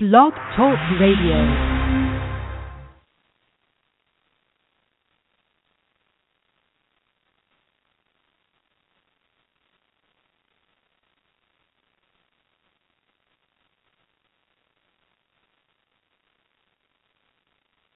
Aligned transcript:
Blog 0.00 0.32
Talk 0.54 0.78
Radio. 1.00 1.34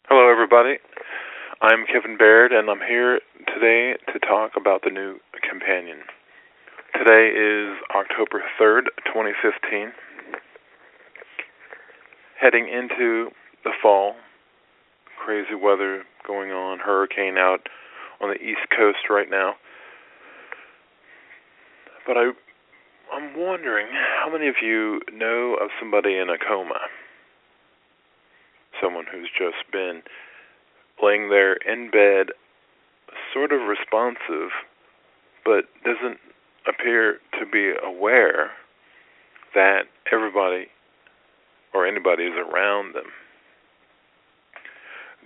Hello, 0.09 0.29
everybody. 0.29 0.79
I'm 1.61 1.87
Kevin 1.87 2.19
Baird, 2.19 2.51
and 2.51 2.69
I'm 2.69 2.81
here 2.81 3.21
today 3.47 3.95
to 4.13 4.19
talk 4.19 4.55
about 4.57 4.83
the 4.83 4.91
new 4.91 5.21
companion. 5.49 5.99
Today 6.99 7.29
is 7.29 7.79
October 7.95 8.43
3rd, 8.61 8.87
2015 9.07 9.93
heading 12.43 12.69
into 12.69 13.31
the 13.63 13.71
fall. 13.81 14.15
Crazy 15.25 15.55
weather 15.55 16.03
going 16.27 16.51
on, 16.51 16.81
hurricane 16.81 17.39
out 17.39 17.69
on 18.21 18.31
the 18.31 18.43
east 18.43 18.67
coast 18.77 19.09
right 19.09 19.31
now. 19.31 19.55
But 22.07 22.17
I 22.17 22.31
I'm 23.13 23.39
wondering 23.39 23.87
how 23.93 24.33
many 24.33 24.49
of 24.49 24.57
you 24.63 25.01
know 25.13 25.57
of 25.61 25.69
somebody 25.79 26.17
in 26.17 26.29
a 26.29 26.39
coma? 26.39 26.81
Someone 28.83 29.05
who's 29.11 29.29
just 29.39 29.71
been 29.71 30.03
laying 31.01 31.29
there 31.29 31.55
in 31.55 31.91
bed, 31.91 32.35
sort 33.33 33.53
of 33.53 33.61
responsive, 33.69 34.51
but 35.45 35.67
doesn't 35.85 36.19
appear 36.67 37.19
to 37.39 37.47
be 37.47 37.73
aware 37.85 38.51
that 39.55 39.83
everybody 40.11 40.69
or 41.75 41.87
anybody 41.87 42.25
is 42.25 42.35
around 42.35 42.95
them. 42.95 43.07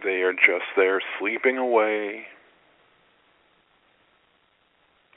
They 0.05 0.23
are 0.23 0.33
just 0.33 0.67
there 0.77 1.01
sleeping 1.19 1.57
away 1.57 2.27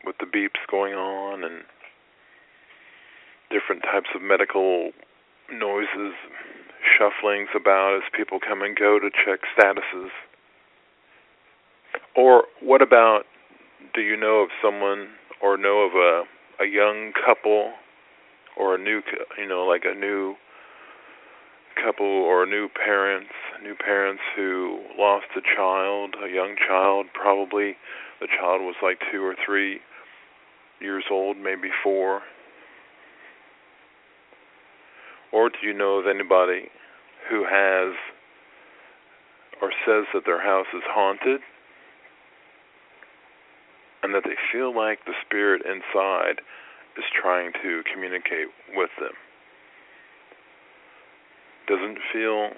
with 0.05 0.17
the 0.19 0.25
beeps 0.25 0.65
going 0.71 0.93
on 0.93 1.43
and 1.43 1.63
different 3.51 3.83
types 3.83 4.09
of 4.15 4.21
medical 4.21 4.91
noises, 5.51 6.13
shufflings 6.97 7.53
about 7.55 7.95
as 7.97 8.03
people 8.15 8.39
come 8.39 8.61
and 8.61 8.75
go 8.75 8.99
to 8.99 9.09
check 9.09 9.41
statuses. 9.57 10.09
Or 12.15 12.45
what 12.61 12.81
about 12.81 13.25
do 13.93 14.01
you 14.01 14.15
know 14.15 14.39
of 14.41 14.49
someone 14.61 15.09
or 15.41 15.57
know 15.57 15.79
of 15.81 15.93
a 15.95 16.23
a 16.61 16.67
young 16.67 17.13
couple 17.13 17.71
or 18.57 18.75
a 18.75 18.77
new 18.77 19.01
you 19.37 19.47
know 19.47 19.65
like 19.65 19.83
a 19.85 19.97
new 19.97 20.35
couple 21.75 22.05
or 22.05 22.45
new 22.45 22.67
parents, 22.69 23.31
new 23.63 23.75
parents 23.75 24.21
who 24.35 24.79
lost 24.97 25.25
a 25.35 25.41
child, 25.55 26.15
a 26.23 26.29
young 26.29 26.55
child, 26.67 27.07
probably 27.13 27.75
the 28.19 28.27
child 28.27 28.61
was 28.61 28.75
like 28.83 28.99
two 29.11 29.23
or 29.23 29.35
three 29.45 29.79
years 30.81 31.05
old, 31.11 31.37
maybe 31.37 31.69
four. 31.83 32.21
Or 35.31 35.49
do 35.49 35.57
you 35.61 35.73
know 35.73 35.99
of 35.99 36.07
anybody 36.07 36.69
who 37.29 37.43
has 37.43 37.95
or 39.61 39.71
says 39.85 40.05
that 40.13 40.23
their 40.25 40.41
house 40.41 40.67
is 40.73 40.83
haunted 40.87 41.41
and 44.01 44.13
that 44.13 44.23
they 44.23 44.35
feel 44.51 44.75
like 44.75 44.99
the 45.05 45.13
spirit 45.25 45.61
inside 45.65 46.41
is 46.97 47.03
trying 47.21 47.51
to 47.61 47.83
communicate 47.91 48.47
with 48.73 48.89
them? 48.99 49.13
Doesn't 51.69 51.99
feel, 52.11 52.49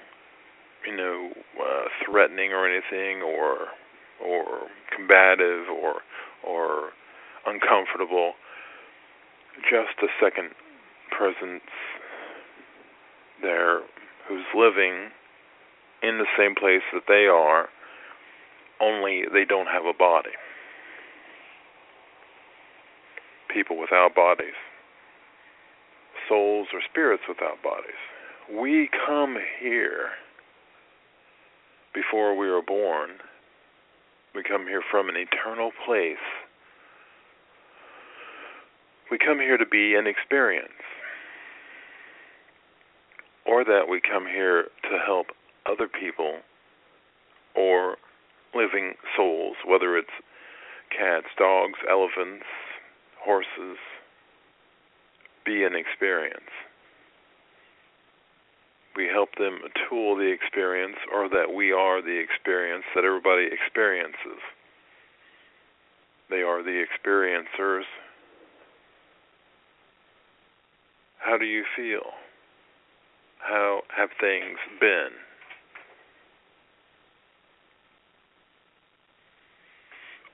you 0.88 0.96
know, 0.96 1.32
uh, 1.60 1.84
threatening 2.06 2.52
or 2.52 2.66
anything, 2.66 3.22
or 3.22 3.68
or 4.26 4.68
combative, 4.96 5.68
or 5.68 5.96
or 6.48 6.92
uncomfortable. 7.46 8.34
Just 9.70 10.00
a 10.02 10.08
second 10.24 10.52
presence 11.12 11.68
there 13.42 13.82
who's 14.28 14.46
living 14.56 15.12
in 16.02 16.18
the 16.18 16.26
same 16.38 16.56
place 16.56 16.82
that 16.94 17.04
they 17.08 17.28
are, 17.28 17.68
only 18.80 19.24
they 19.34 19.44
don't 19.44 19.68
have 19.68 19.84
a 19.84 19.94
body. 19.94 20.32
People 23.54 23.78
without 23.78 24.16
bodies, 24.16 24.56
souls 26.30 26.68
or 26.72 26.80
spirits 26.90 27.24
without 27.28 27.62
bodies 27.62 28.00
we 28.60 28.90
come 29.06 29.38
here 29.62 30.10
before 31.94 32.36
we 32.38 32.48
are 32.48 32.62
born. 32.62 33.12
We 34.36 34.44
come 34.44 34.68
here 34.68 34.82
from 34.90 35.10
an 35.10 35.16
eternal 35.16 35.72
place. 35.86 36.18
We 39.10 39.18
come 39.18 39.40
here 39.40 39.58
to 39.58 39.66
be 39.66 39.96
an 39.96 40.08
experience. 40.08 40.70
Or 43.46 43.64
that 43.66 43.88
we 43.90 44.00
come 44.02 44.26
here 44.26 44.66
to 44.84 44.98
help 45.06 45.28
other 45.66 45.88
people 45.88 46.38
or 47.56 47.98
living 48.56 48.94
souls, 49.16 49.56
whether 49.66 49.98
it's 49.98 50.10
cats, 50.90 51.28
dogs, 51.38 51.80
elephants, 51.90 52.46
horses, 53.20 53.78
be 55.46 55.64
an 55.64 55.76
experience 55.76 56.52
we 58.96 59.08
help 59.08 59.30
them 59.38 59.60
tool 59.90 60.16
the 60.16 60.32
experience 60.32 60.98
or 61.14 61.30
that 61.30 61.54
we 61.54 61.72
are 61.72 62.02
the 62.02 62.20
experience 62.20 62.84
that 62.96 63.06
everybody 63.06 63.48
experiences. 63.52 64.42
They 66.30 66.42
are 66.42 66.64
the 66.64 66.84
experiencers. 66.84 67.84
How 71.20 71.38
do 71.38 71.46
you 71.46 71.64
feel? 71.76 72.12
How 73.40 73.82
have 73.96 74.10
things 74.20 74.58
been? 74.80 75.10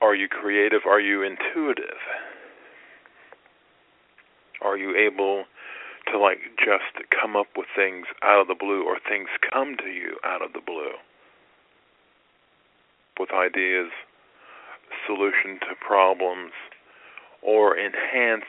Are 0.00 0.14
you 0.14 0.28
creative? 0.28 0.82
Are 0.86 1.00
you 1.00 1.22
intuitive? 1.22 1.98
Are 4.62 4.76
you 4.76 4.96
able 4.96 5.44
to 6.12 6.18
like 6.18 6.38
just 6.58 7.08
come 7.08 7.36
up 7.36 7.48
with 7.56 7.66
things 7.74 8.06
out 8.22 8.40
of 8.40 8.48
the 8.48 8.54
blue 8.54 8.84
or 8.84 8.98
things 9.08 9.28
come 9.52 9.76
to 9.76 9.90
you 9.90 10.16
out 10.24 10.42
of 10.42 10.52
the 10.52 10.60
blue 10.64 10.92
with 13.18 13.30
ideas, 13.32 13.90
solution 15.06 15.58
to 15.60 15.74
problems, 15.80 16.52
or 17.42 17.76
enhance 17.76 18.46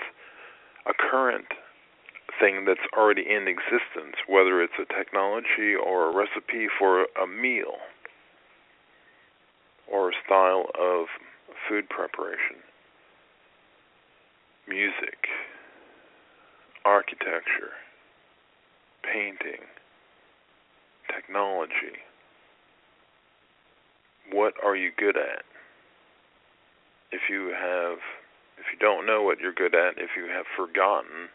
a 0.85 0.93
current 0.93 1.47
thing 2.39 2.65
that's 2.65 2.85
already 2.95 3.23
in 3.27 3.47
existence, 3.47 4.15
whether 4.27 4.61
it's 4.61 4.77
a 4.79 4.85
technology 4.93 5.73
or 5.75 6.09
a 6.09 6.15
recipe 6.15 6.67
for 6.77 7.07
a 7.21 7.27
meal 7.27 7.77
or 9.91 10.09
a 10.09 10.13
style 10.25 10.65
of 10.79 11.07
food 11.67 11.89
preparation, 11.89 12.57
music 14.67 15.27
architecture, 16.85 17.75
painting, 19.03 19.65
technology. 21.13 21.99
What 24.31 24.53
are 24.63 24.75
you 24.75 24.91
good 24.97 25.17
at? 25.17 25.43
If 27.11 27.21
you 27.29 27.53
have 27.59 27.97
if 28.59 28.65
you 28.73 28.79
don't 28.79 29.05
know 29.05 29.23
what 29.23 29.39
you're 29.39 29.53
good 29.53 29.73
at, 29.73 29.97
if 29.97 30.11
you 30.17 30.25
have 30.25 30.45
forgotten 30.55 31.29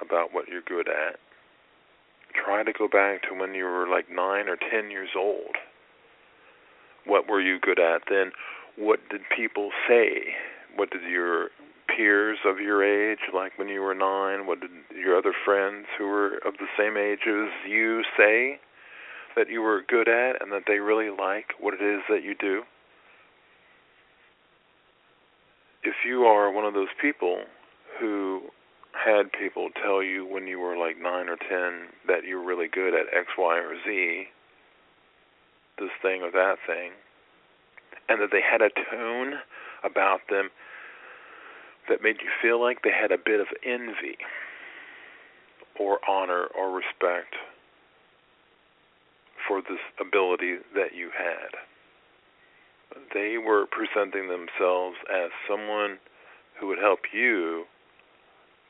about 0.00 0.34
what 0.34 0.46
you're 0.46 0.60
good 0.60 0.88
at, 0.88 1.18
try 2.34 2.62
to 2.62 2.72
go 2.72 2.86
back 2.86 3.22
to 3.22 3.34
when 3.34 3.54
you 3.54 3.64
were 3.64 3.88
like 3.88 4.10
9 4.10 4.18
or 4.48 4.56
10 4.56 4.90
years 4.90 5.10
old. 5.16 5.56
What 7.06 7.28
were 7.28 7.40
you 7.40 7.58
good 7.58 7.80
at 7.80 8.02
then? 8.10 8.32
What 8.76 9.00
did 9.10 9.22
people 9.34 9.70
say? 9.88 10.34
What 10.76 10.90
did 10.90 11.02
your 11.10 11.48
peers 11.96 12.38
of 12.44 12.58
your 12.58 12.82
age, 12.82 13.20
like 13.34 13.58
when 13.58 13.68
you 13.68 13.80
were 13.80 13.94
nine? 13.94 14.46
What 14.46 14.60
did 14.60 14.70
your 14.96 15.16
other 15.16 15.34
friends 15.44 15.86
who 15.98 16.06
were 16.06 16.36
of 16.46 16.54
the 16.58 16.66
same 16.78 16.96
age 16.96 17.20
as 17.26 17.50
you 17.68 18.02
say 18.16 18.60
that 19.36 19.48
you 19.48 19.62
were 19.62 19.82
good 19.88 20.08
at 20.08 20.42
and 20.42 20.52
that 20.52 20.64
they 20.66 20.78
really 20.78 21.10
like 21.10 21.54
what 21.60 21.74
it 21.74 21.82
is 21.82 22.00
that 22.08 22.22
you 22.22 22.34
do? 22.38 22.62
If 25.82 25.94
you 26.06 26.24
are 26.24 26.52
one 26.52 26.64
of 26.64 26.74
those 26.74 26.94
people 27.00 27.42
who 27.98 28.42
had 28.92 29.32
people 29.32 29.70
tell 29.82 30.02
you 30.02 30.26
when 30.26 30.46
you 30.46 30.60
were 30.60 30.76
like 30.76 31.00
nine 31.00 31.28
or 31.28 31.36
ten 31.36 31.88
that 32.06 32.24
you're 32.24 32.44
really 32.44 32.68
good 32.68 32.94
at 32.94 33.12
X, 33.12 33.28
Y, 33.38 33.58
or 33.58 33.74
Z, 33.84 34.24
this 35.78 35.90
thing 36.02 36.22
or 36.22 36.30
that 36.30 36.56
thing, 36.66 36.92
and 38.08 38.20
that 38.20 38.28
they 38.30 38.42
had 38.42 38.60
a 38.60 38.70
tone 38.90 39.40
about 39.82 40.20
them 40.30 40.50
that 41.88 42.02
made 42.02 42.16
you 42.20 42.30
feel 42.40 42.60
like 42.60 42.82
they 42.82 42.92
had 42.92 43.12
a 43.12 43.18
bit 43.18 43.40
of 43.40 43.46
envy 43.64 44.18
or 45.78 45.98
honor 46.08 46.46
or 46.56 46.70
respect 46.70 47.34
for 49.46 49.60
this 49.62 49.80
ability 50.00 50.56
that 50.74 50.94
you 50.94 51.10
had. 51.16 51.58
They 53.14 53.36
were 53.38 53.66
presenting 53.66 54.28
themselves 54.28 54.96
as 55.12 55.30
someone 55.48 55.98
who 56.58 56.68
would 56.68 56.78
help 56.78 57.00
you 57.12 57.64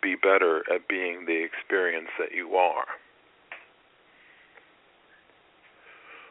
be 0.02 0.14
better 0.14 0.64
at 0.72 0.88
being 0.88 1.26
the 1.26 1.44
experience 1.44 2.08
that 2.18 2.32
you 2.34 2.54
are. 2.54 2.86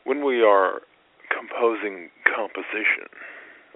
When 0.03 0.25
we 0.25 0.41
are 0.41 0.81
composing 1.29 2.09
composition, 2.35 3.07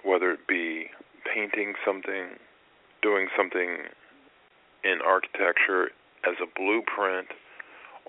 whether 0.04 0.32
it 0.32 0.48
be 0.48 0.88
painting 1.34 1.74
something, 1.86 2.38
doing 3.06 3.28
something 3.38 3.86
in 4.84 4.98
architecture 5.06 5.94
as 6.26 6.34
a 6.42 6.50
blueprint, 6.58 7.28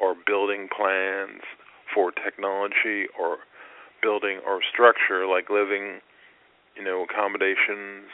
or 0.01 0.15
building 0.27 0.69
plans 0.75 1.43
for 1.93 2.11
technology 2.13 3.05
or 3.19 3.39
building 4.03 4.41
or 4.47 4.61
structure 4.73 5.27
like 5.27 5.51
living, 5.51 6.01
you 6.77 6.85
know, 6.85 7.05
accommodations, 7.05 8.09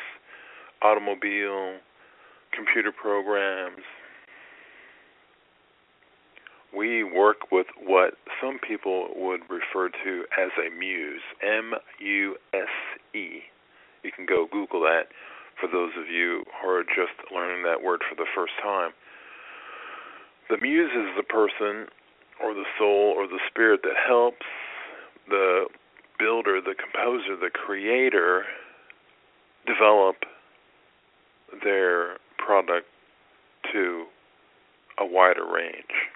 automobile, 0.81 1.79
computer 2.53 2.91
programs. 2.91 3.83
We 6.77 7.05
work 7.05 7.53
with 7.53 7.67
what 7.79 8.15
some 8.41 8.59
people 8.59 9.09
would 9.15 9.43
refer 9.51 9.89
to 9.89 10.25
as 10.39 10.51
a 10.59 10.71
muse, 10.77 11.23
M 11.43 11.75
U 12.01 12.37
S 12.55 12.75
E. 13.15 13.43
You 14.03 14.11
can 14.11 14.27
go 14.27 14.47
Google 14.51 14.81
that 14.81 15.07
for 15.61 15.69
those 15.69 15.93
of 15.99 16.09
you 16.09 16.45
who 16.61 16.69
are 16.69 16.85
just 16.85 17.15
learning 17.33 17.65
that 17.65 17.83
word 17.83 18.03
for 18.09 18.15
the 18.15 18.29
first 18.35 18.53
time. 18.63 18.91
The 20.51 20.59
muse 20.61 20.91
is 20.91 21.17
the 21.17 21.23
person 21.23 21.87
or 22.43 22.55
the 22.55 22.67
soul 22.79 23.15
or 23.17 23.27
the 23.27 23.39
spirit 23.49 23.81
that 23.85 23.97
helps 23.97 24.47
the 25.29 25.67
builder, 26.19 26.61
the 26.61 26.75
composer, 26.75 27.37
the 27.37 27.51
creator 27.51 28.45
develop 29.67 30.17
their 31.63 32.17
product 32.39 32.87
to 33.73 34.05
a 34.99 35.07
wider 35.07 35.47
range, 35.47 36.11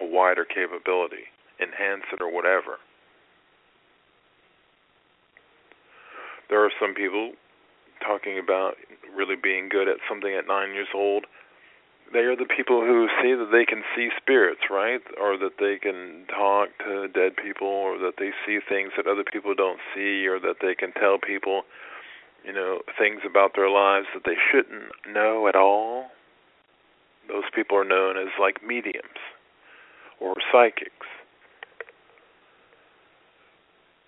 a 0.00 0.06
wider 0.06 0.44
capability, 0.44 1.26
enhance 1.60 2.04
it 2.12 2.20
or 2.20 2.32
whatever. 2.32 2.78
There 6.48 6.64
are 6.64 6.70
some 6.80 6.94
people 6.94 7.32
talking 8.04 8.38
about 8.38 8.74
really 9.14 9.36
being 9.36 9.68
good 9.68 9.88
at 9.88 9.96
something 10.08 10.34
at 10.34 10.46
nine 10.46 10.74
years 10.74 10.88
old 10.94 11.26
they 12.12 12.20
are 12.20 12.36
the 12.36 12.44
people 12.44 12.80
who 12.80 13.08
say 13.22 13.32
that 13.34 13.48
they 13.50 13.64
can 13.64 13.82
see 13.96 14.10
spirits, 14.20 14.68
right? 14.70 15.00
Or 15.18 15.36
that 15.38 15.56
they 15.58 15.78
can 15.80 16.26
talk 16.28 16.68
to 16.84 17.08
dead 17.08 17.36
people, 17.36 17.68
or 17.68 17.98
that 17.98 18.14
they 18.18 18.30
see 18.46 18.58
things 18.60 18.92
that 18.96 19.06
other 19.06 19.24
people 19.24 19.54
don't 19.54 19.80
see, 19.94 20.26
or 20.26 20.38
that 20.40 20.56
they 20.60 20.74
can 20.74 20.92
tell 20.92 21.16
people, 21.18 21.62
you 22.44 22.52
know, 22.52 22.80
things 22.98 23.20
about 23.28 23.52
their 23.56 23.70
lives 23.70 24.06
that 24.14 24.24
they 24.24 24.36
shouldn't 24.50 24.92
know 25.08 25.48
at 25.48 25.56
all. 25.56 26.10
Those 27.28 27.44
people 27.54 27.78
are 27.78 27.84
known 27.84 28.18
as 28.18 28.28
like 28.38 28.62
mediums 28.66 29.22
or 30.20 30.34
psychics. 30.52 31.06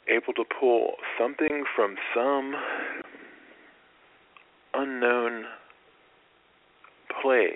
Able 0.06 0.34
to 0.34 0.44
pull 0.44 0.96
something 1.18 1.64
from 1.74 1.96
some 2.14 2.54
unknown 4.74 5.44
place. 7.22 7.48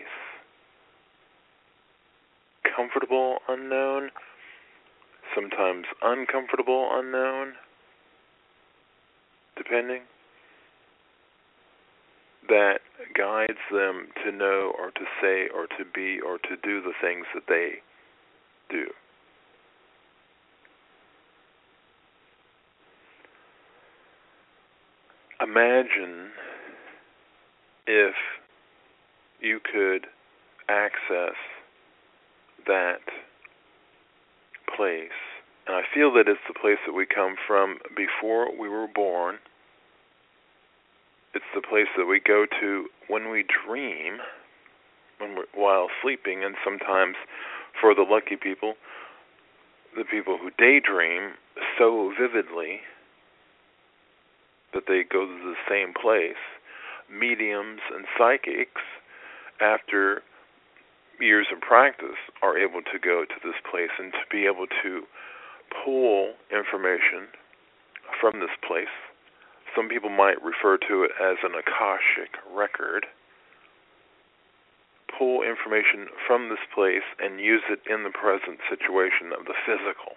Comfortable 2.77 3.39
unknown, 3.49 4.11
sometimes 5.35 5.87
uncomfortable 6.03 6.89
unknown, 6.93 7.55
depending, 9.57 10.03
that 12.49 12.79
guides 13.17 13.59
them 13.71 14.09
to 14.25 14.33
know 14.33 14.73
or 14.79 14.91
to 14.93 15.05
say 15.21 15.49
or 15.55 15.67
to 15.67 15.85
be 15.95 16.19
or 16.21 16.39
to 16.39 16.57
do 16.63 16.81
the 16.81 16.93
things 17.01 17.27
that 17.35 17.45
they 17.49 17.83
do. 18.71 18.87
Imagine 25.41 26.31
if 27.89 28.15
you 29.41 29.59
could 29.61 30.07
access 30.69 31.35
that 32.67 33.01
place. 34.77 35.17
And 35.67 35.75
I 35.75 35.83
feel 35.93 36.13
that 36.13 36.29
it's 36.29 36.45
the 36.47 36.59
place 36.59 36.79
that 36.87 36.93
we 36.93 37.07
come 37.07 37.37
from 37.47 37.79
before 37.97 38.55
we 38.57 38.69
were 38.69 38.87
born. 38.87 39.37
It's 41.35 41.49
the 41.55 41.63
place 41.63 41.89
that 41.97 42.05
we 42.05 42.21
go 42.21 42.45
to 42.61 42.87
when 43.09 43.31
we 43.31 43.43
dream, 43.43 44.19
when 45.19 45.37
we're, 45.37 45.49
while 45.55 45.89
sleeping, 46.03 46.45
and 46.45 46.57
sometimes 46.63 47.17
for 47.81 47.95
the 47.95 48.03
lucky 48.03 48.37
people, 48.37 48.75
the 49.97 50.05
people 50.05 50.37
who 50.37 50.51
daydream 50.59 51.33
so 51.79 52.13
vividly 52.19 52.81
that 54.75 54.85
they 54.87 55.05
go 55.11 55.25
to 55.25 55.33
the 55.33 55.55
same 55.69 55.95
place. 55.95 56.37
Mediums 57.11 57.81
and 57.95 58.05
psychics, 58.17 58.83
after 59.61 60.23
years 61.21 61.47
of 61.53 61.61
practice 61.61 62.19
are 62.43 62.57
able 62.57 62.83
to 62.83 62.99
go 62.99 63.25
to 63.25 63.35
this 63.43 63.59
place 63.71 63.91
and 63.99 64.13
to 64.13 64.25
be 64.31 64.47
able 64.47 64.67
to 64.83 65.03
pull 65.85 66.35
information 66.51 67.27
from 68.21 68.41
this 68.41 68.55
place. 68.67 68.93
Some 69.75 69.89
people 69.89 70.11
might 70.11 70.43
refer 70.43 70.79
to 70.89 71.03
it 71.03 71.11
as 71.21 71.37
an 71.43 71.53
Akashic 71.53 72.35
record. 72.55 73.07
Pull 75.19 75.43
information 75.43 76.07
from 76.27 76.49
this 76.49 76.63
place 76.75 77.05
and 77.19 77.41
use 77.41 77.63
it 77.69 77.81
in 77.91 78.05
the 78.05 78.11
present 78.11 78.59
situation 78.69 79.33
of 79.39 79.47
the 79.47 79.55
physical. 79.67 80.17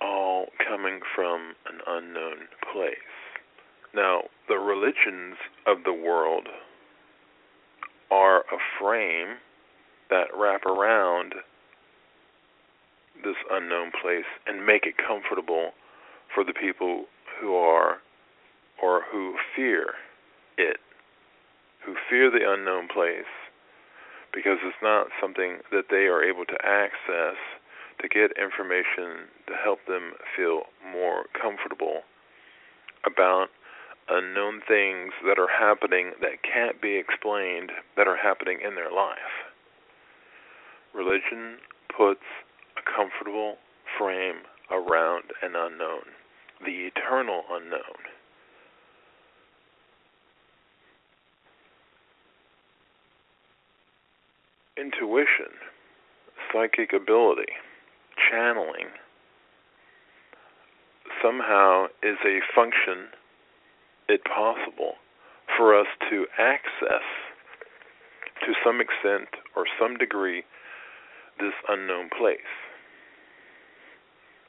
All 0.00 0.46
coming 0.66 1.00
from 1.14 1.54
an 1.66 1.80
unknown 1.86 2.48
place. 2.72 2.96
Now, 3.94 4.22
the 4.48 4.56
religions 4.56 5.36
of 5.66 5.84
the 5.84 5.92
world 5.92 6.48
are 8.10 8.40
a 8.40 8.58
frame 8.80 9.36
that 10.10 10.26
wrap 10.36 10.64
around 10.66 11.34
this 13.22 13.36
unknown 13.50 13.90
place 14.02 14.26
and 14.46 14.66
make 14.66 14.84
it 14.84 14.94
comfortable 14.96 15.70
for 16.34 16.44
the 16.44 16.52
people 16.52 17.04
who 17.40 17.54
are 17.54 17.98
or 18.82 19.02
who 19.10 19.36
fear 19.56 19.94
it, 20.58 20.78
who 21.84 21.94
fear 22.10 22.30
the 22.30 22.44
unknown 22.46 22.88
place 22.88 23.30
because 24.34 24.58
it's 24.64 24.82
not 24.82 25.06
something 25.20 25.58
that 25.70 25.86
they 25.90 26.06
are 26.10 26.22
able 26.22 26.44
to 26.44 26.58
access 26.64 27.38
to 28.04 28.08
get 28.08 28.36
information 28.36 29.32
to 29.46 29.54
help 29.64 29.78
them 29.88 30.12
feel 30.36 30.64
more 30.92 31.24
comfortable 31.40 32.02
about 33.06 33.48
unknown 34.10 34.60
things 34.68 35.12
that 35.26 35.38
are 35.38 35.48
happening 35.48 36.12
that 36.20 36.42
can't 36.42 36.82
be 36.82 36.96
explained 36.96 37.72
that 37.96 38.06
are 38.06 38.16
happening 38.16 38.58
in 38.62 38.74
their 38.74 38.92
life. 38.92 39.16
Religion 40.94 41.56
puts 41.96 42.20
a 42.76 42.82
comfortable 42.84 43.56
frame 43.98 44.44
around 44.70 45.24
an 45.42 45.52
unknown, 45.56 46.04
the 46.60 46.90
eternal 46.92 47.42
unknown. 47.50 48.04
Intuition, 54.76 55.56
psychic 56.52 56.92
ability, 56.92 57.52
channeling 58.30 58.88
somehow 61.22 61.86
is 62.02 62.18
a 62.24 62.40
function 62.54 63.08
it 64.08 64.20
possible 64.24 64.94
for 65.56 65.78
us 65.78 65.86
to 66.10 66.26
access, 66.38 67.04
to 68.40 68.52
some 68.64 68.80
extent 68.80 69.28
or 69.56 69.64
some 69.80 69.96
degree, 69.96 70.44
this 71.38 71.54
unknown 71.68 72.10
place. 72.16 72.38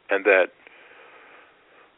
And 0.09 0.25
that 0.25 0.47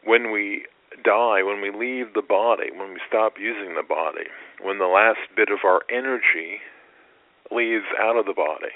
when 0.04 0.32
we 0.32 0.64
die, 1.04 1.42
when 1.42 1.60
we 1.60 1.70
leave 1.70 2.14
the 2.14 2.22
body, 2.22 2.70
when 2.74 2.90
we 2.94 3.00
stop 3.06 3.34
using 3.38 3.74
the 3.74 3.82
body, 3.82 4.26
when 4.62 4.78
the 4.78 4.86
last 4.86 5.18
bit 5.36 5.48
of 5.50 5.58
our 5.64 5.82
energy 5.90 6.58
leaves 7.50 7.84
out 8.00 8.16
of 8.16 8.26
the 8.26 8.32
body, 8.32 8.72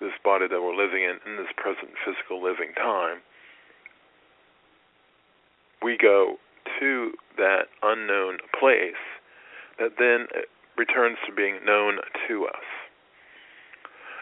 this 0.00 0.12
body 0.24 0.46
that 0.48 0.62
we're 0.62 0.76
living 0.76 1.02
in, 1.02 1.18
in 1.26 1.36
this 1.36 1.52
present 1.56 1.90
physical 2.04 2.42
living 2.42 2.72
time, 2.76 3.18
we 5.82 5.96
go 5.96 6.36
to 6.80 7.12
that 7.36 7.66
unknown 7.82 8.38
place 8.58 9.00
that 9.78 9.92
then 9.98 10.26
returns 10.76 11.18
to 11.26 11.34
being 11.34 11.58
known 11.64 11.98
to 12.26 12.46
us. 12.46 12.66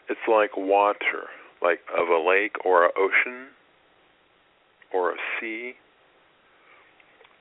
It's 0.09 0.21
like 0.28 0.56
water, 0.56 1.28
like 1.62 1.80
of 1.97 2.09
a 2.09 2.18
lake 2.18 2.56
or 2.64 2.85
an 2.85 2.90
ocean 2.97 3.49
or 4.92 5.12
a 5.12 5.16
sea, 5.40 5.75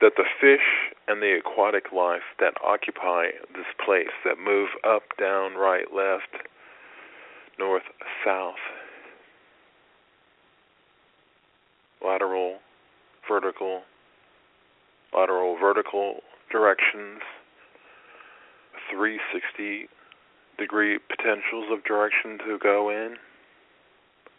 that 0.00 0.12
the 0.16 0.24
fish 0.40 0.92
and 1.08 1.22
the 1.22 1.38
aquatic 1.38 1.92
life 1.92 2.34
that 2.40 2.54
occupy 2.64 3.26
this 3.54 3.66
place, 3.82 4.12
that 4.24 4.36
move 4.38 4.68
up, 4.86 5.02
down, 5.18 5.54
right, 5.54 5.86
left, 5.94 6.46
north, 7.58 7.82
south, 8.24 8.54
lateral, 12.04 12.58
vertical, 13.28 13.82
lateral, 15.14 15.56
vertical 15.58 16.20
directions, 16.50 17.20
360 18.90 19.88
degree 20.58 20.98
potentials 20.98 21.66
of 21.70 21.84
direction 21.84 22.38
to 22.38 22.58
go 22.62 22.90
in, 22.90 23.16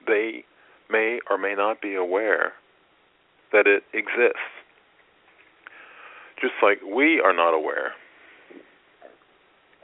they 0.07 0.43
may 0.89 1.19
or 1.29 1.37
may 1.37 1.53
not 1.55 1.81
be 1.81 1.95
aware 1.95 2.53
that 3.51 3.67
it 3.67 3.83
exists. 3.93 4.39
Just 6.39 6.53
like 6.61 6.79
we 6.81 7.19
are 7.19 7.33
not 7.33 7.53
aware 7.53 7.93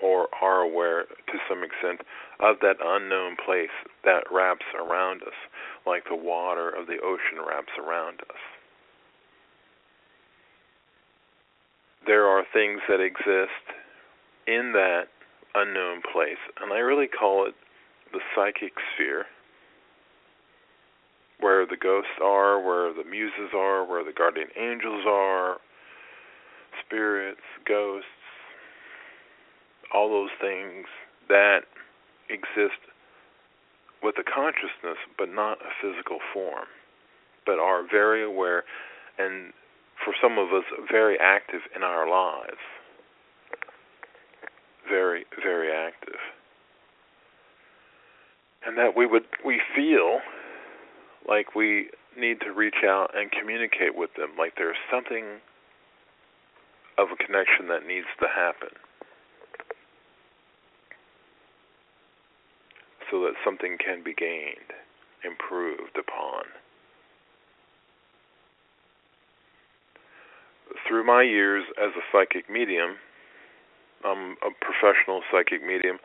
or 0.03 0.27
are 0.41 0.61
aware 0.61 1.03
to 1.03 1.37
some 1.47 1.63
extent 1.63 2.01
of 2.41 2.57
that 2.61 2.75
unknown 2.83 3.37
place 3.45 3.71
that 4.03 4.23
wraps 4.29 4.65
around 4.75 5.21
us, 5.21 5.39
like 5.87 6.03
the 6.09 6.15
water 6.15 6.69
of 6.69 6.87
the 6.87 6.99
ocean 7.01 7.39
wraps 7.47 7.71
around 7.79 8.19
us. 8.29 8.43
There 12.05 12.27
are 12.27 12.43
things 12.51 12.81
that 12.89 12.99
exist 12.99 13.63
in 14.45 14.73
that 14.73 15.07
unknown 15.55 16.01
place, 16.11 16.41
and 16.61 16.73
I 16.73 16.79
really 16.79 17.07
call 17.07 17.47
it 17.47 17.55
the 18.11 18.19
psychic 18.35 18.73
sphere, 18.93 19.25
where 21.39 21.65
the 21.65 21.77
ghosts 21.77 22.19
are, 22.21 22.61
where 22.61 22.93
the 22.93 23.09
muses 23.09 23.55
are, 23.55 23.85
where 23.87 24.03
the 24.03 24.11
guardian 24.11 24.49
angels 24.57 25.05
are, 25.07 25.57
spirits, 26.85 27.41
ghosts, 27.65 28.07
all 29.93 30.09
those 30.09 30.33
things 30.41 30.87
that 31.29 31.61
exist 32.29 32.79
with 34.01 34.15
a 34.19 34.23
consciousness 34.23 34.97
but 35.17 35.29
not 35.29 35.59
a 35.61 35.71
physical 35.81 36.19
form, 36.33 36.67
but 37.45 37.59
are 37.59 37.83
very 37.89 38.23
aware 38.23 38.63
and 39.17 39.53
for 40.03 40.13
some 40.21 40.37
of 40.37 40.49
us 40.49 40.65
very 40.91 41.17
active 41.19 41.61
in 41.75 41.83
our 41.83 42.09
lives 42.09 42.59
very, 44.87 45.25
very 45.41 45.71
active. 45.71 46.19
And 48.65 48.77
that 48.77 48.95
we 48.95 49.05
would 49.05 49.23
we 49.45 49.61
feel 49.75 50.19
like 51.27 51.55
we 51.55 51.89
need 52.17 52.39
to 52.41 52.51
reach 52.51 52.83
out 52.85 53.11
and 53.15 53.31
communicate 53.31 53.95
with 53.95 54.11
them, 54.15 54.31
like 54.37 54.53
there's 54.57 54.77
something 54.91 55.39
of 56.97 57.07
a 57.11 57.17
connection 57.17 57.67
that 57.67 57.87
needs 57.87 58.07
to 58.19 58.27
happen. 58.27 58.69
So 63.11 63.21
that 63.21 63.33
something 63.43 63.77
can 63.77 64.03
be 64.03 64.13
gained, 64.13 64.73
improved 65.23 65.97
upon. 65.97 66.43
Through 70.87 71.05
my 71.05 71.21
years 71.21 71.63
as 71.77 71.91
a 71.95 72.03
psychic 72.11 72.49
medium, 72.49 72.95
I'm 74.03 74.35
a 74.41 74.51
professional 74.59 75.21
psychic 75.31 75.65
medium. 75.65 75.99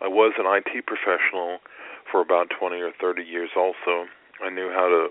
I 0.00 0.08
was 0.08 0.34
an 0.38 0.46
IT 0.46 0.86
professional 0.86 1.58
for 2.10 2.20
about 2.20 2.48
20 2.58 2.76
or 2.80 2.92
30 3.00 3.22
years 3.22 3.50
also. 3.56 4.06
I 4.44 4.50
knew 4.50 4.70
how 4.70 4.88
to 4.88 5.08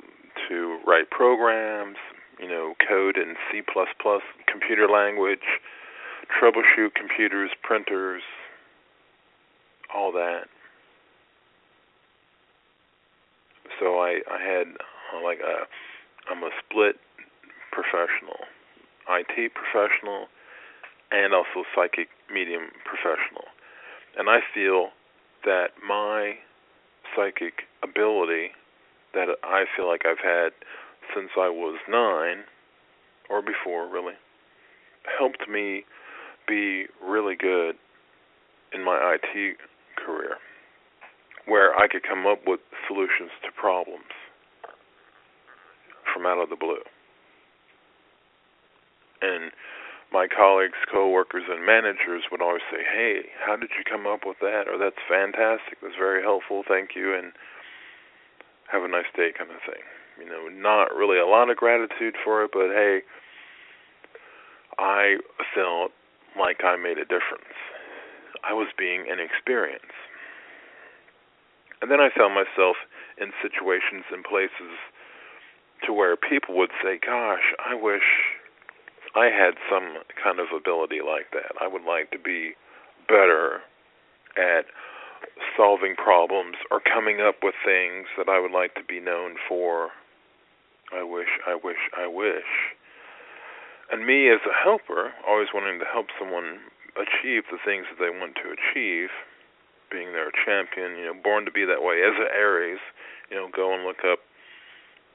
to 0.49 0.79
write 0.87 1.09
programs, 1.09 1.97
you 2.39 2.47
know, 2.47 2.73
code 2.87 3.17
in 3.17 3.35
C++, 3.51 3.61
computer 4.47 4.87
language, 4.87 5.59
troubleshoot 6.31 6.93
computers, 6.95 7.51
printers, 7.61 8.23
all 9.93 10.11
that. 10.13 10.45
So 13.81 13.97
I 13.97 14.21
I 14.29 14.39
had 14.39 14.67
like 15.25 15.39
a 15.39 15.65
I'm 16.29 16.43
a 16.43 16.51
split 16.63 16.97
professional, 17.71 18.45
IT 19.09 19.51
professional 19.55 20.27
and 21.11 21.33
also 21.33 21.65
psychic 21.75 22.07
medium 22.31 22.69
professional. 22.85 23.45
And 24.17 24.29
I 24.29 24.39
feel 24.53 24.89
that 25.43 25.71
my 25.85 26.35
psychic 27.15 27.63
ability 27.83 28.51
that 29.13 29.27
I 29.43 29.65
feel 29.75 29.87
like 29.87 30.05
I've 30.05 30.23
had 30.23 30.53
since 31.15 31.31
I 31.35 31.49
was 31.49 31.79
nine 31.89 32.45
or 33.29 33.41
before 33.41 33.89
really 33.89 34.13
helped 35.17 35.49
me 35.49 35.83
be 36.47 36.85
really 37.03 37.35
good 37.35 37.75
in 38.73 38.83
my 38.83 39.17
IT 39.17 39.57
career 39.97 40.37
where 41.45 41.75
I 41.75 41.87
could 41.87 42.03
come 42.03 42.25
up 42.27 42.39
with 42.45 42.59
solutions 42.87 43.31
to 43.43 43.51
problems 43.51 44.11
from 46.13 46.25
out 46.25 46.41
of 46.41 46.49
the 46.49 46.55
blue. 46.55 46.83
And 49.21 49.51
my 50.11 50.27
colleagues, 50.27 50.77
coworkers, 50.91 51.43
and 51.47 51.65
managers 51.65 52.23
would 52.31 52.41
always 52.41 52.63
say, 52.69 52.83
"Hey, 52.83 53.31
how 53.39 53.55
did 53.55 53.71
you 53.77 53.83
come 53.83 54.05
up 54.05 54.25
with 54.25 54.39
that?" 54.39 54.67
or 54.67 54.77
"That's 54.77 54.99
fantastic. 55.07 55.79
That's 55.79 55.95
very 55.95 56.21
helpful. 56.21 56.63
Thank 56.63 56.95
you." 56.95 57.13
and 57.13 57.33
have 58.71 58.83
a 58.83 58.87
nice 58.87 59.11
day 59.15 59.35
kind 59.35 59.51
of 59.51 59.59
thing. 59.67 59.83
You 60.17 60.31
know, 60.31 60.47
not 60.47 60.95
really 60.95 61.19
a 61.19 61.27
lot 61.27 61.49
of 61.49 61.57
gratitude 61.57 62.15
for 62.23 62.43
it, 62.43 62.51
but 62.53 62.71
hey, 62.71 63.03
I 64.79 65.19
felt 65.53 65.91
like 66.39 66.63
I 66.63 66.77
made 66.77 66.97
a 66.97 67.05
difference. 67.05 67.55
I 68.43 68.53
was 68.53 68.67
being 68.77 69.11
an 69.11 69.19
experience. 69.19 69.91
And 71.81 71.89
then 71.89 71.99
I 71.99 72.09
found 72.15 72.35
myself 72.35 72.77
in 73.17 73.33
situations 73.41 74.05
and 74.11 74.23
places 74.23 74.77
to 75.85 75.93
where 75.93 76.15
people 76.15 76.55
would 76.55 76.71
say, 76.83 76.97
"Gosh, 76.97 77.53
I 77.57 77.73
wish 77.73 78.37
I 79.15 79.25
had 79.25 79.57
some 79.69 80.03
kind 80.21 80.39
of 80.39 80.51
ability 80.55 81.01
like 81.01 81.31
that. 81.31 81.53
I 81.59 81.67
would 81.67 81.83
like 81.83 82.11
to 82.11 82.19
be 82.19 82.55
better 83.07 83.61
at 84.37 84.65
solving 85.57 85.95
problems 85.95 86.55
or 86.69 86.79
coming 86.79 87.19
up 87.19 87.43
with 87.43 87.55
things 87.65 88.07
that 88.17 88.29
I 88.29 88.39
would 88.39 88.51
like 88.51 88.75
to 88.75 88.83
be 88.83 88.99
known 88.99 89.35
for. 89.47 89.91
I 90.93 91.03
wish, 91.03 91.39
I 91.47 91.55
wish, 91.55 91.89
I 91.97 92.07
wish. 92.07 92.75
And 93.91 94.05
me 94.05 94.29
as 94.29 94.39
a 94.47 94.53
helper, 94.53 95.11
always 95.27 95.49
wanting 95.53 95.79
to 95.79 95.85
help 95.85 96.07
someone 96.17 96.59
achieve 96.95 97.43
the 97.51 97.59
things 97.63 97.85
that 97.89 97.99
they 97.99 98.09
want 98.09 98.35
to 98.35 98.51
achieve, 98.51 99.09
being 99.91 100.13
their 100.13 100.31
champion, 100.31 100.97
you 100.97 101.05
know, 101.05 101.13
born 101.13 101.45
to 101.45 101.51
be 101.51 101.65
that 101.65 101.83
way 101.83 102.01
as 102.01 102.15
an 102.15 102.31
Aries, 102.33 102.79
you 103.29 103.35
know, 103.35 103.49
go 103.53 103.75
and 103.75 103.83
look 103.83 104.03
up 104.07 104.19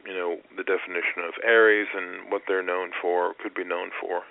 you 0.07 0.15
know 0.15 0.39
the 0.57 0.63
definition 0.63 1.27
of 1.27 1.35
Aries 1.45 1.89
and 1.95 2.31
what 2.31 2.43
they're 2.47 2.63
known 2.63 2.91
for, 3.03 3.35
could 3.43 3.55
be 3.55 3.65
known 3.65 3.91
for. 4.01 4.23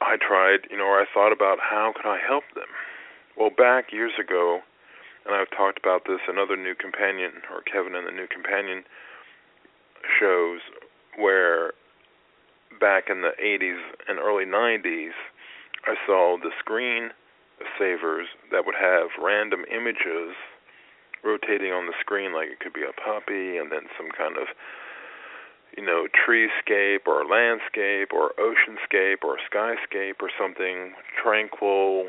I 0.00 0.16
tried, 0.16 0.70
you 0.70 0.78
know, 0.78 0.84
or 0.84 1.00
I 1.00 1.04
thought 1.12 1.32
about 1.32 1.58
how 1.60 1.92
could 1.94 2.08
I 2.08 2.18
help 2.26 2.44
them. 2.54 2.70
Well, 3.36 3.50
back 3.50 3.92
years 3.92 4.12
ago, 4.18 4.60
and 5.26 5.34
I've 5.34 5.50
talked 5.50 5.78
about 5.78 6.02
this 6.06 6.20
in 6.28 6.38
other 6.38 6.56
NuCompanion 6.56 7.44
or 7.52 7.60
Kevin 7.62 7.94
and 7.94 8.06
the 8.06 8.12
NuCompanion 8.12 8.82
shows, 10.18 10.60
where 11.18 11.72
back 12.80 13.10
in 13.10 13.22
the 13.22 13.32
80s 13.42 13.80
and 14.08 14.18
early 14.18 14.46
90s, 14.46 15.10
I 15.86 15.94
saw 16.06 16.36
the 16.36 16.50
screen 16.58 17.10
savers 17.78 18.28
that 18.50 18.66
would 18.66 18.76
have 18.78 19.08
random 19.22 19.64
images 19.70 20.34
rotating 21.24 21.72
on 21.72 21.86
the 21.86 21.94
screen 22.00 22.32
like 22.32 22.48
it 22.48 22.60
could 22.60 22.72
be 22.72 22.84
a 22.84 22.94
puppy 22.94 23.58
and 23.58 23.72
then 23.72 23.90
some 23.96 24.10
kind 24.16 24.36
of 24.36 24.46
you 25.76 25.84
know 25.84 26.06
treescape 26.14 27.06
or 27.06 27.24
landscape 27.26 28.12
or 28.12 28.32
oceanscape 28.38 29.24
or 29.24 29.38
skyscape 29.50 30.22
or 30.22 30.30
something. 30.38 30.92
Tranquil 31.22 32.06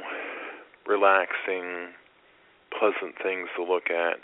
relaxing 0.87 1.93
pleasant 2.77 3.15
things 3.21 3.47
to 3.55 3.63
look 3.63 3.89
at 3.89 4.17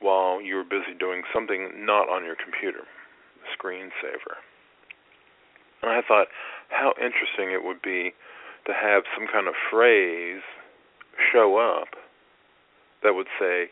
while 0.00 0.40
you 0.40 0.56
were 0.56 0.64
busy 0.64 0.92
doing 0.98 1.22
something 1.32 1.70
not 1.84 2.08
on 2.08 2.24
your 2.24 2.36
computer 2.36 2.84
screensaver 3.52 4.36
and 5.82 5.90
i 5.90 6.00
thought 6.06 6.28
how 6.68 6.92
interesting 7.00 7.52
it 7.52 7.64
would 7.64 7.80
be 7.82 8.12
to 8.66 8.72
have 8.72 9.04
some 9.16 9.26
kind 9.30 9.48
of 9.48 9.54
phrase 9.70 10.42
show 11.32 11.56
up 11.56 11.88
that 13.02 13.14
would 13.14 13.28
say 13.38 13.68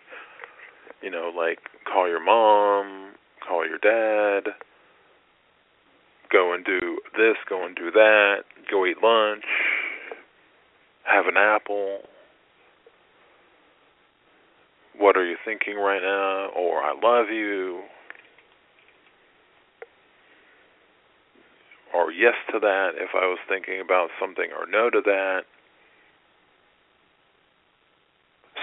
you 1.03 1.11
know, 1.11 1.33
like 1.37 1.59
call 1.85 2.09
your 2.09 2.25
mom, 2.25 3.13
call 3.47 3.67
your 3.67 3.79
dad, 3.79 4.53
go 6.31 6.55
and 6.55 6.65
do 6.65 6.99
this, 7.17 7.37
go 7.49 7.67
and 7.67 7.75
do 7.75 7.91
that, 7.91 8.45
go 8.71 8.87
eat 8.87 8.97
lunch, 9.03 9.45
have 11.05 11.27
an 11.27 11.37
apple. 11.37 11.99
What 14.97 15.17
are 15.17 15.27
you 15.27 15.37
thinking 15.45 15.77
right 15.77 16.03
now? 16.03 16.51
Or 16.57 16.79
I 16.83 16.93
love 17.03 17.31
you. 17.31 17.83
Or 21.95 22.11
yes 22.11 22.35
to 22.53 22.59
that 22.61 22.93
if 22.97 23.11
I 23.15 23.27
was 23.27 23.39
thinking 23.49 23.81
about 23.81 24.09
something, 24.19 24.49
or 24.59 24.67
no 24.67 24.89
to 24.89 25.01
that. 25.05 25.43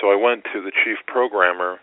So 0.01 0.11
I 0.11 0.15
went 0.15 0.45
to 0.53 0.61
the 0.61 0.71
chief 0.71 0.97
programmer 1.05 1.79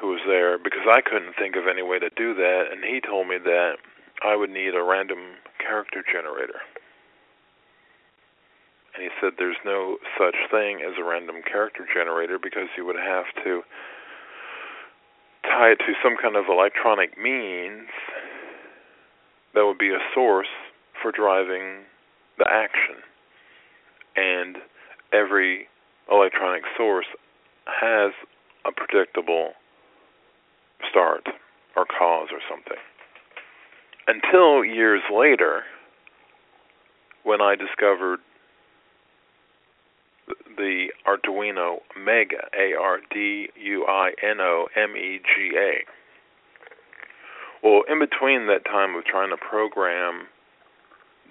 who 0.00 0.08
was 0.08 0.20
there 0.26 0.58
because 0.58 0.86
I 0.86 1.00
couldn't 1.00 1.34
think 1.38 1.56
of 1.56 1.66
any 1.66 1.82
way 1.82 1.98
to 1.98 2.10
do 2.16 2.34
that, 2.34 2.70
and 2.70 2.84
he 2.84 3.00
told 3.00 3.28
me 3.28 3.38
that 3.42 3.78
I 4.22 4.36
would 4.36 4.50
need 4.50 4.74
a 4.74 4.82
random 4.82 5.38
character 5.58 6.04
generator. 6.04 6.60
And 8.94 9.02
he 9.02 9.10
said 9.20 9.34
there's 9.38 9.60
no 9.64 9.98
such 10.18 10.36
thing 10.50 10.82
as 10.82 10.94
a 10.98 11.04
random 11.04 11.42
character 11.46 11.86
generator 11.86 12.38
because 12.38 12.66
you 12.76 12.84
would 12.84 12.98
have 12.98 13.26
to 13.44 13.62
tie 15.44 15.70
it 15.70 15.78
to 15.86 15.94
some 16.02 16.16
kind 16.20 16.36
of 16.36 16.46
electronic 16.50 17.16
means 17.16 17.88
that 19.54 19.64
would 19.64 19.78
be 19.78 19.90
a 19.90 19.98
source 20.14 20.48
for 21.00 21.12
driving 21.12 21.84
the 22.38 22.46
action. 22.50 23.02
And 24.16 24.56
every 25.12 25.68
electronic 26.10 26.62
source 26.76 27.06
has 27.66 28.12
a 28.66 28.72
predictable 28.72 29.52
start 30.90 31.26
or 31.76 31.84
cause 31.86 32.28
or 32.32 32.40
something. 32.48 32.78
Until 34.06 34.64
years 34.64 35.02
later, 35.12 35.62
when 37.24 37.40
I 37.40 37.54
discovered 37.54 38.20
the 40.56 40.88
Arduino 41.06 41.78
Mega, 41.96 42.48
A 42.58 42.74
R 42.78 43.00
D 43.12 43.48
U 43.56 43.86
I 43.86 44.12
N 44.22 44.40
O 44.40 44.66
M 44.76 44.96
E 44.96 45.20
G 45.20 45.56
A. 45.56 45.84
Well, 47.62 47.82
in 47.88 47.98
between 47.98 48.46
that 48.46 48.64
time 48.64 48.94
of 48.94 49.04
trying 49.04 49.30
to 49.30 49.36
program 49.36 50.26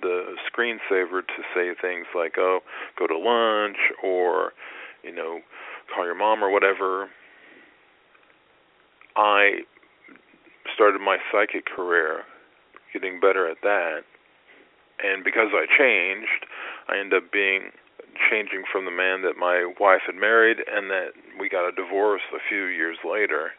the 0.01 0.35
screensaver 0.45 1.21
to 1.21 1.41
say 1.55 1.71
things 1.81 2.05
like, 2.15 2.33
oh, 2.37 2.59
go 2.97 3.07
to 3.07 3.17
lunch 3.17 3.77
or, 4.03 4.53
you 5.03 5.13
know, 5.13 5.39
call 5.93 6.05
your 6.05 6.15
mom 6.15 6.43
or 6.43 6.51
whatever, 6.51 7.09
I 9.15 9.61
started 10.75 10.99
my 10.99 11.17
psychic 11.31 11.65
career 11.65 12.23
getting 12.93 13.19
better 13.19 13.49
at 13.49 13.57
that. 13.63 14.01
And 15.03 15.23
because 15.23 15.49
I 15.53 15.65
changed, 15.77 16.45
I 16.87 16.97
ended 16.99 17.23
up 17.23 17.31
being 17.31 17.71
changing 18.29 18.63
from 18.71 18.85
the 18.85 18.91
man 18.91 19.21
that 19.21 19.37
my 19.37 19.71
wife 19.79 20.01
had 20.05 20.15
married 20.15 20.57
and 20.69 20.89
that 20.89 21.09
we 21.39 21.49
got 21.49 21.67
a 21.67 21.71
divorce 21.71 22.21
a 22.33 22.39
few 22.49 22.65
years 22.65 22.97
later. 23.05 23.51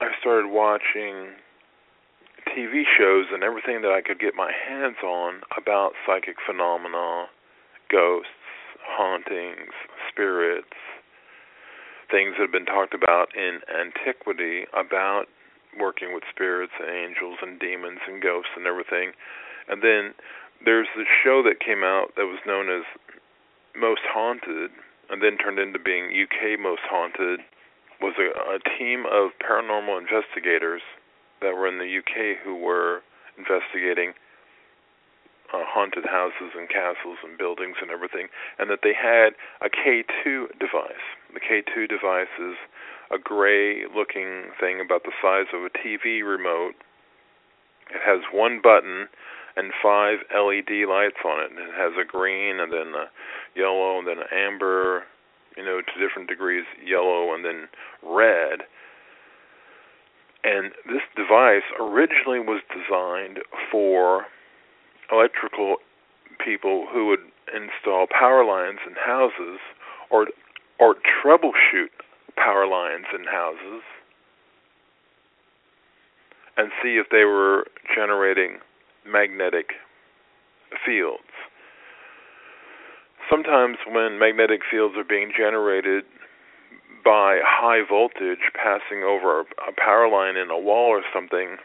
I 0.00 0.08
started 0.18 0.48
watching 0.48 1.36
TV 2.56 2.84
shows 2.88 3.26
and 3.32 3.44
everything 3.44 3.82
that 3.82 3.92
I 3.92 4.00
could 4.00 4.18
get 4.18 4.34
my 4.34 4.50
hands 4.50 4.96
on 5.04 5.42
about 5.60 5.92
psychic 6.06 6.36
phenomena, 6.40 7.26
ghosts, 7.92 8.32
hauntings, 8.80 9.76
spirits, 10.08 10.72
things 12.10 12.34
that 12.36 12.48
have 12.48 12.52
been 12.52 12.64
talked 12.64 12.94
about 12.94 13.28
in 13.36 13.60
antiquity 13.68 14.64
about 14.72 15.26
working 15.78 16.14
with 16.14 16.24
spirits 16.32 16.72
and 16.80 16.88
angels 16.88 17.38
and 17.42 17.60
demons 17.60 18.00
and 18.08 18.22
ghosts 18.22 18.56
and 18.56 18.66
everything. 18.66 19.12
And 19.68 19.82
then 19.84 20.14
there's 20.64 20.88
this 20.96 21.06
show 21.22 21.42
that 21.44 21.60
came 21.60 21.84
out 21.84 22.16
that 22.16 22.24
was 22.24 22.40
known 22.46 22.72
as 22.72 22.88
Most 23.76 24.02
Haunted 24.08 24.72
and 25.10 25.20
then 25.22 25.36
turned 25.36 25.58
into 25.58 25.78
being 25.78 26.08
UK 26.08 26.58
Most 26.58 26.82
Haunted 26.88 27.40
was 28.00 28.14
a, 28.18 28.56
a 28.56 28.58
team 28.78 29.04
of 29.06 29.30
paranormal 29.38 30.00
investigators 30.00 30.82
that 31.40 31.54
were 31.54 31.68
in 31.68 31.78
the 31.78 31.88
UK 31.88 32.36
who 32.42 32.56
were 32.56 33.00
investigating 33.38 34.12
uh, 35.52 35.66
haunted 35.66 36.04
houses 36.06 36.54
and 36.54 36.68
castles 36.68 37.18
and 37.24 37.36
buildings 37.36 37.76
and 37.82 37.90
everything, 37.90 38.28
and 38.58 38.70
that 38.70 38.80
they 38.82 38.94
had 38.94 39.34
a 39.60 39.68
K2 39.68 40.58
device. 40.58 41.04
The 41.34 41.40
K2 41.40 41.88
device 41.88 42.30
is 42.38 42.54
a 43.10 43.18
gray 43.18 43.86
looking 43.90 44.54
thing 44.60 44.80
about 44.80 45.02
the 45.02 45.12
size 45.20 45.50
of 45.52 45.66
a 45.66 45.70
TV 45.70 46.22
remote. 46.22 46.78
It 47.90 48.00
has 48.06 48.22
one 48.32 48.60
button 48.62 49.08
and 49.56 49.72
five 49.82 50.18
LED 50.30 50.86
lights 50.88 51.18
on 51.24 51.42
it. 51.42 51.50
And 51.50 51.58
it 51.58 51.74
has 51.74 51.92
a 52.00 52.06
green 52.06 52.60
and 52.60 52.72
then 52.72 52.94
a 52.94 53.10
yellow 53.58 53.98
and 53.98 54.06
then 54.06 54.18
an 54.18 54.30
amber, 54.32 55.04
you 55.60 55.66
know, 55.66 55.80
to 55.82 56.00
different 56.00 56.28
degrees 56.28 56.64
yellow 56.82 57.34
and 57.34 57.44
then 57.44 57.68
red. 58.02 58.60
And 60.42 60.72
this 60.86 61.04
device 61.14 61.68
originally 61.78 62.40
was 62.40 62.62
designed 62.72 63.40
for 63.70 64.24
electrical 65.12 65.76
people 66.42 66.86
who 66.90 67.08
would 67.08 67.20
install 67.52 68.06
power 68.08 68.42
lines 68.44 68.78
in 68.86 68.94
houses 68.94 69.60
or 70.10 70.28
or 70.78 70.94
troubleshoot 70.94 71.92
power 72.36 72.66
lines 72.66 73.04
in 73.14 73.24
houses 73.24 73.82
and 76.56 76.70
see 76.82 76.96
if 76.96 77.06
they 77.10 77.24
were 77.24 77.66
generating 77.94 78.58
magnetic 79.04 79.72
fields. 80.86 81.29
Sometimes 83.30 83.78
when 83.86 84.18
magnetic 84.18 84.62
fields 84.68 84.96
are 84.98 85.06
being 85.06 85.30
generated 85.30 86.02
by 87.04 87.38
high 87.46 87.86
voltage 87.88 88.50
passing 88.58 89.04
over 89.06 89.40
a 89.40 89.72
power 89.78 90.10
line 90.10 90.36
in 90.36 90.50
a 90.50 90.58
wall 90.58 90.90
or 90.90 91.02
something, 91.14 91.56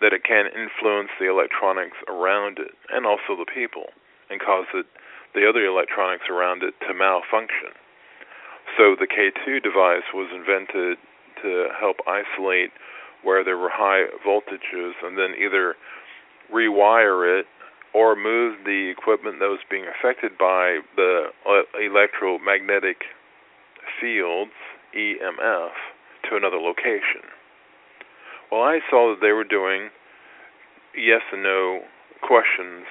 that 0.00 0.12
it 0.12 0.22
can 0.22 0.46
influence 0.46 1.10
the 1.18 1.28
electronics 1.28 1.96
around 2.06 2.58
it 2.58 2.72
and 2.92 3.04
also 3.04 3.34
the 3.36 3.48
people 3.48 3.90
and 4.30 4.40
cause 4.40 4.66
it, 4.74 4.86
the 5.34 5.48
other 5.48 5.64
electronics 5.64 6.24
around 6.30 6.62
it 6.62 6.74
to 6.86 6.94
malfunction. 6.94 7.74
So 8.76 8.94
the 8.94 9.06
K2 9.06 9.62
device 9.62 10.06
was 10.14 10.30
invented 10.30 10.98
to 11.42 11.68
help 11.78 11.96
isolate 12.06 12.70
where 13.22 13.42
there 13.42 13.58
were 13.58 13.72
high 13.72 14.06
voltages 14.22 14.92
and 15.02 15.18
then 15.18 15.34
either 15.34 15.74
rewire 16.52 17.40
it 17.40 17.46
or 17.94 18.16
move 18.16 18.64
the 18.64 18.90
equipment 18.90 19.38
that 19.40 19.48
was 19.48 19.60
being 19.70 19.84
affected 19.86 20.36
by 20.38 20.80
the 20.96 21.30
uh, 21.48 21.62
electromagnetic 21.80 23.02
fields, 24.00 24.52
EMF, 24.96 25.72
to 26.28 26.36
another 26.36 26.58
location. 26.58 27.24
Well, 28.50 28.62
I 28.62 28.80
saw 28.90 29.14
that 29.14 29.20
they 29.20 29.32
were 29.32 29.44
doing 29.44 29.90
yes 30.94 31.22
and 31.32 31.42
no 31.42 31.80
questions 32.22 32.86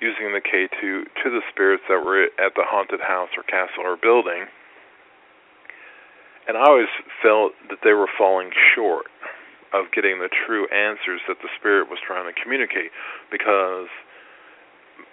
using 0.00 0.32
the 0.32 0.44
K2 0.44 0.80
to 0.80 1.26
the 1.30 1.40
spirits 1.50 1.84
that 1.88 2.04
were 2.04 2.28
at 2.38 2.52
the 2.54 2.64
haunted 2.64 3.00
house 3.00 3.30
or 3.36 3.42
castle 3.44 3.84
or 3.84 3.96
building. 3.96 4.44
And 6.46 6.56
I 6.56 6.62
always 6.68 6.92
felt 7.22 7.52
that 7.70 7.80
they 7.82 7.92
were 7.92 8.08
falling 8.18 8.50
short 8.74 9.06
of 9.72 9.90
getting 9.92 10.20
the 10.20 10.30
true 10.30 10.68
answers 10.70 11.20
that 11.26 11.42
the 11.42 11.50
spirit 11.58 11.88
was 11.90 11.98
trying 12.06 12.32
to 12.32 12.36
communicate 12.38 12.94
because 13.32 13.90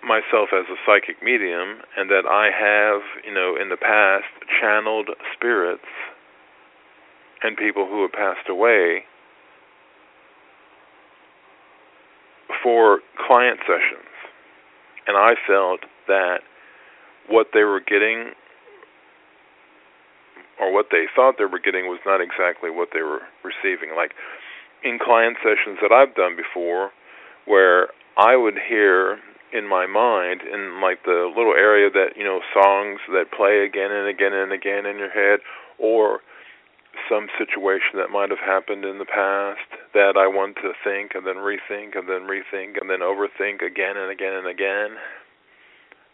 myself 0.03 0.49
as 0.53 0.65
a 0.69 0.77
psychic 0.85 1.23
medium 1.23 1.79
and 1.97 2.09
that 2.09 2.25
I 2.27 2.51
have, 2.51 3.01
you 3.25 3.33
know, 3.33 3.55
in 3.59 3.69
the 3.69 3.77
past 3.77 4.27
channeled 4.59 5.09
spirits 5.33 5.87
and 7.41 7.57
people 7.57 7.87
who 7.87 8.01
have 8.03 8.11
passed 8.11 8.49
away 8.49 9.03
for 12.61 12.99
client 13.27 13.59
sessions. 13.61 14.09
And 15.07 15.17
I 15.17 15.33
felt 15.47 15.81
that 16.07 16.39
what 17.27 17.47
they 17.53 17.63
were 17.63 17.81
getting 17.81 18.31
or 20.59 20.71
what 20.71 20.87
they 20.91 21.05
thought 21.13 21.35
they 21.37 21.45
were 21.45 21.59
getting 21.59 21.87
was 21.87 21.99
not 22.05 22.21
exactly 22.21 22.69
what 22.69 22.89
they 22.93 23.01
were 23.01 23.21
receiving. 23.43 23.95
Like 23.95 24.11
in 24.83 24.99
client 25.03 25.37
sessions 25.43 25.79
that 25.81 25.91
I've 25.91 26.15
done 26.15 26.35
before, 26.35 26.91
where 27.45 27.89
I 28.17 28.35
would 28.35 28.55
hear 28.69 29.17
in 29.53 29.67
my 29.67 29.85
mind, 29.85 30.41
in 30.41 30.81
like 30.81 31.03
the 31.05 31.31
little 31.35 31.53
area 31.53 31.89
that, 31.89 32.17
you 32.17 32.23
know, 32.23 32.41
songs 32.53 32.99
that 33.13 33.31
play 33.31 33.63
again 33.63 33.91
and 33.91 34.07
again 34.07 34.33
and 34.33 34.51
again 34.51 34.85
in 34.85 34.97
your 34.97 35.11
head, 35.11 35.39
or 35.77 36.21
some 37.09 37.27
situation 37.37 37.97
that 37.97 38.09
might 38.09 38.29
have 38.29 38.39
happened 38.39 38.85
in 38.85 38.99
the 38.99 39.05
past 39.05 39.65
that 39.93 40.13
I 40.17 40.27
want 40.27 40.57
to 40.57 40.73
think 40.83 41.11
and 41.15 41.25
then 41.25 41.37
rethink 41.37 41.97
and 41.97 42.07
then 42.07 42.29
rethink 42.29 42.79
and 42.79 42.89
then 42.89 42.99
overthink 42.99 43.61
again 43.65 43.97
and 43.97 44.11
again 44.11 44.33
and 44.33 44.47
again. 44.47 44.97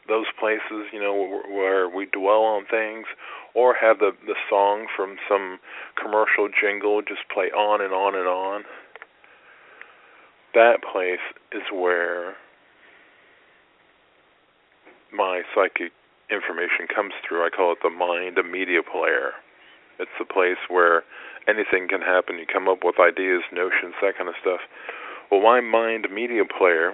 Those 0.07 0.25
places, 0.39 0.89
you 0.91 0.99
know, 0.99 1.41
where 1.47 1.87
we 1.87 2.07
dwell 2.07 2.41
on 2.41 2.65
things, 2.65 3.05
or 3.53 3.75
have 3.75 3.99
the 3.99 4.11
the 4.25 4.35
song 4.49 4.87
from 4.95 5.17
some 5.27 5.59
commercial 6.01 6.49
jingle 6.49 7.01
just 7.01 7.21
play 7.33 7.51
on 7.51 7.81
and 7.81 7.93
on 7.93 8.15
and 8.15 8.27
on. 8.27 8.63
that 10.53 10.81
place 10.81 11.23
is 11.51 11.61
where 11.73 12.35
my 15.13 15.41
psychic 15.53 15.91
information 16.29 16.87
comes 16.93 17.13
through. 17.25 17.45
I 17.45 17.49
call 17.49 17.73
it 17.73 17.79
the 17.81 17.89
mind 17.89 18.37
a 18.37 18.43
media 18.43 18.81
player. 18.83 19.33
It's 19.99 20.13
the 20.17 20.25
place 20.25 20.61
where 20.69 21.03
anything 21.47 21.87
can 21.89 22.01
happen. 22.01 22.37
You 22.37 22.45
come 22.45 22.69
up 22.69 22.79
with 22.83 22.99
ideas, 22.99 23.43
notions, 23.51 23.95
that 24.01 24.17
kind 24.17 24.29
of 24.29 24.35
stuff. 24.39 24.61
Well, 25.31 25.41
my 25.41 25.59
mind 25.59 26.07
media 26.13 26.43
player 26.45 26.93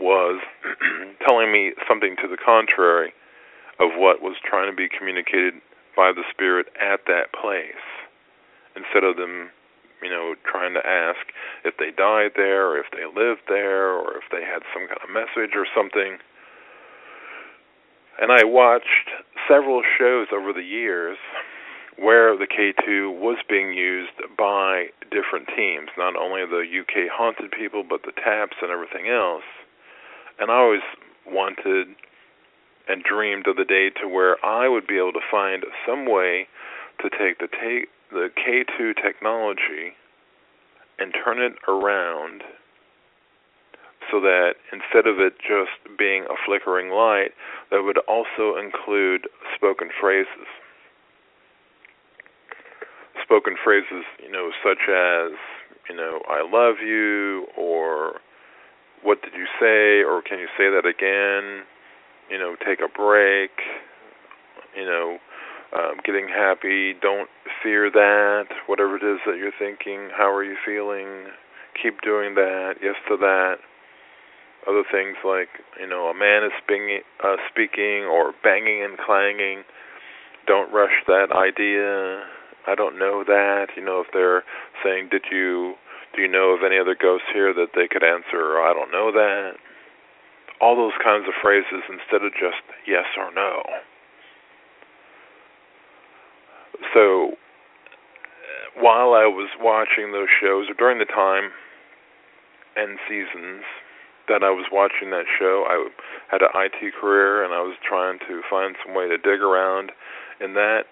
was 0.00 0.40
telling 1.26 1.52
me 1.52 1.72
something 1.86 2.16
to 2.22 2.28
the 2.28 2.38
contrary 2.38 3.12
of 3.78 3.94
what 3.94 4.22
was 4.22 4.36
trying 4.42 4.70
to 4.70 4.76
be 4.76 4.88
communicated 4.88 5.54
by 5.96 6.10
the 6.14 6.22
spirit 6.30 6.66
at 6.78 7.02
that 7.06 7.34
place. 7.34 7.82
Instead 8.74 9.02
of 9.02 9.16
them, 9.16 9.50
you 10.02 10.10
know, 10.10 10.34
trying 10.46 10.74
to 10.74 10.82
ask 10.86 11.34
if 11.64 11.74
they 11.78 11.90
died 11.90 12.38
there 12.38 12.70
or 12.70 12.78
if 12.78 12.86
they 12.94 13.06
lived 13.06 13.42
there 13.48 13.90
or 13.90 14.14
if 14.14 14.26
they 14.30 14.42
had 14.42 14.62
some 14.70 14.86
kind 14.86 15.02
of 15.02 15.10
message 15.10 15.58
or 15.58 15.66
something. 15.74 16.18
And 18.18 18.32
I 18.32 18.44
watched 18.44 19.10
several 19.48 19.82
shows 19.98 20.28
over 20.32 20.52
the 20.52 20.62
years 20.62 21.18
where 21.96 22.36
the 22.36 22.46
K2 22.46 23.18
was 23.18 23.38
being 23.48 23.72
used 23.72 24.14
by 24.36 24.86
different 25.10 25.48
teams, 25.56 25.88
not 25.96 26.16
only 26.16 26.42
the 26.46 26.62
UK 26.62 27.10
haunted 27.10 27.50
people, 27.50 27.82
but 27.82 28.02
the 28.02 28.12
TAPS 28.12 28.56
and 28.62 28.70
everything 28.70 29.08
else. 29.08 29.46
And 30.38 30.50
I 30.50 30.54
always 30.54 30.86
wanted 31.26 31.88
and 32.88 33.02
dreamed 33.02 33.46
of 33.46 33.56
the 33.56 33.64
day 33.64 33.90
to 34.00 34.08
where 34.08 34.42
I 34.44 34.68
would 34.68 34.86
be 34.86 34.96
able 34.96 35.12
to 35.12 35.30
find 35.30 35.64
some 35.86 36.06
way 36.06 36.48
to 37.02 37.10
take 37.10 37.38
the 37.38 37.48
take 37.48 37.88
the 38.10 38.30
K2 38.34 38.94
technology 38.96 39.92
and 40.98 41.12
turn 41.12 41.38
it 41.38 41.52
around 41.68 42.42
so 44.10 44.20
that 44.20 44.54
instead 44.72 45.06
of 45.06 45.20
it 45.20 45.34
just 45.38 45.76
being 45.98 46.24
a 46.24 46.36
flickering 46.46 46.90
light, 46.90 47.32
that 47.70 47.82
would 47.82 47.98
also 48.08 48.56
include 48.56 49.28
spoken 49.54 49.90
phrases. 50.00 50.48
Spoken 53.22 53.56
phrases, 53.62 54.04
you 54.22 54.30
know, 54.30 54.50
such 54.64 54.88
as, 54.88 55.32
you 55.90 55.96
know, 55.96 56.20
I 56.28 56.40
love 56.40 56.76
you, 56.84 57.46
or 57.56 58.20
what 59.02 59.20
did 59.22 59.34
you 59.34 59.46
say, 59.60 60.02
or 60.02 60.22
can 60.22 60.38
you 60.38 60.48
say 60.56 60.70
that 60.70 60.86
again? 60.86 61.64
You 62.30 62.38
know, 62.38 62.56
take 62.64 62.80
a 62.80 62.88
break, 62.88 63.50
you 64.76 64.84
know, 64.84 65.18
um, 65.76 66.00
getting 66.04 66.28
happy, 66.28 66.94
don't 67.00 67.28
fear 67.62 67.90
that, 67.90 68.46
whatever 68.66 68.96
it 68.96 69.04
is 69.04 69.20
that 69.26 69.36
you're 69.36 69.52
thinking, 69.58 70.08
how 70.16 70.32
are 70.32 70.44
you 70.44 70.56
feeling? 70.64 71.30
Keep 71.82 72.00
doing 72.00 72.34
that, 72.34 72.76
yes 72.82 72.96
to 73.08 73.16
that 73.18 73.56
other 74.68 74.84
things 74.92 75.16
like 75.24 75.48
you 75.80 75.88
know 75.88 76.12
a 76.12 76.14
man 76.14 76.44
is 76.44 76.52
speaking, 76.62 77.00
uh, 77.24 77.36
speaking 77.48 78.04
or 78.04 78.32
banging 78.44 78.84
and 78.84 78.98
clanging. 78.98 79.64
Don't 80.46 80.72
rush 80.72 81.04
that 81.06 81.32
idea. 81.32 82.24
I 82.66 82.74
don't 82.74 82.98
know 82.98 83.24
that. 83.24 83.68
You 83.76 83.84
know 83.84 84.00
if 84.00 84.12
they're 84.12 84.44
saying, 84.84 85.08
"Did 85.10 85.24
you 85.32 85.74
do 86.14 86.22
you 86.22 86.28
know 86.28 86.50
of 86.50 86.62
any 86.62 86.78
other 86.78 86.94
ghosts 86.94 87.28
here?" 87.32 87.54
that 87.54 87.72
they 87.74 87.88
could 87.88 88.04
answer, 88.04 88.60
"I 88.60 88.72
don't 88.74 88.92
know 88.92 89.10
that." 89.10 89.56
All 90.60 90.76
those 90.76 90.96
kinds 91.02 91.26
of 91.28 91.34
phrases 91.40 91.82
instead 91.88 92.24
of 92.24 92.32
just 92.34 92.60
yes 92.84 93.06
or 93.16 93.30
no. 93.32 93.62
So 96.92 97.36
while 98.74 99.14
I 99.14 99.26
was 99.26 99.48
watching 99.60 100.12
those 100.12 100.28
shows, 100.40 100.68
or 100.68 100.74
during 100.74 100.98
the 100.98 101.06
time 101.06 101.50
and 102.76 102.98
seasons 103.08 103.64
that 104.28 104.44
I 104.44 104.50
was 104.50 104.66
watching 104.70 105.10
that 105.10 105.24
show, 105.38 105.64
I 105.66 105.88
had 106.30 106.42
an 106.42 106.52
IT 106.54 106.94
career 107.00 107.44
and 107.44 107.52
I 107.52 107.60
was 107.60 107.76
trying 107.80 108.18
to 108.28 108.42
find 108.48 108.76
some 108.84 108.94
way 108.94 109.08
to 109.08 109.16
dig 109.16 109.40
around 109.40 109.92
in 110.40 110.54
that 110.54 110.84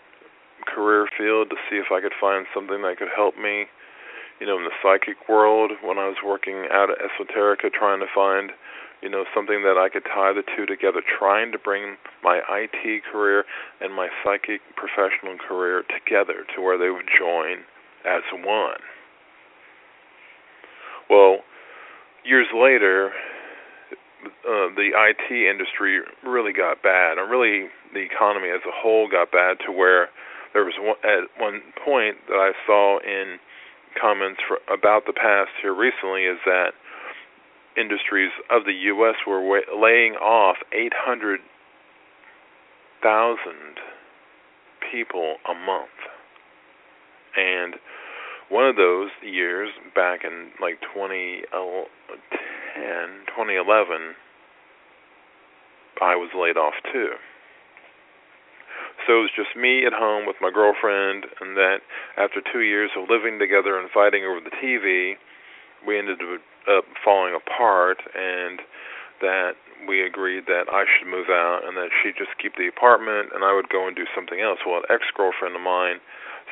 career 0.67 1.07
field 1.17 1.51
to 1.51 1.57
see 1.71 1.77
if 1.77 1.93
I 1.93 2.01
could 2.01 2.17
find 2.19 2.47
something 2.53 2.83
that 2.83 2.99
could 2.99 3.13
help 3.15 3.37
me, 3.37 3.67
you 4.41 4.47
know, 4.47 4.59
in 4.59 4.65
the 4.65 4.75
psychic 4.83 5.29
world 5.29 5.73
when 5.83 5.99
I 5.99 6.09
was 6.09 6.19
working 6.25 6.67
out 6.73 6.91
at 6.91 6.99
Esoterica 6.99 7.73
trying 7.73 8.01
to 8.01 8.11
find, 8.13 8.51
you 9.01 9.09
know, 9.09 9.25
something 9.35 9.63
that 9.63 9.79
I 9.79 9.89
could 9.89 10.05
tie 10.05 10.33
the 10.33 10.43
two 10.57 10.67
together, 10.67 11.01
trying 11.05 11.53
to 11.53 11.59
bring 11.59 11.97
my 12.25 12.41
IT 12.49 13.05
career 13.13 13.45
and 13.81 13.95
my 13.95 14.09
psychic 14.25 14.61
professional 14.75 15.37
career 15.37 15.85
together 15.87 16.45
to 16.55 16.63
where 16.63 16.77
they 16.77 16.91
would 16.91 17.09
join 17.13 17.63
as 18.05 18.23
one. 18.33 18.83
Well, 21.09 21.39
years 22.25 22.49
later, 22.55 23.13
uh, 24.47 24.71
the 24.75 24.95
IT 24.95 25.27
industry 25.33 26.01
really 26.23 26.53
got 26.53 26.83
bad, 26.83 27.19
and 27.19 27.29
really 27.31 27.69
the 27.93 28.01
economy 28.01 28.49
as 28.49 28.63
a 28.67 28.71
whole 28.73 29.09
got 29.11 29.33
bad 29.33 29.59
to 29.67 29.73
where 29.73 30.09
there 30.53 30.65
was 30.65 30.75
one, 30.79 30.97
at 31.03 31.29
one 31.41 31.61
point 31.85 32.17
that 32.29 32.39
I 32.39 32.53
saw 32.67 32.99
in 33.01 33.39
comments 34.01 34.41
for, 34.47 34.59
about 34.73 35.07
the 35.07 35.13
past 35.13 35.51
here 35.61 35.75
recently 35.75 36.25
is 36.25 36.39
that 36.47 36.73
industries 37.77 38.31
of 38.51 38.65
the 38.65 38.73
U.S. 38.95 39.17
were 39.27 39.43
wa- 39.43 39.67
laying 39.75 40.15
off 40.15 40.57
800,000 40.73 41.43
people 44.93 45.37
a 45.45 45.55
month, 45.55 45.91
and 47.37 47.75
one 48.49 48.69
of 48.69 48.77
those 48.77 49.11
years 49.23 49.71
back 49.95 50.21
in 50.25 50.51
like 50.61 50.81
2010, 50.95 51.43
2011, 53.27 54.15
I 56.01 56.17
was 56.17 56.31
laid 56.35 56.57
off 56.57 56.75
too. 56.93 57.15
So 59.07 59.21
it 59.21 59.31
was 59.31 59.37
just 59.37 59.55
me 59.55 59.87
at 59.87 59.93
home 59.93 60.27
with 60.27 60.37
my 60.41 60.51
girlfriend, 60.51 61.27
and 61.41 61.57
that 61.57 61.85
after 62.17 62.41
two 62.41 62.61
years 62.61 62.91
of 62.97 63.09
living 63.09 63.39
together 63.39 63.79
and 63.79 63.91
fighting 63.91 64.25
over 64.25 64.41
the 64.41 64.55
TV, 64.57 65.15
we 65.87 65.99
ended 65.99 66.19
up 66.67 66.85
falling 67.05 67.37
apart, 67.37 68.03
and 68.15 68.61
that 69.21 69.55
we 69.87 70.03
agreed 70.03 70.49
that 70.49 70.73
I 70.73 70.85
should 70.89 71.09
move 71.09 71.29
out 71.29 71.63
and 71.65 71.77
that 71.77 71.93
she'd 71.93 72.17
just 72.17 72.37
keep 72.41 72.57
the 72.57 72.67
apartment 72.69 73.31
and 73.33 73.45
I 73.45 73.55
would 73.55 73.69
go 73.69 73.87
and 73.87 73.95
do 73.95 74.09
something 74.15 74.41
else. 74.41 74.61
Well, 74.65 74.81
an 74.81 74.89
ex 74.89 75.05
girlfriend 75.15 75.55
of 75.55 75.63
mine 75.63 76.01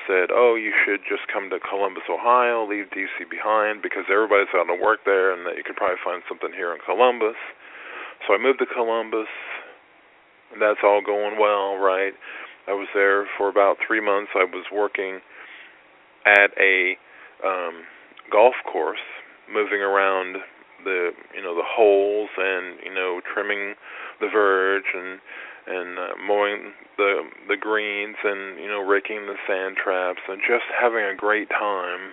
said, 0.07 0.31
"Oh, 0.31 0.55
you 0.55 0.73
should 0.85 1.01
just 1.09 1.27
come 1.29 1.51
to 1.51 1.59
Columbus, 1.59 2.05
Ohio, 2.09 2.65
leave 2.65 2.91
DC 2.91 3.25
behind 3.25 3.81
because 3.81 4.05
everybody's 4.11 4.53
out 4.55 4.69
of 4.69 4.79
work 4.79 5.05
there, 5.05 5.33
and 5.33 5.47
that 5.47 5.57
you 5.57 5.65
could 5.65 5.77
probably 5.77 5.97
find 6.05 6.23
something 6.29 6.53
here 6.53 6.73
in 6.73 6.81
Columbus." 6.81 7.37
So 8.27 8.35
I 8.35 8.39
moved 8.39 8.59
to 8.61 8.67
Columbus, 8.67 9.29
and 10.53 10.63
that's 10.63 10.81
all 10.83 11.03
going 11.05 11.39
well, 11.39 11.77
right? 11.77 12.13
I 12.67 12.73
was 12.73 12.89
there 12.95 13.27
for 13.37 13.49
about 13.49 13.77
three 13.87 14.01
months. 14.01 14.31
I 14.35 14.45
was 14.45 14.65
working 14.73 15.21
at 16.25 16.51
a 16.59 16.97
um, 17.45 17.85
golf 18.33 18.55
course, 18.71 19.05
moving 19.53 19.81
around 19.81 20.37
the 20.85 21.11
you 21.35 21.43
know 21.43 21.55
the 21.55 21.65
holes 21.65 22.29
and 22.37 22.77
you 22.85 22.93
know 22.93 23.21
trimming 23.33 23.75
the 24.21 24.29
verge 24.29 24.85
and 24.95 25.19
and 25.67 25.99
uh, 25.99 26.13
mowing 26.21 26.73
the 26.97 27.23
the 27.49 27.57
greens 27.57 28.17
and 28.23 28.61
you 28.61 28.69
know 28.69 28.81
raking 28.81 29.27
the 29.27 29.37
sand 29.49 29.77
traps 29.83 30.21
and 30.29 30.41
just 30.41 30.65
having 30.81 31.05
a 31.05 31.17
great 31.17 31.49
time 31.49 32.13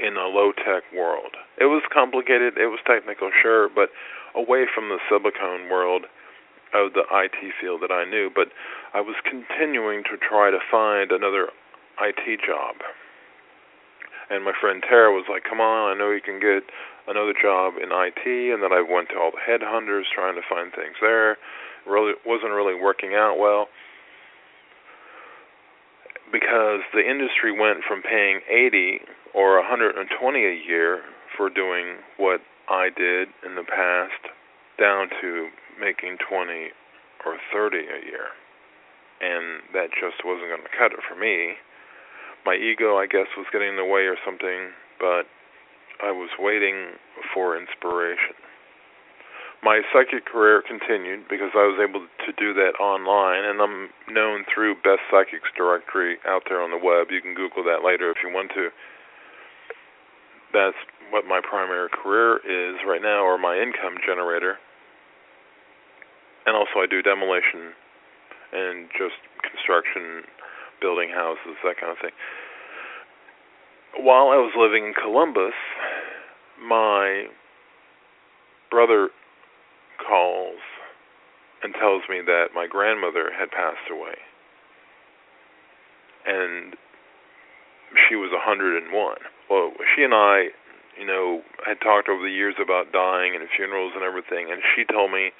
in 0.00 0.16
a 0.16 0.28
low 0.28 0.52
tech 0.52 0.84
world. 0.94 1.34
It 1.58 1.66
was 1.66 1.82
complicated, 1.92 2.54
it 2.56 2.70
was 2.70 2.78
technical, 2.86 3.30
sure, 3.42 3.68
but 3.68 3.90
away 4.34 4.66
from 4.72 4.88
the 4.88 4.98
silicone 5.08 5.68
world 5.68 6.06
of 6.72 6.92
the 6.94 7.04
IT 7.12 7.52
field 7.60 7.82
that 7.82 7.92
I 7.92 8.04
knew, 8.08 8.30
but 8.34 8.48
I 8.94 9.00
was 9.00 9.16
continuing 9.28 10.04
to 10.04 10.16
try 10.16 10.50
to 10.50 10.58
find 10.70 11.12
another 11.12 11.48
IT 12.00 12.40
job. 12.40 12.76
And 14.30 14.44
my 14.44 14.52
friend 14.58 14.82
Tara 14.82 15.12
was 15.12 15.28
like, 15.28 15.44
"Come 15.44 15.60
on, 15.60 15.92
I 15.92 15.98
know 15.98 16.10
you 16.10 16.22
can 16.22 16.40
get 16.40 16.64
another 17.06 17.34
job 17.34 17.76
in 17.76 17.92
IT." 17.92 18.24
And 18.24 18.62
then 18.62 18.72
I 18.72 18.80
went 18.80 19.10
to 19.10 19.18
all 19.18 19.30
the 19.30 19.44
headhunters 19.44 20.08
trying 20.10 20.36
to 20.36 20.42
find 20.42 20.72
things 20.72 20.96
there 21.00 21.36
really 21.86 22.14
wasn't 22.24 22.52
really 22.52 22.74
working 22.74 23.14
out 23.14 23.38
well 23.38 23.68
because 26.30 26.80
the 26.94 27.04
industry 27.04 27.52
went 27.52 27.84
from 27.84 28.02
paying 28.02 28.40
80 28.48 29.00
or 29.34 29.58
120 29.58 30.44
a 30.44 30.54
year 30.54 31.02
for 31.36 31.50
doing 31.50 31.96
what 32.16 32.40
I 32.72 32.88
did 32.88 33.28
in 33.44 33.54
the 33.54 33.68
past 33.68 34.32
down 34.80 35.12
to 35.20 35.52
making 35.76 36.16
20 36.24 36.72
or 37.28 37.36
30 37.52 37.76
a 37.76 38.00
year. 38.08 38.32
And 39.20 39.62
that 39.76 39.92
just 39.92 40.24
wasn't 40.24 40.48
going 40.48 40.64
to 40.64 40.74
cut 40.74 40.96
it 40.96 41.04
for 41.04 41.14
me. 41.14 41.60
My 42.48 42.56
ego, 42.56 42.96
I 42.96 43.06
guess, 43.06 43.30
was 43.36 43.46
getting 43.52 43.76
in 43.76 43.76
the 43.76 43.84
way 43.84 44.08
or 44.08 44.16
something, 44.24 44.72
but 44.98 45.28
I 46.02 46.10
was 46.10 46.30
waiting 46.40 46.98
for 47.36 47.54
inspiration 47.54 48.34
my 49.62 49.80
psychic 49.94 50.26
career 50.26 50.60
continued 50.66 51.30
because 51.30 51.54
I 51.54 51.62
was 51.62 51.78
able 51.78 52.02
to 52.02 52.30
do 52.34 52.52
that 52.54 52.74
online, 52.82 53.46
and 53.46 53.62
I'm 53.62 53.88
known 54.10 54.44
through 54.52 54.74
Best 54.82 55.06
Psychics 55.06 55.54
directory 55.56 56.18
out 56.26 56.42
there 56.50 56.60
on 56.60 56.74
the 56.74 56.82
web. 56.82 57.14
You 57.14 57.22
can 57.22 57.34
Google 57.34 57.62
that 57.70 57.86
later 57.86 58.10
if 58.10 58.18
you 58.26 58.34
want 58.34 58.50
to. 58.58 58.74
That's 60.50 60.76
what 61.12 61.28
my 61.28 61.40
primary 61.44 61.88
career 61.92 62.40
is 62.40 62.80
right 62.88 63.02
now 63.02 63.20
or 63.20 63.36
my 63.36 63.56
income 63.60 64.00
generator. 64.00 64.56
And 66.46 66.56
also 66.56 66.80
I 66.80 66.86
do 66.88 67.02
demolition 67.02 67.76
and 68.52 68.88
just 68.96 69.20
construction, 69.44 70.24
building 70.80 71.10
houses, 71.14 71.60
that 71.62 71.76
kind 71.78 71.92
of 71.92 71.98
thing. 72.00 72.16
While 74.00 74.32
I 74.32 74.40
was 74.40 74.56
living 74.56 74.88
in 74.88 74.94
Columbus, 74.96 75.54
my 76.58 77.26
brother 78.70 79.10
calls 80.00 80.58
and 81.62 81.74
tells 81.74 82.02
me 82.08 82.20
that 82.24 82.56
my 82.56 82.66
grandmother 82.66 83.30
had 83.38 83.50
passed 83.50 83.92
away. 83.92 84.16
And 86.26 86.74
she 88.08 88.16
was 88.16 88.30
101. 88.32 88.88
Well, 89.50 89.72
she 89.94 90.02
and 90.02 90.14
I, 90.14 90.48
you 90.98 91.06
know, 91.06 91.42
had 91.64 91.80
talked 91.80 92.08
over 92.08 92.22
the 92.22 92.32
years 92.32 92.54
about 92.60 92.92
dying 92.92 93.34
and 93.34 93.48
funerals 93.56 93.92
and 93.94 94.04
everything, 94.04 94.50
and 94.50 94.62
she 94.74 94.84
told 94.84 95.10
me 95.10 95.32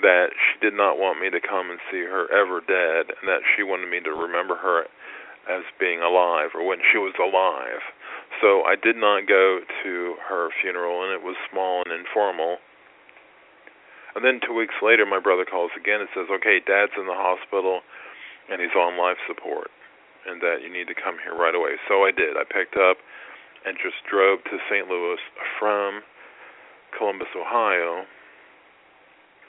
that 0.00 0.32
she 0.36 0.60
did 0.60 0.74
not 0.74 0.98
want 0.98 1.20
me 1.20 1.30
to 1.30 1.40
come 1.40 1.70
and 1.70 1.80
see 1.90 2.04
her 2.04 2.28
ever 2.32 2.60
dead, 2.60 3.12
and 3.16 3.28
that 3.28 3.40
she 3.54 3.62
wanted 3.62 3.88
me 3.88 4.00
to 4.00 4.12
remember 4.12 4.56
her 4.56 4.84
as 5.48 5.62
being 5.78 6.02
alive 6.02 6.50
or 6.54 6.66
when 6.66 6.82
she 6.92 6.98
was 6.98 7.14
alive. 7.22 7.80
So 8.42 8.62
I 8.64 8.76
did 8.76 8.96
not 8.96 9.24
go 9.28 9.60
to 9.84 10.16
her 10.28 10.50
funeral, 10.60 11.04
and 11.04 11.12
it 11.12 11.22
was 11.22 11.36
small 11.50 11.82
and 11.86 11.92
informal. 11.94 12.58
And 14.14 14.24
then 14.24 14.40
two 14.40 14.52
weeks 14.52 14.74
later, 14.82 15.04
my 15.06 15.20
brother 15.20 15.44
calls 15.44 15.70
again 15.76 16.00
and 16.00 16.08
says, 16.12 16.28
"Okay, 16.30 16.60
Dad's 16.60 16.96
in 16.96 17.06
the 17.06 17.14
hospital, 17.14 17.82
and 18.48 18.60
he's 18.60 18.74
on 18.74 18.96
life 18.96 19.18
support, 19.26 19.70
and 20.26 20.40
that 20.40 20.62
you 20.62 20.68
need 20.68 20.88
to 20.88 20.94
come 20.94 21.18
here 21.18 21.34
right 21.34 21.54
away." 21.54 21.78
So 21.86 22.04
I 22.04 22.10
did. 22.10 22.36
I 22.36 22.44
picked 22.44 22.76
up 22.76 22.98
and 23.66 23.76
just 23.82 23.98
drove 24.08 24.42
to 24.44 24.62
St. 24.70 24.86
Louis 24.86 25.18
from 25.58 26.00
Columbus, 26.96 27.28
Ohio, 27.36 28.06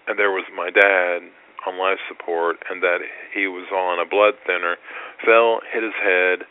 and 0.07 0.17
there 0.17 0.31
was 0.31 0.45
my 0.55 0.69
dad 0.73 1.21
on 1.65 1.77
life 1.77 1.99
support, 2.09 2.57
and 2.69 2.81
that 2.81 2.99
he 3.33 3.45
was 3.47 3.69
on 3.69 3.99
a 3.99 4.09
blood 4.09 4.33
thinner, 4.45 4.77
fell, 5.23 5.61
hit 5.71 5.83
his 5.83 5.95
head, 6.01 6.47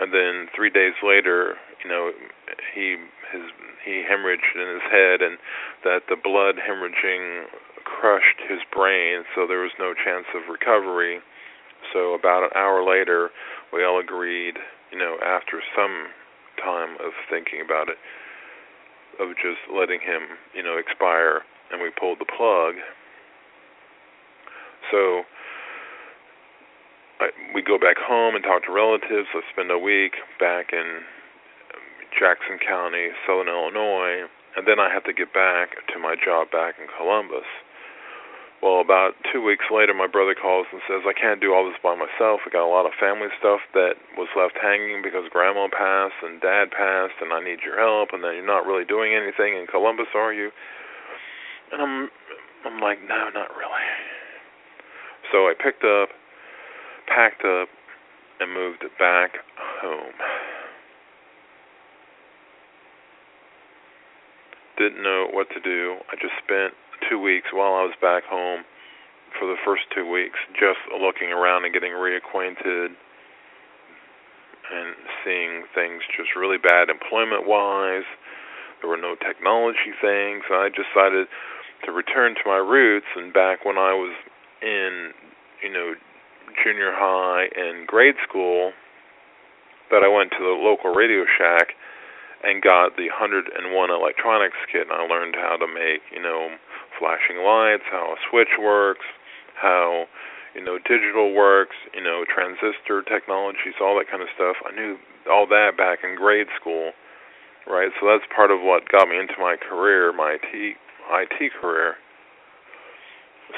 and 0.00 0.12
then 0.12 0.48
three 0.56 0.70
days 0.70 0.96
later, 1.02 1.56
you 1.84 1.90
know, 1.90 2.12
he 2.74 2.96
his 3.32 3.42
he 3.84 4.04
hemorrhaged 4.06 4.54
in 4.54 4.68
his 4.78 4.86
head, 4.88 5.20
and 5.20 5.36
that 5.84 6.06
the 6.08 6.16
blood 6.16 6.56
hemorrhaging 6.56 7.46
crushed 7.84 8.40
his 8.48 8.60
brain, 8.72 9.24
so 9.34 9.46
there 9.46 9.60
was 9.60 9.74
no 9.78 9.92
chance 9.92 10.26
of 10.34 10.48
recovery. 10.48 11.18
So 11.92 12.14
about 12.14 12.44
an 12.44 12.54
hour 12.54 12.86
later, 12.86 13.30
we 13.72 13.84
all 13.84 13.98
agreed, 13.98 14.54
you 14.92 14.98
know, 14.98 15.16
after 15.20 15.60
some 15.74 16.06
time 16.62 16.94
of 17.02 17.12
thinking 17.28 17.60
about 17.60 17.88
it, 17.90 17.98
of 19.20 19.34
just 19.36 19.60
letting 19.68 20.00
him, 20.00 20.38
you 20.54 20.62
know, 20.62 20.78
expire, 20.78 21.42
and 21.70 21.82
we 21.82 21.90
pulled 21.90 22.18
the 22.18 22.30
plug. 22.30 22.78
So 24.90 25.22
I, 27.20 27.30
we 27.54 27.62
go 27.62 27.78
back 27.78 27.96
home 27.98 28.34
and 28.34 28.42
talk 28.42 28.64
to 28.64 28.72
relatives. 28.72 29.28
I 29.34 29.40
spend 29.52 29.70
a 29.70 29.78
week 29.78 30.14
back 30.38 30.72
in 30.72 31.02
Jackson 32.18 32.58
County, 32.58 33.08
Southern 33.26 33.48
Illinois, 33.48 34.28
and 34.56 34.66
then 34.66 34.78
I 34.78 34.92
have 34.92 35.04
to 35.04 35.12
get 35.12 35.32
back 35.32 35.80
to 35.92 35.98
my 35.98 36.14
job 36.18 36.50
back 36.50 36.76
in 36.80 36.86
Columbus. 36.98 37.48
Well, 38.62 38.78
about 38.78 39.18
two 39.34 39.42
weeks 39.42 39.66
later, 39.74 39.92
my 39.92 40.06
brother 40.06 40.38
calls 40.38 40.70
and 40.70 40.80
says, 40.86 41.02
I 41.02 41.18
can't 41.18 41.42
do 41.42 41.50
all 41.50 41.66
this 41.66 41.82
by 41.82 41.98
myself. 41.98 42.46
I 42.46 42.50
got 42.54 42.62
a 42.62 42.70
lot 42.70 42.86
of 42.86 42.94
family 42.94 43.26
stuff 43.42 43.58
that 43.74 43.98
was 44.14 44.30
left 44.38 44.54
hanging 44.54 45.02
because 45.02 45.26
grandma 45.34 45.66
passed 45.66 46.22
and 46.22 46.38
dad 46.40 46.70
passed, 46.70 47.18
and 47.18 47.34
I 47.34 47.42
need 47.42 47.66
your 47.66 47.74
help. 47.74 48.14
And 48.14 48.22
then 48.22 48.38
you're 48.38 48.46
not 48.46 48.62
really 48.62 48.86
doing 48.86 49.18
anything 49.18 49.58
in 49.58 49.66
Columbus, 49.66 50.14
are 50.14 50.32
you? 50.32 50.54
And 51.74 51.82
I'm, 51.82 52.08
I'm 52.62 52.78
like, 52.78 53.02
no, 53.02 53.34
not 53.34 53.50
really. 53.58 53.86
So 55.34 55.50
I 55.50 55.54
picked 55.58 55.82
up 55.82 56.14
packed 57.10 57.42
up 57.44 57.68
and 58.40 58.52
moved 58.52 58.84
back 58.98 59.42
home. 59.82 60.14
Didn't 64.78 65.02
know 65.02 65.26
what 65.32 65.48
to 65.50 65.60
do. 65.60 65.96
I 66.10 66.14
just 66.14 66.34
spent 66.42 66.74
two 67.08 67.18
weeks 67.18 67.48
while 67.52 67.74
I 67.74 67.82
was 67.82 67.94
back 68.00 68.24
home 68.24 68.64
for 69.38 69.46
the 69.46 69.56
first 69.64 69.82
two 69.94 70.08
weeks 70.08 70.38
just 70.54 70.80
looking 70.92 71.32
around 71.32 71.64
and 71.64 71.72
getting 71.72 71.92
reacquainted 71.92 72.92
and 74.72 74.96
seeing 75.24 75.64
things 75.74 76.02
just 76.16 76.36
really 76.36 76.58
bad 76.58 76.88
employment 76.88 77.46
wise. 77.46 78.08
There 78.80 78.90
were 78.90 79.00
no 79.00 79.14
technology 79.16 79.94
things. 80.00 80.44
I 80.50 80.68
decided 80.68 81.28
to 81.84 81.92
return 81.92 82.34
to 82.34 82.44
my 82.46 82.58
roots 82.58 83.06
and 83.16 83.32
back 83.32 83.64
when 83.64 83.76
I 83.76 83.92
was 83.92 84.14
in, 84.62 85.10
you 85.62 85.72
know, 85.72 85.94
junior 86.62 86.92
high 86.92 87.48
and 87.54 87.86
grade 87.86 88.16
school 88.28 88.72
that 89.90 90.02
I 90.02 90.08
went 90.08 90.30
to 90.32 90.42
the 90.42 90.56
local 90.56 90.92
Radio 90.94 91.24
Shack 91.38 91.74
and 92.42 92.62
got 92.62 92.96
the 92.96 93.08
101 93.10 93.54
electronics 93.90 94.58
kit 94.70 94.88
and 94.88 94.92
I 94.92 95.06
learned 95.06 95.36
how 95.36 95.56
to 95.56 95.66
make, 95.66 96.02
you 96.10 96.22
know, 96.22 96.50
flashing 97.02 97.42
lights, 97.42 97.82
how 97.90 98.14
a 98.14 98.18
switch 98.30 98.54
works, 98.62 99.02
how, 99.58 100.06
you 100.54 100.62
know, 100.62 100.78
digital 100.78 101.34
works, 101.34 101.74
you 101.90 102.02
know, 102.02 102.22
transistor 102.30 103.02
technologies, 103.02 103.74
all 103.82 103.98
that 103.98 104.06
kind 104.06 104.22
of 104.22 104.30
stuff. 104.38 104.54
I 104.62 104.70
knew 104.70 105.02
all 105.26 105.50
that 105.50 105.74
back 105.74 106.06
in 106.06 106.14
grade 106.14 106.46
school, 106.54 106.94
right? 107.66 107.90
So 107.98 108.06
that's 108.06 108.22
part 108.30 108.54
of 108.54 108.62
what 108.62 108.86
got 108.86 109.10
me 109.10 109.18
into 109.18 109.34
my 109.42 109.58
career, 109.58 110.14
my 110.14 110.38
IT 110.38 110.78
IT 111.10 111.52
career 111.58 111.98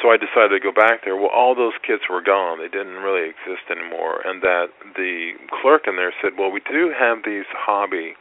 so 0.02 0.11
I 0.11 0.16
decided 0.16 0.50
to 0.50 0.61
go 0.61 0.72
back 0.72 1.04
there. 1.04 1.16
Well, 1.16 1.30
all 1.30 1.54
those 1.54 1.74
kits 1.87 2.02
were 2.11 2.22
gone; 2.22 2.59
they 2.59 2.68
didn't 2.68 2.98
really 3.02 3.30
exist 3.30 3.70
anymore. 3.70 4.22
And 4.24 4.42
that 4.42 4.68
the 4.96 5.33
clerk 5.61 5.87
in 5.87 5.96
there 5.96 6.12
said, 6.20 6.37
"Well, 6.38 6.50
we 6.50 6.61
do 6.61 6.90
have 6.90 7.22
these 7.24 7.46
hobby 7.50 8.16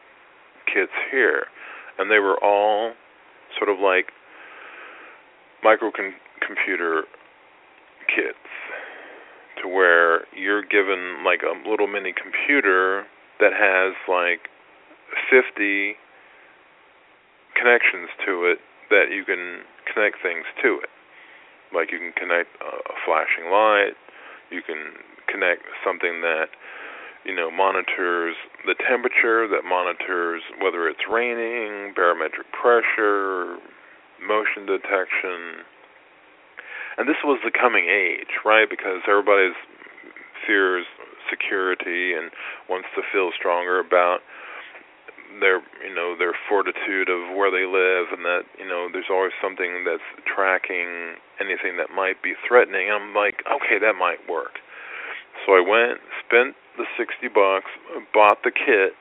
kits 0.67 0.93
here," 1.09 1.47
and 1.97 2.11
they 2.11 2.19
were 2.19 2.37
all 2.43 2.93
sort 3.57 3.69
of 3.69 3.79
like 3.79 4.11
microcomputer 5.63 7.01
kits, 8.07 8.51
to 9.61 9.67
where 9.67 10.25
you're 10.35 10.63
given 10.63 11.23
like 11.25 11.41
a 11.43 11.55
little 11.67 11.87
mini 11.87 12.13
computer 12.13 13.05
that 13.39 13.53
has 13.53 13.95
like 14.07 14.49
50 15.29 15.95
connections 17.55 18.09
to 18.25 18.45
it 18.51 18.59
that 18.89 19.09
you 19.09 19.23
can 19.25 19.63
connect 19.87 20.21
things 20.21 20.45
to 20.61 20.79
it. 20.83 20.89
Like 21.73 21.91
you 21.91 21.97
can 21.97 22.13
connect 22.13 22.49
a 22.61 22.93
flashing 23.05 23.49
light, 23.49 23.97
you 24.51 24.61
can 24.61 24.93
connect 25.27 25.63
something 25.83 26.21
that 26.21 26.53
you 27.25 27.33
know 27.33 27.49
monitors 27.49 28.35
the 28.67 28.75
temperature, 28.75 29.47
that 29.47 29.65
monitors 29.65 30.43
whether 30.61 30.87
it's 30.87 31.07
raining, 31.09 31.93
barometric 31.95 32.51
pressure, 32.51 33.57
motion 34.25 34.65
detection. 34.65 35.63
And 36.97 37.09
this 37.09 37.19
was 37.23 37.41
the 37.43 37.51
coming 37.51 37.89
age, 37.89 38.41
right? 38.45 38.69
Because 38.69 39.01
everybody's 39.07 39.57
fears 40.45 40.85
security 41.29 42.13
and 42.13 42.31
wants 42.69 42.87
to 42.95 43.01
feel 43.11 43.31
stronger 43.35 43.79
about 43.79 44.19
their 45.39 45.63
you 45.81 45.93
know 45.93 46.15
their 46.17 46.33
fortitude 46.49 47.09
of 47.09 47.33
where 47.33 47.49
they 47.49 47.65
live 47.65 48.13
and 48.13 48.25
that 48.25 48.45
you 48.59 48.67
know 48.67 48.87
there's 48.91 49.09
always 49.09 49.33
something 49.41 49.81
that's 49.81 50.05
tracking 50.29 51.17
anything 51.41 51.77
that 51.77 51.89
might 51.89 52.21
be 52.21 52.33
threatening 52.45 52.91
i'm 52.91 53.15
like 53.15 53.41
okay 53.49 53.81
that 53.81 53.97
might 53.97 54.21
work 54.29 54.61
so 55.45 55.53
i 55.57 55.61
went 55.63 55.97
spent 56.21 56.53
the 56.77 56.85
60 56.97 57.27
bucks 57.33 57.71
bought 58.13 58.37
the 58.43 58.51
kit 58.51 58.93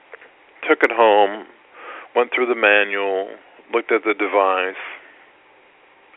took 0.65 0.81
it 0.83 0.93
home 0.93 1.45
went 2.17 2.31
through 2.35 2.47
the 2.47 2.57
manual 2.57 3.37
looked 3.73 3.93
at 3.93 4.05
the 4.05 4.15
device 4.15 4.81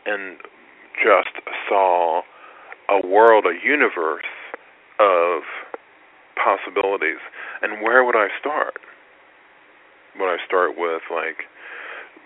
and 0.06 0.38
just 1.02 1.44
saw 1.68 2.22
a 2.88 3.06
world 3.06 3.44
a 3.44 3.54
universe 3.66 4.30
of 4.98 5.42
possibilities. 6.36 7.20
And 7.62 7.82
where 7.82 8.04
would 8.04 8.16
i 8.16 8.28
start? 8.38 8.78
When 10.16 10.28
I 10.28 10.38
start 10.46 10.78
with 10.78 11.02
like 11.10 11.44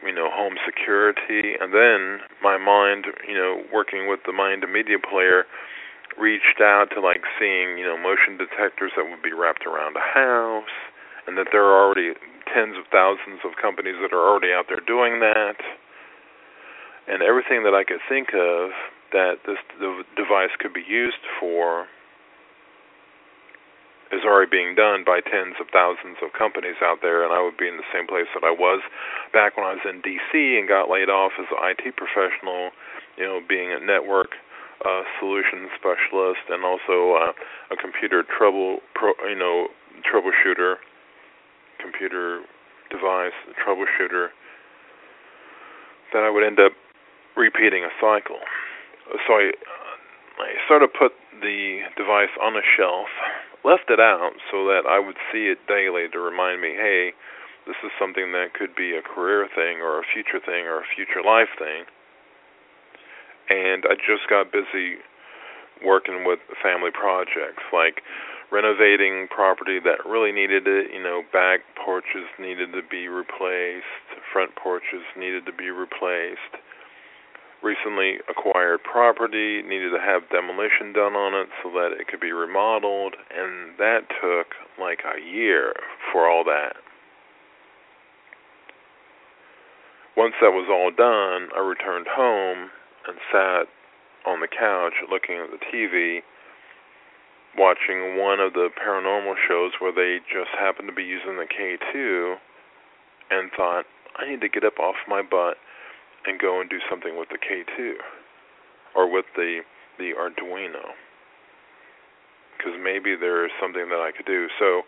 you 0.05 0.15
know 0.15 0.29
home 0.33 0.57
security 0.65 1.57
and 1.61 1.75
then 1.75 2.25
my 2.43 2.57
mind 2.57 3.05
you 3.29 3.35
know 3.35 3.61
working 3.73 4.09
with 4.09 4.21
the 4.25 4.33
mind 4.33 4.65
media 4.65 4.97
player 4.97 5.45
reached 6.17 6.61
out 6.61 6.89
to 6.95 7.01
like 7.01 7.23
seeing 7.39 7.77
you 7.77 7.85
know 7.85 7.97
motion 7.97 8.41
detectors 8.41 8.93
that 8.97 9.05
would 9.05 9.23
be 9.23 9.33
wrapped 9.33 9.67
around 9.67 9.97
a 9.97 10.01
house 10.01 10.73
and 11.27 11.37
that 11.37 11.49
there 11.53 11.65
are 11.65 11.85
already 11.85 12.17
tens 12.49 12.77
of 12.81 12.89
thousands 12.91 13.45
of 13.45 13.61
companies 13.61 13.97
that 14.01 14.17
are 14.17 14.25
already 14.25 14.53
out 14.53 14.67
there 14.69 14.81
doing 14.81 15.21
that 15.21 15.61
and 17.11 17.23
everything 17.27 17.67
that 17.67 17.75
I 17.75 17.83
could 17.83 17.99
think 18.09 18.31
of 18.31 18.71
that 19.11 19.43
this 19.43 19.59
device 20.15 20.55
could 20.63 20.73
be 20.73 20.87
used 20.87 21.21
for 21.43 21.91
is 24.15 24.23
already 24.27 24.51
being 24.51 24.75
done 24.75 25.03
by 25.07 25.23
tens 25.23 25.59
of 25.63 25.71
thousands 25.71 26.19
of 26.23 26.35
companies 26.35 26.79
out 26.83 26.99
there, 27.03 27.23
and 27.23 27.31
I 27.35 27.43
would 27.43 27.59
be 27.59 27.67
in 27.67 27.79
the 27.79 27.87
same 27.95 28.07
place 28.07 28.27
that 28.35 28.43
I 28.43 28.51
was 28.51 28.83
back 29.35 29.57
when 29.59 29.67
I 29.67 29.79
was 29.79 29.87
in 29.87 30.03
D.C. 30.03 30.59
and 30.59 30.67
got 30.67 30.91
laid 30.91 31.11
off 31.11 31.35
as 31.39 31.47
an 31.51 31.59
IT 31.63 31.95
professional, 31.95 32.71
you 33.19 33.27
know, 33.27 33.39
being 33.43 33.71
a 33.71 33.79
network 33.79 34.35
uh, 34.83 35.03
solution 35.19 35.71
specialist 35.79 36.43
and 36.51 36.67
also 36.67 37.15
uh, 37.19 37.33
a 37.71 37.77
computer 37.79 38.27
trouble, 38.27 38.83
pro, 38.95 39.15
you 39.31 39.39
know, 39.39 39.69
troubleshooter, 40.03 40.83
computer 41.79 42.43
device 42.91 43.37
troubleshooter. 43.63 44.35
That 46.13 46.27
I 46.27 46.31
would 46.31 46.43
end 46.43 46.59
up 46.59 46.73
repeating 47.41 47.89
a 47.89 47.93
cycle. 47.97 48.45
So 49.27 49.41
I, 49.41 49.51
I 50.37 50.49
sort 50.69 50.85
of 50.85 50.93
put 50.93 51.17
the 51.41 51.89
device 51.97 52.33
on 52.37 52.55
a 52.55 52.65
shelf 52.77 53.09
left 53.65 53.93
it 53.93 54.01
out 54.01 54.33
so 54.53 54.65
that 54.69 54.89
I 54.89 55.01
would 55.01 55.17
see 55.33 55.53
it 55.53 55.61
daily 55.69 56.09
to 56.13 56.19
remind 56.21 56.61
me, 56.61 56.73
hey, 56.77 57.13
this 57.67 57.77
is 57.85 57.93
something 58.01 58.33
that 58.33 58.57
could 58.57 58.73
be 58.75 58.97
a 58.97 59.05
career 59.05 59.49
thing 59.53 59.85
or 59.85 60.01
a 60.01 60.07
future 60.07 60.41
thing 60.41 60.65
or 60.65 60.81
a 60.81 60.89
future 60.97 61.21
life 61.21 61.53
thing. 61.61 61.85
And 63.53 63.85
I 63.85 64.01
just 64.01 64.31
got 64.31 64.53
busy 64.53 65.03
working 65.85 66.25
with 66.25 66.41
family 66.63 66.93
projects 66.93 67.65
like 67.73 68.01
renovating 68.53 69.29
property 69.29 69.79
that 69.81 70.03
really 70.09 70.33
needed 70.33 70.67
it, 70.67 70.91
you 70.93 71.03
know, 71.03 71.23
back 71.33 71.61
porches 71.77 72.27
needed 72.39 72.73
to 72.73 72.83
be 72.83 73.09
replaced, 73.09 74.09
front 74.33 74.57
porches 74.57 75.05
needed 75.17 75.47
to 75.47 75.53
be 75.53 75.71
replaced 75.71 76.59
recently 77.63 78.19
acquired 78.29 78.81
property, 78.83 79.63
needed 79.63 79.91
to 79.91 80.01
have 80.01 80.29
demolition 80.31 80.93
done 80.93 81.15
on 81.15 81.35
it 81.35 81.49
so 81.63 81.71
that 81.71 81.93
it 81.99 82.09
could 82.09 82.21
be 82.21 82.33
remodeled, 82.33 83.15
and 83.31 83.77
that 83.79 84.09
took 84.21 84.57
like 84.81 85.01
a 85.05 85.21
year 85.21 85.75
for 86.13 86.29
all 86.29 86.45
that. 86.45 86.77
Once 90.17 90.35
that 90.41 90.53
was 90.53 90.69
all 90.69 90.91
done, 90.91 91.49
I 91.57 91.61
returned 91.61 92.07
home 92.09 92.71
and 93.07 93.17
sat 93.33 93.65
on 94.27 94.41
the 94.41 94.49
couch 94.49 94.95
looking 95.11 95.37
at 95.37 95.51
the 95.51 95.61
TV, 95.73 96.21
watching 97.57 98.17
one 98.19 98.41
of 98.41 98.53
the 98.53 98.69
paranormal 98.77 99.35
shows 99.49 99.73
where 99.81 99.93
they 99.93 100.19
just 100.29 100.51
happened 100.59 100.89
to 100.89 100.95
be 100.95 101.05
using 101.05 101.37
the 101.37 101.47
K2, 101.49 102.37
and 103.31 103.51
thought, 103.57 103.85
I 104.17 104.29
need 104.29 104.41
to 104.41 104.49
get 104.49 104.65
up 104.65 104.79
off 104.79 104.97
my 105.09 105.23
butt 105.23 105.57
and 106.27 106.39
go 106.39 106.61
and 106.61 106.69
do 106.69 106.79
something 106.89 107.19
with 107.19 107.29
the 107.29 107.39
K2 107.39 107.95
or 108.95 109.11
with 109.11 109.27
the 109.37 109.61
the 109.99 110.13
Arduino 110.19 110.97
because 112.61 112.77
maybe 112.77 113.17
there 113.17 113.45
is 113.45 113.51
something 113.61 113.89
that 113.89 114.05
I 114.05 114.13
could 114.13 114.27
do. 114.27 114.49
So 114.59 114.83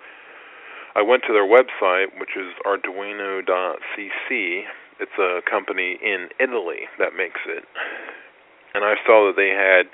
I 0.95 1.01
went 1.01 1.23
to 1.27 1.33
their 1.33 1.49
website, 1.49 2.13
which 2.21 2.37
is 2.37 2.53
arduino.cc. 2.69 4.29
It's 5.01 5.19
a 5.19 5.41
company 5.49 5.99
in 6.03 6.29
Italy 6.39 6.85
that 6.99 7.17
makes 7.17 7.41
it. 7.49 7.65
And 8.75 8.85
I 8.85 8.95
saw 9.07 9.25
that 9.27 9.37
they 9.37 9.57
had 9.57 9.89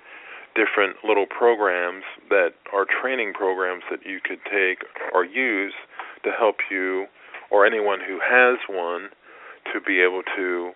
different 0.58 0.96
little 1.06 1.26
programs 1.26 2.02
that 2.30 2.54
are 2.72 2.84
training 2.84 3.32
programs 3.32 3.84
that 3.90 4.04
you 4.04 4.18
could 4.18 4.40
take 4.50 4.82
or 5.14 5.24
use 5.24 5.74
to 6.24 6.30
help 6.36 6.56
you 6.68 7.06
or 7.50 7.64
anyone 7.64 8.00
who 8.00 8.18
has 8.18 8.58
one 8.68 9.08
to 9.72 9.80
be 9.80 10.00
able 10.00 10.22
to 10.36 10.72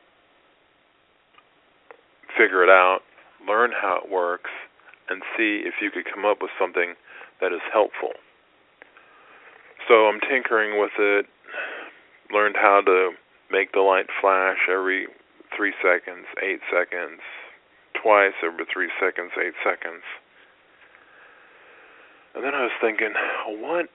figure 2.37 2.63
it 2.63 2.71
out, 2.71 3.01
learn 3.47 3.73
how 3.73 4.01
it 4.05 4.11
works, 4.11 4.51
and 5.09 5.23
see 5.37 5.63
if 5.67 5.75
you 5.81 5.91
could 5.91 6.05
come 6.13 6.25
up 6.25 6.39
with 6.41 6.51
something 6.59 6.95
that 7.41 7.53
is 7.53 7.61
helpful. 7.73 8.15
So 9.89 10.07
I'm 10.07 10.21
tinkering 10.21 10.81
with 10.81 10.93
it, 10.99 11.27
learned 12.33 12.57
how 12.57 12.81
to 12.87 13.11
make 13.51 13.73
the 13.73 13.81
light 13.81 14.07
flash 14.21 14.69
every 14.71 15.07
three 15.55 15.75
seconds, 15.83 16.27
eight 16.41 16.61
seconds, 16.73 17.21
twice 18.01 18.33
every 18.43 18.65
three 18.73 18.89
seconds, 19.01 19.33
eight 19.37 19.59
seconds. 19.65 20.03
And 22.35 22.45
then 22.45 22.55
I 22.55 22.63
was 22.63 22.73
thinking, 22.81 23.13
what 23.61 23.87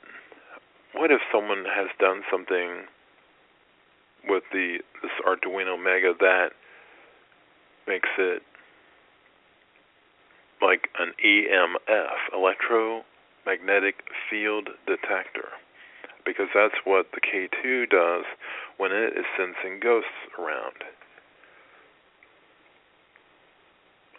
what 0.94 1.12
if 1.12 1.22
someone 1.32 1.66
has 1.66 1.88
done 2.00 2.22
something 2.32 2.86
with 4.28 4.44
the 4.52 4.80
this 5.02 5.12
Arduino 5.26 5.82
Mega 5.82 6.14
that 6.20 6.52
makes 7.88 8.10
it 8.18 8.42
like 10.62 10.90
an 11.00 11.14
EMF, 11.24 12.34
electromagnetic 12.34 14.04
field 14.30 14.70
detector, 14.88 15.50
because 16.26 16.48
that's 16.54 16.76
what 16.84 17.08
the 17.14 17.22
K2 17.22 17.90
does 17.90 18.26
when 18.78 18.92
it 18.92 19.14
is 19.18 19.26
sensing 19.38 19.80
ghosts 19.80 20.10
around. 20.38 20.84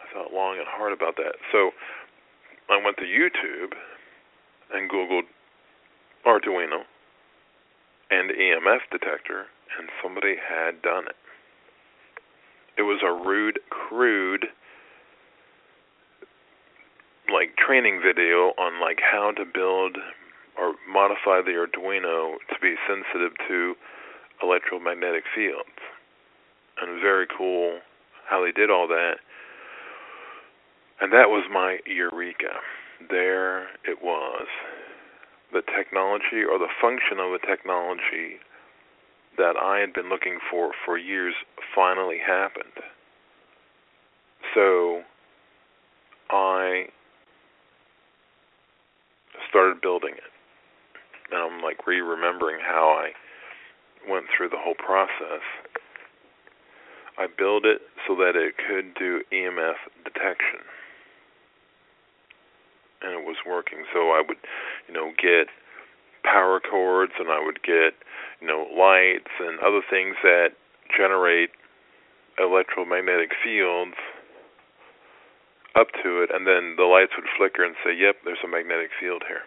I 0.01 0.13
thought 0.13 0.33
long 0.33 0.57
and 0.57 0.67
hard 0.67 0.93
about 0.93 1.17
that. 1.17 1.35
So 1.51 1.71
I 2.69 2.81
went 2.83 2.97
to 2.97 3.03
YouTube 3.03 3.73
and 4.73 4.89
Googled 4.89 5.27
Arduino 6.25 6.83
and 8.09 8.31
EMF 8.31 8.79
detector, 8.91 9.45
and 9.77 9.89
somebody 10.01 10.35
had 10.35 10.81
done 10.81 11.05
it. 11.05 11.18
It 12.79 12.83
was 12.83 13.03
a 13.03 13.11
rude, 13.11 13.59
crude, 13.69 14.45
like 17.27 17.57
training 17.57 17.99
video 17.99 18.55
on 18.57 18.79
like 18.79 18.99
how 19.03 19.31
to 19.35 19.43
build 19.43 19.97
or 20.57 20.75
modify 20.87 21.41
the 21.43 21.59
Arduino 21.59 22.35
to 22.47 22.55
be 22.61 22.75
sensitive 22.87 23.33
to 23.49 23.75
electromagnetic 24.41 25.23
fields. 25.35 25.75
And 26.81 27.01
very 27.01 27.27
cool 27.37 27.79
how 28.29 28.45
they 28.45 28.53
did 28.53 28.71
all 28.71 28.87
that. 28.87 29.15
And 31.01 31.11
that 31.11 31.27
was 31.27 31.43
my 31.51 31.79
eureka. 31.85 32.63
There 33.09 33.63
it 33.83 34.01
was. 34.01 34.47
The 35.51 35.63
technology 35.75 36.47
or 36.49 36.57
the 36.57 36.71
function 36.79 37.19
of 37.19 37.35
the 37.35 37.45
technology 37.45 38.39
that 39.39 39.55
I 39.55 39.79
had 39.79 39.93
been 39.93 40.09
looking 40.09 40.37
for 40.51 40.71
for 40.85 40.97
years 40.97 41.33
finally 41.73 42.17
happened. 42.19 42.75
So 44.53 45.01
I 46.29 46.87
started 49.49 49.81
building 49.81 50.13
it. 50.13 50.31
And 51.31 51.39
I'm 51.39 51.63
like 51.63 51.87
re 51.87 52.01
remembering 52.01 52.59
how 52.61 53.01
I 53.01 53.11
went 54.09 54.25
through 54.35 54.49
the 54.49 54.59
whole 54.59 54.75
process. 54.75 55.41
I 57.17 57.27
built 57.27 57.65
it 57.65 57.81
so 58.07 58.15
that 58.15 58.35
it 58.35 58.55
could 58.57 58.93
do 58.97 59.21
EMF 59.31 59.75
detection. 60.03 60.63
And 63.01 63.11
it 63.13 63.25
was 63.25 63.37
working. 63.47 63.83
So 63.93 64.11
I 64.11 64.21
would, 64.25 64.37
you 64.87 64.93
know, 64.93 65.11
get 65.21 65.47
power 66.23 66.59
cords 66.59 67.13
and 67.19 67.29
I 67.29 67.43
would 67.43 67.63
get 67.63 67.95
you 68.41 68.47
know, 68.47 68.67
lights 68.71 69.31
and 69.39 69.59
other 69.59 69.81
things 69.89 70.15
that 70.23 70.49
generate 70.95 71.51
electromagnetic 72.39 73.31
fields 73.43 73.95
up 75.75 75.87
to 76.03 76.23
it, 76.23 76.29
and 76.33 76.47
then 76.47 76.75
the 76.77 76.83
lights 76.83 77.11
would 77.15 77.27
flicker 77.37 77.63
and 77.63 77.75
say, 77.83 77.93
"Yep, 77.93 78.23
there's 78.23 78.43
a 78.43 78.47
magnetic 78.47 78.91
field 78.99 79.23
here." 79.27 79.43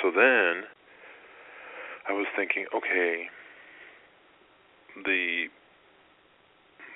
So 0.00 0.10
then 0.10 0.66
I 2.08 2.12
was 2.12 2.26
thinking, 2.34 2.66
okay, 2.74 3.28
the 5.04 5.48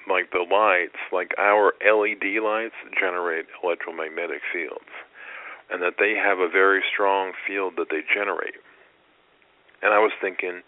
like 0.07 0.31
the 0.33 0.45
lights, 0.45 0.99
like 1.13 1.33
our 1.39 1.75
LED 1.81 2.39
lights 2.41 2.75
generate 2.99 3.47
electromagnetic 3.63 4.43
fields 4.53 4.91
and 5.71 5.83
that 5.83 5.95
they 5.99 6.15
have 6.15 6.39
a 6.39 6.49
very 6.49 6.83
strong 6.93 7.33
field 7.47 7.75
that 7.77 7.89
they 7.91 8.01
generate. 8.13 8.55
And 9.83 9.93
I 9.93 9.99
was 9.99 10.13
thinking 10.21 10.63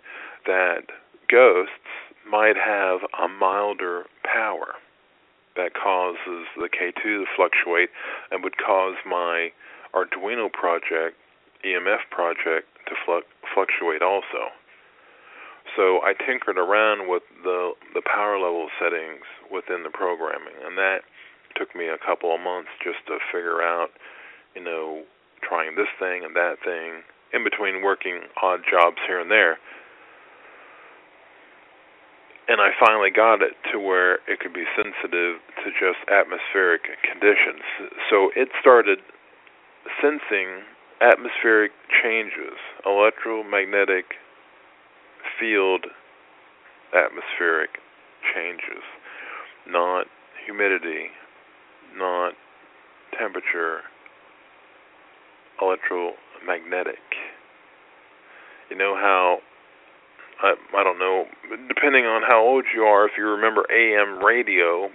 that 0.47 0.89
ghosts 1.31 1.73
might 2.29 2.57
have 2.57 3.01
a 3.19 3.29
milder 3.29 4.05
power 4.25 4.75
that 5.57 5.73
causes 5.75 6.47
the 6.57 6.69
K2 6.69 7.03
to 7.03 7.25
fluctuate 7.35 7.89
and 8.31 8.45
would 8.45 8.59
cause 8.59 8.97
my 9.07 9.51
Arduino 9.95 10.53
project, 10.53 11.17
EMF 11.65 12.05
project, 12.11 12.69
to 12.87 12.95
fluctuate 13.55 14.03
also. 14.03 14.53
So 15.75 16.01
I 16.05 16.15
tinkered 16.15 16.59
around 16.59 17.09
with 17.09 17.25
the 17.43 17.73
the 17.95 18.03
power 18.03 18.39
level 18.39 18.69
settings 18.79 19.25
within 19.51 19.83
the 19.83 19.91
programming, 19.91 20.55
and 20.65 20.79
that 20.79 21.01
took 21.57 21.75
me 21.75 21.89
a 21.89 21.99
couple 21.99 22.33
of 22.35 22.41
months 22.41 22.71
just 22.85 23.03
to 23.09 23.19
figure 23.33 23.63
out 23.63 23.91
you 24.57 24.65
know, 24.65 25.05
trying 25.47 25.77
this 25.77 25.93
thing 26.01 26.25
and 26.25 26.35
that 26.35 26.57
thing, 26.65 27.05
in 27.33 27.45
between 27.45 27.83
working 27.85 28.21
odd 28.43 28.61
jobs 28.65 28.97
here 29.07 29.21
and 29.21 29.31
there. 29.31 29.59
and 32.49 32.61
I 32.61 32.71
finally 32.79 33.11
got 33.11 33.43
it 33.43 33.59
to 33.73 33.79
where 33.81 34.23
it 34.31 34.39
could 34.39 34.55
be 34.55 34.65
sensitive 34.77 35.43
to 35.65 35.69
just 35.75 35.99
atmospheric 36.07 36.83
conditions. 37.03 37.63
So 38.09 38.31
it 38.37 38.49
started 38.61 38.99
sensing 40.01 40.63
atmospheric 41.03 41.73
changes, 42.03 42.55
electromagnetic 42.87 44.15
field 45.41 45.87
atmospheric 46.95 47.83
changes, 48.33 48.83
not 49.67 50.07
humidity, 50.47 51.11
not 51.99 52.35
temperature, 53.19 53.81
electromagnetic. 55.61 57.03
You 58.71 58.77
know 58.77 58.95
how 58.95 59.39
I 60.43 60.55
I 60.77 60.85
don't 60.85 60.99
know, 60.99 61.25
depending 61.69 62.05
on 62.05 62.23
how 62.23 62.43
old 62.43 62.65
you 62.75 62.83
are, 62.83 63.07
if 63.07 63.13
you 63.17 63.25
remember 63.27 63.65
AM 63.71 64.23
radio 64.25 64.91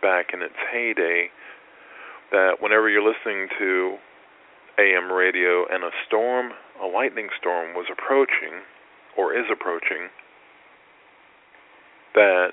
back 0.00 0.28
in 0.32 0.42
its 0.42 0.54
heyday, 0.72 1.28
that 2.30 2.56
whenever 2.60 2.88
you're 2.88 3.02
listening 3.02 3.48
to 3.58 3.96
AM 4.78 5.10
radio 5.12 5.66
and 5.70 5.82
a 5.84 5.90
storm, 6.06 6.52
a 6.82 6.86
lightning 6.86 7.28
storm 7.38 7.74
was 7.74 7.86
approaching 7.90 8.62
or 9.16 9.34
is 9.34 9.46
approaching, 9.50 10.08
that 12.14 12.52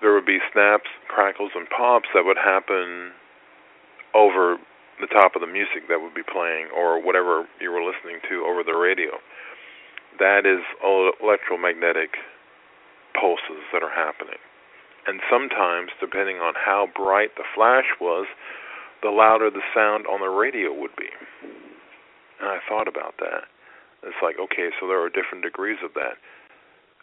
there 0.00 0.12
would 0.12 0.26
be 0.26 0.38
snaps, 0.52 0.90
crackles, 1.08 1.52
and 1.54 1.66
pops 1.70 2.08
that 2.14 2.24
would 2.24 2.36
happen 2.36 3.12
over 4.14 4.56
the 5.02 5.10
top 5.10 5.34
of 5.34 5.42
the 5.42 5.50
music 5.50 5.90
that 5.90 5.98
would 5.98 6.14
be 6.14 6.22
playing 6.22 6.70
or 6.70 7.02
whatever 7.02 7.44
you 7.60 7.74
were 7.74 7.82
listening 7.82 8.22
to 8.30 8.46
over 8.46 8.62
the 8.62 8.78
radio 8.78 9.18
that 10.18 10.44
is 10.44 10.62
electromagnetic 10.84 12.20
pulses 13.18 13.64
that 13.72 13.82
are 13.82 13.92
happening. 13.92 14.40
And 15.06 15.20
sometimes, 15.26 15.90
depending 16.00 16.38
on 16.38 16.54
how 16.54 16.88
bright 16.94 17.34
the 17.36 17.48
flash 17.54 17.90
was, 18.00 18.26
the 19.02 19.10
louder 19.10 19.50
the 19.50 19.64
sound 19.74 20.06
on 20.06 20.20
the 20.20 20.30
radio 20.30 20.72
would 20.72 20.94
be. 20.96 21.10
And 22.38 22.48
I 22.48 22.58
thought 22.68 22.86
about 22.86 23.18
that. 23.18 23.50
It's 24.02 24.18
like, 24.22 24.36
okay, 24.38 24.70
so 24.78 24.86
there 24.86 25.02
are 25.02 25.10
different 25.10 25.42
degrees 25.42 25.78
of 25.82 25.94
that, 25.94 26.18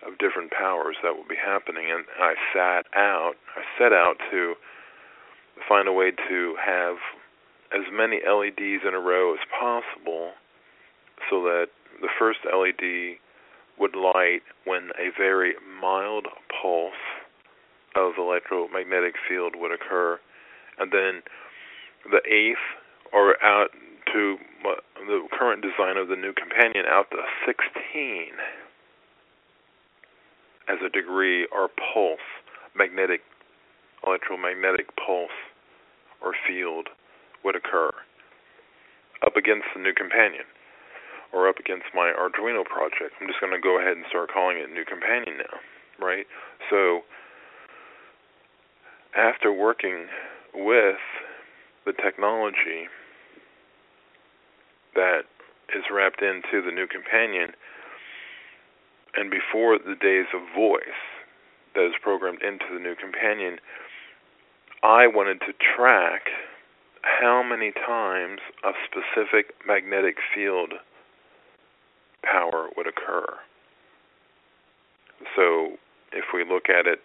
of 0.08 0.18
different 0.20 0.52
powers 0.52 0.96
that 1.04 1.16
will 1.16 1.28
be 1.28 1.40
happening. 1.40 1.92
And 1.92 2.06
I 2.20 2.36
sat 2.56 2.88
out, 2.96 3.36
I 3.56 3.64
set 3.76 3.92
out 3.92 4.16
to 4.32 4.56
find 5.68 5.88
a 5.88 5.94
way 5.94 6.12
to 6.12 6.56
have 6.56 6.96
as 7.74 7.86
many 7.92 8.20
LEDs 8.26 8.84
in 8.88 8.94
a 8.94 9.00
row 9.00 9.34
as 9.34 9.40
possible 9.60 10.32
so 11.30 11.44
that 11.44 11.68
the 12.02 12.10
first 12.18 12.40
LED 12.46 13.18
would 13.80 13.96
light 13.96 14.42
when 14.66 14.90
a 15.00 15.10
very 15.18 15.54
mild 15.82 16.28
pulse 16.62 16.94
of 17.96 18.14
electromagnetic 18.18 19.16
field 19.28 19.56
would 19.56 19.72
occur, 19.72 20.20
and 20.78 20.92
then 20.92 21.22
the 22.12 22.22
eighth, 22.30 22.58
or 23.12 23.42
out 23.44 23.70
to 24.14 24.38
uh, 24.66 24.76
the 25.08 25.28
current 25.38 25.62
design 25.62 25.98
of 25.98 26.08
the 26.08 26.16
NuCompanion, 26.16 26.88
out 26.88 27.10
to 27.12 27.18
16 27.46 28.34
as 30.68 30.78
a 30.86 30.90
degree 30.90 31.48
or 31.52 31.70
pulse, 31.94 32.20
magnetic, 32.76 33.22
electromagnetic 34.06 34.88
pulse 34.96 35.32
or 36.22 36.34
field 36.48 36.88
would 37.44 37.56
occur 37.56 37.92
up 39.26 39.36
against 39.36 39.66
the 39.74 39.80
NuCompanion 39.80 40.48
or 41.34 41.48
up 41.48 41.60
against 41.60 41.86
my 41.94 42.12
Arduino 42.12 42.66
project. 42.66 43.14
I'm 43.22 43.28
just 43.28 43.40
going 43.40 43.54
to 43.54 43.62
go 43.62 43.80
ahead 43.80 43.98
and 43.98 44.06
start 44.10 44.32
calling 44.34 44.58
it 44.58 44.70
NuCompanion 44.70 45.38
now, 45.38 45.60
right? 46.06 46.26
So 46.70 47.02
after 49.16 49.52
working 49.54 50.08
with 50.54 50.98
the 51.86 51.94
technology 51.94 52.90
that 54.96 55.22
is 55.76 55.84
wrapped 55.94 56.22
into 56.22 56.62
the 56.66 56.72
NuCompanion, 56.72 57.54
and 59.16 59.30
before 59.30 59.78
the 59.78 59.96
days 59.96 60.26
of 60.34 60.42
voice 60.56 60.82
that 61.76 61.86
is 61.86 61.94
programmed 62.02 62.42
into 62.42 62.66
the 62.74 62.80
NuCompanion, 62.80 63.58
I 64.84 65.08
wanted 65.08 65.40
to 65.42 65.54
track 65.76 66.22
how 67.02 67.44
many 67.44 67.72
times 67.72 68.40
a 68.64 68.72
specific 68.86 69.54
magnetic 69.66 70.18
field 70.34 70.74
power 72.24 72.70
would 72.76 72.88
occur. 72.88 73.26
So 75.36 75.78
if 76.12 76.26
we 76.34 76.44
look 76.44 76.70
at 76.70 76.88
it 76.88 77.00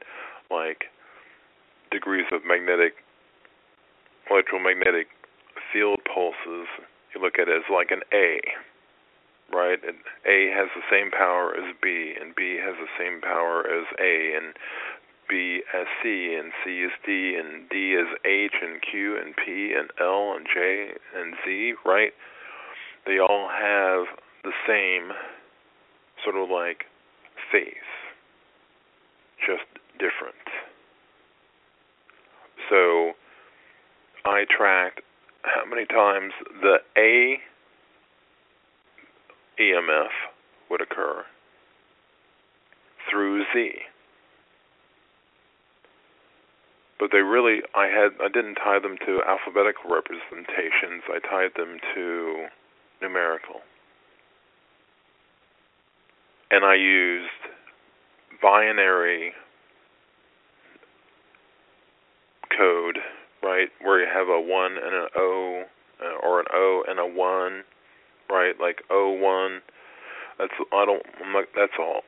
like 0.51 0.85
degrees 1.91 2.27
of 2.33 2.43
magnetic 2.47 2.95
electromagnetic 4.31 5.09
field 5.73 6.01
pulses, 6.05 6.69
you 7.15 7.21
look 7.21 7.39
at 7.39 7.49
it 7.49 7.57
as 7.57 7.71
like 7.73 7.91
an 7.91 8.01
A, 8.13 8.41
right? 9.53 9.79
And 9.87 9.99
A 10.27 10.51
has 10.55 10.69
the 10.75 10.83
same 10.91 11.11
power 11.11 11.55
as 11.55 11.75
B, 11.83 12.15
and 12.21 12.35
B 12.35 12.59
has 12.63 12.75
the 12.81 12.91
same 12.99 13.21
power 13.21 13.61
as 13.67 13.87
A, 14.01 14.35
and 14.37 14.55
B 15.29 15.63
as 15.75 15.87
C, 16.03 16.37
and 16.39 16.53
C 16.65 16.83
is 16.83 16.93
D, 17.07 17.37
and 17.39 17.69
D 17.69 17.93
is 17.95 18.07
H, 18.25 18.55
and 18.63 18.81
Q, 18.83 19.17
and 19.19 19.35
P, 19.37 19.73
and 19.77 19.91
L, 20.01 20.35
and 20.37 20.47
J, 20.53 20.93
and 21.17 21.35
Z, 21.45 21.75
right? 21.85 22.13
They 23.07 23.19
all 23.19 23.49
have 23.49 24.07
the 24.43 24.53
same 24.67 25.13
sort 26.23 26.37
of 26.37 26.51
like 26.51 26.85
faith, 27.53 27.67
just 29.47 29.65
different. 29.99 30.35
So 32.71 33.13
I 34.25 34.45
tracked 34.49 35.01
how 35.43 35.65
many 35.69 35.85
times 35.87 36.33
the 36.63 36.79
A 36.97 37.39
EMF 39.61 40.09
would 40.71 40.81
occur 40.81 41.25
through 43.11 43.45
Z. 43.53 43.73
But 46.99 47.11
they 47.13 47.21
really 47.21 47.61
I 47.75 47.87
had 47.87 48.15
I 48.21 48.29
didn't 48.29 48.57
tie 48.57 48.79
them 48.79 48.97
to 49.07 49.21
alphabetical 49.27 49.91
representations, 49.91 51.03
I 51.11 51.19
tied 51.21 51.53
them 51.57 51.79
to 51.95 52.47
numerical 53.03 53.61
and 56.55 56.65
I 56.65 56.75
used 56.75 57.43
binary 58.41 59.33
code, 62.57 62.99
right, 63.43 63.69
where 63.83 64.01
you 64.01 64.07
have 64.07 64.29
a 64.29 64.41
one 64.41 64.73
and 64.73 64.95
an 64.95 65.09
O, 65.17 65.65
uh, 66.01 66.27
or 66.27 66.41
an 66.41 66.47
O 66.53 66.85
and 66.87 67.01
a 67.01 67.07
one, 67.07 67.65
right, 68.31 68.55
like 68.61 68.83
O 68.91 69.11
one. 69.11 69.61
That's 70.39 70.55
I 70.73 70.85
don't. 70.85 71.03
That's 71.55 71.79
all 71.79 72.03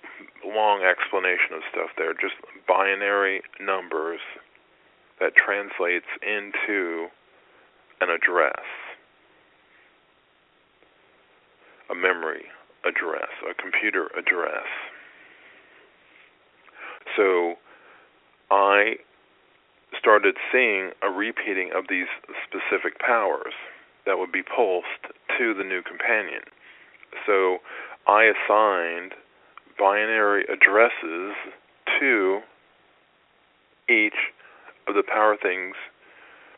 long 0.45 0.83
explanation 0.83 1.55
of 1.55 1.63
stuff 1.71 1.91
there. 1.97 2.13
Just 2.13 2.35
binary 2.67 3.43
numbers 3.61 4.21
that 5.21 5.33
translates 5.35 6.07
into 6.23 7.09
an 8.01 8.11
address, 8.11 8.65
a 11.91 11.95
memory 11.95 12.45
address, 12.85 13.31
a 13.49 13.55
computer 13.61 14.09
address. 14.19 14.67
So 17.17 17.55
I 18.51 18.97
started 19.99 20.37
seeing 20.53 20.91
a 21.03 21.11
repeating 21.11 21.71
of 21.75 21.85
these 21.89 22.07
specific 22.45 22.99
powers 22.99 23.55
that 24.05 24.19
would 24.19 24.33
be 24.33 24.43
pulsed 24.43 25.15
to 25.39 25.55
the 25.55 25.63
NuCompanion. 25.63 26.45
So 27.27 27.59
I 28.07 28.31
assigned 28.31 29.13
binary 29.79 30.45
addresses 30.45 31.35
to 32.01 32.41
each 33.89 34.15
of 34.89 34.95
the 34.95 35.03
power 35.03 35.37
things, 35.41 35.75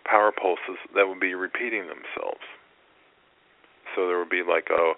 power 0.05 0.33
pulses 0.33 0.79
that 0.95 1.09
would 1.09 1.21
be 1.21 1.35
repeating 1.35 1.83
themselves. 1.83 2.41
So 3.95 4.07
there 4.07 4.19
would 4.19 4.31
be 4.31 4.43
like 4.47 4.69
a 4.71 4.93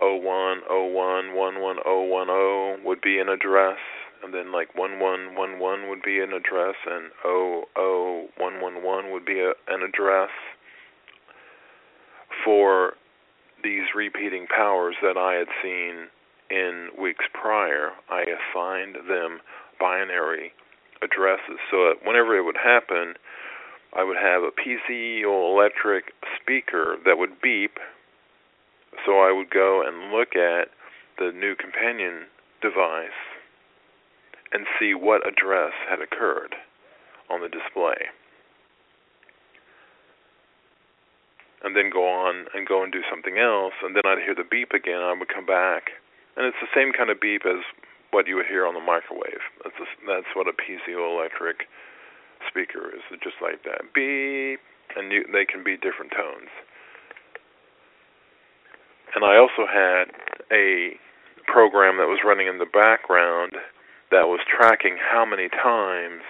01011110 0.00 2.84
would 2.84 3.00
be 3.00 3.18
an 3.18 3.28
address, 3.28 3.78
and 4.22 4.32
then 4.34 4.52
like 4.52 4.76
1111 4.76 5.88
would 5.88 6.02
be 6.02 6.20
an 6.20 6.32
address, 6.32 6.76
and 6.86 7.10
00111 7.24 9.10
would 9.12 9.24
be 9.24 9.40
a, 9.40 9.54
an 9.68 9.82
address 9.82 10.30
for 12.44 12.94
these 13.62 13.94
repeating 13.94 14.46
powers 14.48 14.96
that 15.02 15.16
I 15.16 15.34
had 15.34 15.48
seen 15.62 16.08
in 16.50 16.88
weeks 17.00 17.24
prior. 17.32 17.92
I 18.10 18.22
assigned 18.22 18.96
them 19.08 19.40
binary 19.78 20.52
addresses 21.02 21.58
so 21.70 21.88
that 21.88 22.06
whenever 22.06 22.36
it 22.36 22.44
would 22.44 22.58
happen, 22.62 23.14
I 23.92 24.04
would 24.04 24.16
have 24.16 24.42
a 24.42 24.50
piezoelectric 24.50 26.14
speaker 26.40 26.96
that 27.04 27.18
would 27.18 27.40
beep 27.42 27.78
so 29.06 29.20
I 29.20 29.32
would 29.32 29.50
go 29.50 29.82
and 29.82 30.12
look 30.12 30.36
at 30.36 30.68
the 31.18 31.32
NuCompanion 31.32 32.24
device 32.60 33.18
and 34.52 34.66
see 34.78 34.94
what 34.94 35.26
address 35.26 35.72
had 35.88 36.00
occurred 36.00 36.54
on 37.30 37.40
the 37.40 37.48
display. 37.48 38.12
And 41.64 41.76
then 41.76 41.90
go 41.90 42.06
on 42.06 42.46
and 42.54 42.66
go 42.66 42.82
and 42.82 42.92
do 42.92 43.02
something 43.08 43.38
else, 43.38 43.74
and 43.82 43.94
then 43.94 44.02
I'd 44.04 44.18
hear 44.18 44.34
the 44.34 44.48
beep 44.48 44.72
again. 44.72 45.00
I 45.00 45.14
would 45.16 45.28
come 45.28 45.46
back, 45.46 45.94
and 46.36 46.44
it's 46.44 46.58
the 46.60 46.70
same 46.74 46.92
kind 46.92 47.08
of 47.08 47.20
beep 47.20 47.42
as 47.46 47.62
what 48.12 48.28
you 48.28 48.36
would 48.36 48.46
hear 48.46 48.66
on 48.66 48.74
the 48.74 48.80
microwave. 48.80 49.42
That's 49.64 49.76
a, 49.80 49.88
that's 50.06 50.32
what 50.36 50.46
a 50.46 50.52
piezoelectric 50.52 51.66
speaker 52.48 52.92
is, 52.94 53.02
just 53.22 53.36
like 53.42 53.64
that 53.64 53.92
beep, 53.94 54.60
and 54.96 55.10
you, 55.10 55.24
they 55.32 55.44
can 55.44 55.64
be 55.64 55.76
different 55.76 56.12
tones. 56.12 56.52
And 59.14 59.24
I 59.24 59.36
also 59.36 59.66
had 59.66 60.04
a 60.52 60.96
program 61.46 61.98
that 61.98 62.08
was 62.08 62.20
running 62.24 62.46
in 62.46 62.58
the 62.58 62.66
background 62.66 63.52
that 64.10 64.28
was 64.28 64.40
tracking 64.48 64.96
how 65.00 65.24
many 65.24 65.48
times 65.48 66.22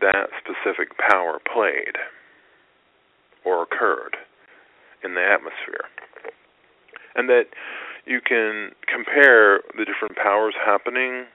that 0.00 0.30
specific 0.38 0.96
power 0.98 1.38
played 1.42 1.98
or 3.44 3.62
occurred 3.62 4.16
in 5.02 5.14
the 5.14 5.22
atmosphere. 5.22 5.86
And 7.14 7.28
that 7.28 7.46
you 8.08 8.20
can 8.20 8.72
compare 8.86 9.60
the 9.76 9.84
different 9.84 10.16
powers 10.16 10.54
happening 10.64 11.26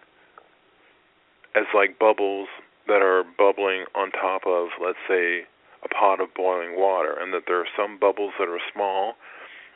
as 1.55 1.65
like 1.73 1.99
bubbles 1.99 2.47
that 2.87 3.01
are 3.01 3.23
bubbling 3.37 3.85
on 3.95 4.11
top 4.11 4.41
of, 4.47 4.69
let's 4.83 4.97
say, 5.07 5.45
a 5.85 5.87
pot 5.87 6.19
of 6.19 6.33
boiling 6.33 6.75
water, 6.75 7.15
and 7.19 7.33
that 7.33 7.43
there 7.47 7.59
are 7.59 7.69
some 7.77 7.99
bubbles 7.99 8.33
that 8.39 8.49
are 8.49 8.59
small 8.73 9.13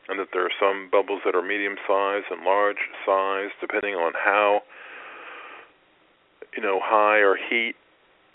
and 0.10 0.20
that 0.20 0.30
there 0.34 0.44
are 0.44 0.58
some 0.60 0.90
bubbles 0.92 1.22
that 1.26 1.36
are 1.36 1.42
medium 1.42 1.76
size 1.88 2.24
and 2.32 2.44
large 2.44 2.90
size 3.06 3.50
depending 3.60 3.94
on 3.96 4.14
how 4.16 4.62
you 6.56 6.64
know 6.64 6.80
high 6.82 7.18
or 7.18 7.36
heat 7.36 7.76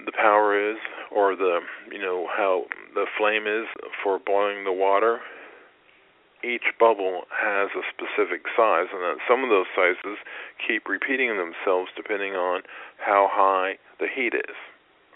the 0.05 0.13
power 0.13 0.53
is 0.53 0.77
or 1.11 1.35
the 1.35 1.61
you 1.91 1.99
know 1.99 2.29
how 2.37 2.65
the 2.95 3.07
flame 3.17 3.47
is 3.47 3.67
for 4.03 4.19
boiling 4.19 4.65
the 4.65 4.73
water 4.73 5.21
each 6.45 6.75
bubble 6.79 7.23
has 7.31 7.71
a 7.75 7.87
specific 7.91 8.47
size 8.57 8.91
and 8.93 9.03
that 9.03 9.23
some 9.29 9.45
of 9.45 9.51
those 9.51 9.67
sizes 9.75 10.19
keep 10.59 10.89
repeating 10.89 11.37
themselves 11.37 11.91
depending 11.97 12.35
on 12.35 12.63
how 12.99 13.29
high 13.31 13.79
the 13.99 14.09
heat 14.13 14.35
is 14.35 14.57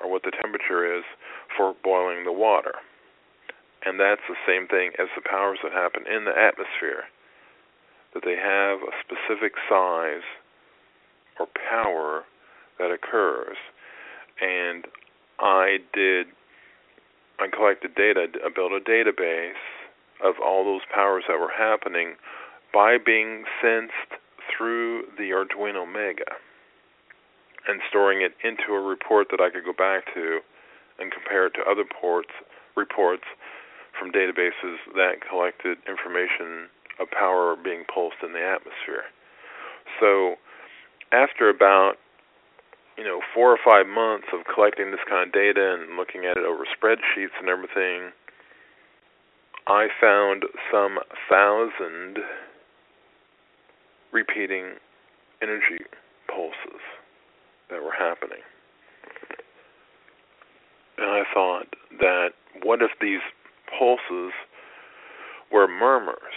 or 0.03 0.11
what 0.11 0.23
the 0.23 0.31
temperature 0.31 0.87
is 0.87 1.05
for 1.57 1.75
boiling 1.83 2.25
the 2.25 2.33
water 2.33 2.75
and 3.87 4.01
that's 4.01 4.27
the 4.29 4.35
same 4.45 4.67
thing 4.67 4.91
as 4.99 5.07
the 5.15 5.23
powers 5.23 5.61
that 5.63 5.73
happen 5.73 6.03
in 6.11 6.25
the 6.25 6.35
atmosphere. 6.37 7.07
That 8.13 8.25
they 8.25 8.35
have 8.35 8.83
a 8.83 8.93
specific 8.99 9.55
size 9.71 10.27
or 11.39 11.47
power 11.71 12.25
that 12.81 12.91
occurs. 12.91 13.57
And 14.43 14.87
I 15.39 15.79
did, 15.95 16.27
I 17.39 17.47
collected 17.47 17.95
data, 17.95 18.27
I 18.45 18.49
built 18.55 18.73
a 18.73 18.83
database 18.83 19.53
of 20.23 20.35
all 20.45 20.65
those 20.65 20.83
powers 20.93 21.25
that 21.29 21.39
were 21.39 21.53
happening 21.57 22.15
by 22.73 22.97
being 22.99 23.45
sensed 23.61 24.21
through 24.51 25.03
the 25.19 25.31
Arduino 25.31 25.87
Mega 25.87 26.37
and 27.69 27.81
storing 27.89 28.23
it 28.23 28.33
into 28.45 28.73
a 28.75 28.81
report 28.81 29.29
that 29.31 29.41
I 29.41 29.51
could 29.51 29.65
go 29.65 29.73
back 29.73 30.05
to 30.15 30.41
and 30.99 31.13
compare 31.13 31.47
it 31.47 31.55
to 31.55 31.63
other 31.69 31.85
ports 31.85 32.33
reports 32.77 33.25
from 33.99 34.13
databases 34.13 34.77
that 34.95 35.25
collected 35.25 35.79
information 35.89 36.69
of 37.01 37.09
power 37.11 37.57
being 37.57 37.85
pulsed 37.93 38.21
in 38.23 38.33
the 38.33 38.45
atmosphere. 38.45 39.09
So, 40.01 40.37
after 41.13 41.49
about 41.49 41.97
you 42.97 43.05
know 43.05 43.21
four 43.35 43.53
or 43.53 43.59
five 43.65 43.87
months 43.87 44.29
of 44.33 44.45
collecting 44.53 44.91
this 44.91 45.05
kind 45.09 45.27
of 45.27 45.33
data 45.33 45.77
and 45.81 45.97
looking 45.97 46.25
at 46.25 46.37
it 46.37 46.45
over 46.45 46.65
spreadsheets 46.69 47.37
and 47.41 47.49
everything, 47.49 48.13
I 49.69 49.89
found 50.01 50.45
some 50.71 50.99
thousand 51.29 52.19
repeating 54.13 54.75
energy 55.43 55.85
pulses 56.29 56.81
that 57.71 57.83
were 57.83 57.93
happening. 57.97 58.43
And 60.99 61.11
I 61.11 61.23
thought 61.35 61.67
that 61.99 62.29
what 62.63 62.81
if 62.81 62.91
these 63.01 63.21
pulses 63.79 64.33
were 65.53 65.69
murmurs. 65.69 66.35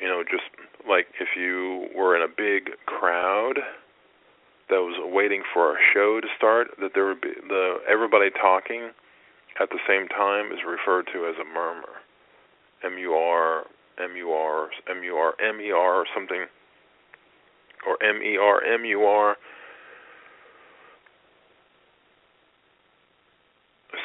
You 0.00 0.08
know, 0.08 0.22
just 0.22 0.44
like 0.88 1.06
if 1.20 1.28
you 1.36 1.88
were 1.94 2.16
in 2.16 2.22
a 2.22 2.28
big 2.28 2.76
crowd 2.86 3.60
that 4.68 4.80
was 4.80 4.96
waiting 5.12 5.42
for 5.52 5.76
a 5.76 5.80
show 5.92 6.20
to 6.20 6.28
start, 6.36 6.68
that 6.80 6.92
there 6.94 7.06
would 7.06 7.20
be 7.20 7.32
the 7.48 7.78
everybody 7.88 8.30
talking 8.30 8.90
at 9.60 9.70
the 9.70 9.78
same 9.86 10.08
time 10.08 10.52
is 10.52 10.60
referred 10.66 11.06
to 11.12 11.26
as 11.26 11.36
a 11.40 11.44
murmur. 11.44 12.03
M 12.84 12.98
U 12.98 13.14
R 13.14 13.64
M 13.98 14.16
U 14.16 14.30
R 14.30 14.68
M 14.90 15.02
U 15.02 15.14
R 15.16 15.34
M 15.40 15.60
E 15.60 15.70
R 15.70 15.94
or 16.00 16.06
something 16.14 16.46
or 17.86 18.02
M 18.02 18.22
E 18.22 18.36
R 18.36 18.62
M 18.64 18.84
U 18.84 19.02
R 19.04 19.36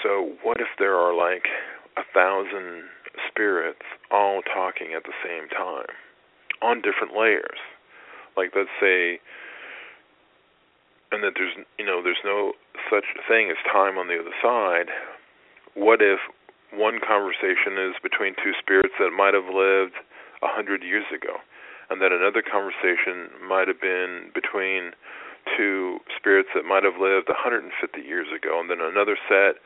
so 0.04 0.34
what 0.44 0.62
if 0.62 0.68
there 0.78 0.96
are 0.96 1.14
like 1.14 1.46
a 1.98 2.04
thousand 2.14 2.84
spirits 3.28 3.84
all 4.12 4.42
talking 4.42 4.94
at 4.96 5.04
the 5.04 5.14
same 5.24 5.50
time 5.50 5.90
on 6.62 6.82
different 6.82 7.16
layers. 7.18 7.60
Like 8.38 8.52
let's 8.56 8.70
say 8.80 9.20
and 11.12 11.24
that 11.24 11.34
there's 11.36 11.56
you 11.78 11.86
know 11.86 12.02
there's 12.04 12.24
no 12.24 12.54
such 12.90 13.06
thing 13.28 13.50
as 13.50 13.58
time 13.72 13.98
on 13.98 14.08
the 14.08 14.20
other 14.20 14.36
side. 14.42 14.92
What 15.74 16.02
if 16.02 16.20
one 16.74 17.00
conversation 17.00 17.78
is 17.78 17.96
between 18.02 18.36
two 18.36 18.54
spirits 18.60 18.94
that 19.00 19.12
might 19.12 19.34
have 19.34 19.50
lived 19.50 19.98
a 20.42 20.48
hundred 20.48 20.84
years 20.84 21.06
ago, 21.14 21.42
and 21.90 22.02
that 22.02 22.12
another 22.12 22.42
conversation 22.42 23.30
might 23.42 23.68
have 23.68 23.82
been 23.82 24.32
between 24.34 24.94
two 25.58 26.00
spirits 26.16 26.50
that 26.54 26.66
might 26.66 26.84
have 26.84 27.02
lived 27.02 27.28
150 27.28 27.74
years 28.02 28.28
ago, 28.30 28.60
and 28.60 28.70
then 28.70 28.82
another 28.82 29.18
set 29.28 29.58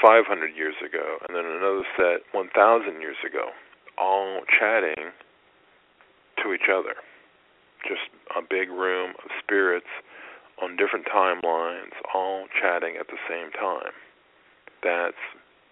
500 0.00 0.24
years 0.54 0.76
ago, 0.84 1.18
and 1.26 1.36
then 1.36 1.44
another 1.44 1.84
set 1.96 2.24
1,000 2.32 3.00
years 3.00 3.18
ago, 3.26 3.50
all 3.98 4.42
chatting 4.48 5.12
to 6.42 6.52
each 6.52 6.70
other. 6.72 6.94
Just 7.86 8.10
a 8.36 8.42
big 8.42 8.70
room 8.70 9.14
of 9.24 9.30
spirits 9.42 9.90
on 10.62 10.76
different 10.76 11.06
timelines, 11.06 11.94
all 12.14 12.46
chatting 12.60 12.96
at 12.98 13.06
the 13.08 13.20
same 13.28 13.50
time. 13.52 13.94
That's 14.82 15.22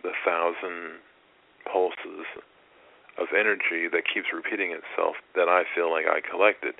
the 0.07 0.15
thousand 0.25 1.03
pulses 1.67 2.31
of 3.19 3.27
energy 3.35 3.91
that 3.91 4.07
keeps 4.07 4.31
repeating 4.33 4.71
itself 4.71 5.17
that 5.35 5.49
I 5.49 5.65
feel 5.75 5.91
like 5.91 6.07
I 6.07 6.23
collected. 6.23 6.75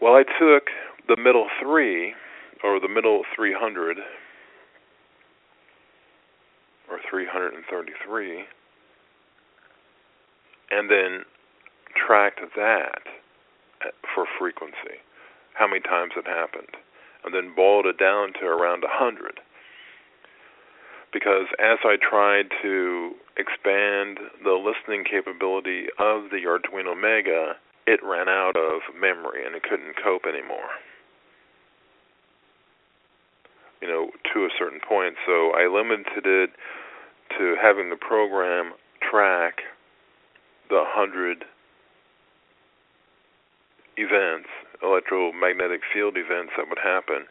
Well, 0.00 0.14
I 0.14 0.22
took 0.22 0.70
the 1.08 1.16
middle 1.16 1.48
three, 1.60 2.14
or 2.62 2.78
the 2.78 2.88
middle 2.88 3.24
300, 3.34 3.98
or 6.90 6.98
333, 7.10 8.44
and 10.70 10.90
then 10.90 11.24
tracked 12.06 12.40
that 12.56 13.02
for 14.14 14.26
frequency, 14.38 15.02
how 15.54 15.66
many 15.66 15.80
times 15.80 16.12
it 16.16 16.26
happened, 16.26 16.76
and 17.24 17.34
then 17.34 17.54
boiled 17.54 17.86
it 17.86 17.98
down 17.98 18.32
to 18.40 18.46
around 18.46 18.82
100. 18.82 19.40
Because 21.14 21.46
as 21.62 21.78
I 21.84 21.96
tried 21.96 22.50
to 22.62 23.12
expand 23.38 24.18
the 24.42 24.58
listening 24.58 25.04
capability 25.08 25.86
of 25.98 26.30
the 26.34 26.42
Arduino 26.44 26.98
Mega, 26.98 27.54
it 27.86 28.00
ran 28.02 28.28
out 28.28 28.56
of 28.56 28.82
memory 28.98 29.46
and 29.46 29.54
it 29.54 29.62
couldn't 29.62 29.94
cope 30.02 30.26
anymore 30.26 30.74
you 33.84 33.90
know, 33.90 34.08
to 34.32 34.44
a 34.46 34.48
certain 34.58 34.80
point. 34.80 35.14
So 35.26 35.52
I 35.52 35.68
limited 35.68 36.24
it 36.24 36.50
to 37.36 37.54
having 37.60 37.90
the 37.90 38.00
program 38.00 38.72
track 39.04 39.60
the 40.70 40.76
100 40.76 41.44
events, 43.98 44.48
electromagnetic 44.82 45.82
field 45.92 46.16
events 46.16 46.52
that 46.56 46.64
would 46.66 46.80
happen, 46.82 47.28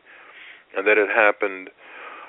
and 0.78 0.86
that 0.86 1.00
it 1.00 1.10
happened 1.10 1.72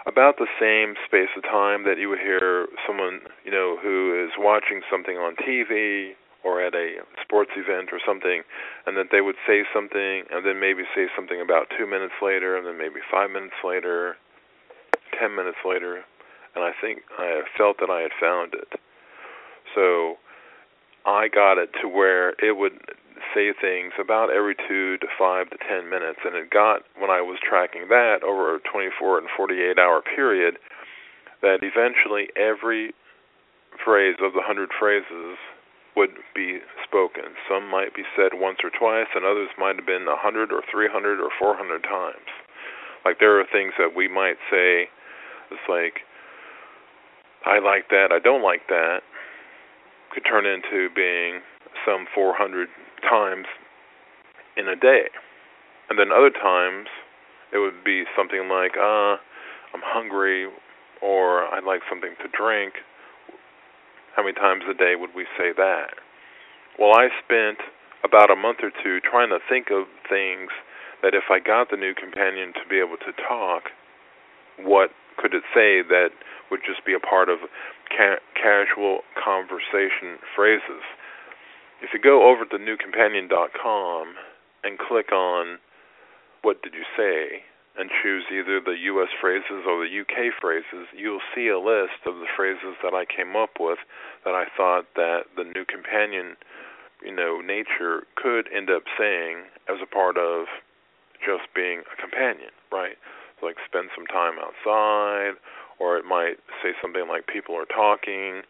about 0.06 0.36
the 0.36 0.46
same 0.60 0.94
space 1.06 1.32
of 1.36 1.42
time 1.42 1.84
that 1.84 1.98
you 1.98 2.08
would 2.08 2.18
hear 2.18 2.66
someone, 2.86 3.20
you 3.44 3.50
know, 3.50 3.78
who 3.80 4.12
is 4.24 4.32
watching 4.38 4.82
something 4.90 5.16
on 5.16 5.34
TV 5.36 6.12
or 6.44 6.60
at 6.60 6.74
a 6.74 7.00
sports 7.22 7.52
event 7.56 7.88
or 7.90 7.98
something, 8.04 8.42
and 8.86 8.96
that 8.96 9.08
they 9.10 9.22
would 9.22 9.36
say 9.46 9.64
something, 9.72 10.24
and 10.30 10.44
then 10.44 10.60
maybe 10.60 10.82
say 10.94 11.08
something 11.16 11.40
about 11.40 11.72
two 11.76 11.86
minutes 11.86 12.12
later, 12.20 12.56
and 12.56 12.66
then 12.66 12.76
maybe 12.76 13.00
five 13.10 13.30
minutes 13.30 13.56
later, 13.64 14.16
ten 15.18 15.34
minutes 15.34 15.56
later, 15.64 16.04
and 16.54 16.62
I 16.62 16.72
think 16.80 17.00
I 17.18 17.40
felt 17.56 17.78
that 17.80 17.88
I 17.88 18.02
had 18.02 18.12
found 18.20 18.52
it. 18.52 18.78
So 19.74 20.16
I 21.06 21.28
got 21.28 21.56
it 21.56 21.70
to 21.80 21.88
where 21.88 22.30
it 22.44 22.56
would 22.56 22.78
say 23.34 23.52
things 23.52 23.92
about 23.98 24.30
every 24.30 24.54
two 24.68 24.98
to 24.98 25.06
five 25.18 25.50
to 25.50 25.58
ten 25.58 25.90
minutes, 25.90 26.20
and 26.24 26.34
it 26.34 26.50
got 26.50 26.82
when 26.98 27.10
I 27.10 27.20
was 27.20 27.38
tracking 27.42 27.88
that 27.88 28.22
over 28.22 28.56
a 28.56 28.60
24 28.60 29.18
and 29.18 29.28
48 29.36 29.78
hour 29.78 30.02
period 30.02 30.58
that 31.42 31.60
eventually 31.62 32.28
every 32.36 32.94
phrase 33.84 34.16
of 34.22 34.32
the 34.32 34.42
hundred 34.42 34.70
phrases 34.78 35.36
would 35.96 36.10
be 36.34 36.58
spoken. 36.82 37.38
Some 37.48 37.70
might 37.70 37.94
be 37.94 38.02
said 38.16 38.34
once 38.34 38.58
or 38.64 38.70
twice, 38.70 39.10
and 39.14 39.24
others 39.24 39.50
might 39.58 39.76
have 39.76 39.86
been 39.86 40.06
a 40.08 40.18
hundred 40.18 40.52
or 40.52 40.62
three 40.70 40.88
hundred 40.90 41.20
or 41.20 41.30
four 41.38 41.56
hundred 41.56 41.82
times. 41.84 42.30
Like 43.04 43.20
there 43.20 43.38
are 43.38 43.44
things 43.50 43.74
that 43.78 43.94
we 43.94 44.08
might 44.08 44.40
say, 44.50 44.88
it's 45.50 45.68
like, 45.68 46.02
I 47.44 47.60
like 47.60 47.90
that, 47.90 48.08
I 48.10 48.18
don't 48.18 48.42
like 48.42 48.66
that, 48.68 49.04
could 50.12 50.24
turn 50.24 50.46
into 50.46 50.88
being 50.96 51.40
some 51.84 52.06
400 52.14 52.68
times 53.04 53.46
in 54.56 54.68
a 54.68 54.76
day. 54.76 55.08
And 55.88 55.98
then 55.98 56.08
other 56.10 56.30
times 56.30 56.88
it 57.52 57.58
would 57.58 57.84
be 57.84 58.04
something 58.16 58.48
like, 58.48 58.76
uh, 58.76 59.20
I'm 59.72 59.84
hungry 59.84 60.48
or 61.02 61.44
I'd 61.52 61.64
like 61.64 61.80
something 61.88 62.16
to 62.22 62.28
drink 62.32 62.74
how 64.14 64.22
many 64.22 64.34
times 64.34 64.62
a 64.70 64.74
day 64.74 64.94
would 64.94 65.10
we 65.14 65.26
say 65.36 65.50
that? 65.56 65.98
Well, 66.78 66.94
I 66.94 67.10
spent 67.22 67.58
about 68.06 68.30
a 68.30 68.36
month 68.38 68.58
or 68.62 68.70
two 68.70 69.00
trying 69.02 69.30
to 69.30 69.38
think 69.48 69.70
of 69.70 69.90
things 70.08 70.50
that 71.02 71.14
if 71.14 71.30
I 71.30 71.42
got 71.42 71.70
the 71.70 71.76
NuCompanion 71.76 72.54
to 72.54 72.64
be 72.70 72.78
able 72.78 72.96
to 73.02 73.12
talk, 73.26 73.74
what 74.62 74.90
could 75.18 75.34
it 75.34 75.42
say 75.50 75.82
that 75.82 76.10
would 76.50 76.60
just 76.66 76.86
be 76.86 76.94
a 76.94 77.02
part 77.02 77.28
of 77.28 77.38
ca- 77.90 78.22
casual 78.38 79.02
conversation 79.18 80.22
phrases? 80.34 80.82
If 81.82 81.90
you 81.92 82.00
go 82.00 82.30
over 82.30 82.44
to 82.44 82.56
nucompanion.com 82.56 84.14
and 84.64 84.78
click 84.78 85.12
on 85.12 85.58
what 86.42 86.62
did 86.62 86.74
you 86.74 86.84
say, 86.96 87.42
and 87.76 87.90
choose 87.90 88.24
either 88.30 88.60
the 88.60 88.78
U.S. 88.94 89.08
phrases 89.20 89.66
or 89.66 89.82
the 89.82 89.90
U.K. 89.90 90.30
phrases, 90.40 90.86
you'll 90.94 91.24
see 91.34 91.48
a 91.48 91.58
list 91.58 92.06
of 92.06 92.14
the 92.22 92.30
phrases 92.36 92.78
that 92.82 92.94
I 92.94 93.04
came 93.04 93.34
up 93.34 93.58
with 93.58 93.78
that 94.24 94.34
I 94.34 94.44
thought 94.56 94.86
that 94.94 95.26
the 95.36 95.42
NuCompanion, 95.42 96.38
you 97.02 97.14
know, 97.14 97.40
nature 97.40 98.06
could 98.14 98.46
end 98.54 98.70
up 98.70 98.84
saying 98.98 99.50
as 99.68 99.82
a 99.82 99.90
part 99.90 100.16
of 100.16 100.46
just 101.18 101.50
being 101.54 101.82
a 101.90 102.00
companion, 102.00 102.54
right? 102.70 102.96
Like 103.42 103.56
spend 103.66 103.90
some 103.96 104.06
time 104.06 104.38
outside, 104.38 105.34
or 105.80 105.98
it 105.98 106.04
might 106.04 106.38
say 106.62 106.78
something 106.80 107.08
like 107.08 107.26
people 107.26 107.56
are 107.56 107.66
talking. 107.66 108.42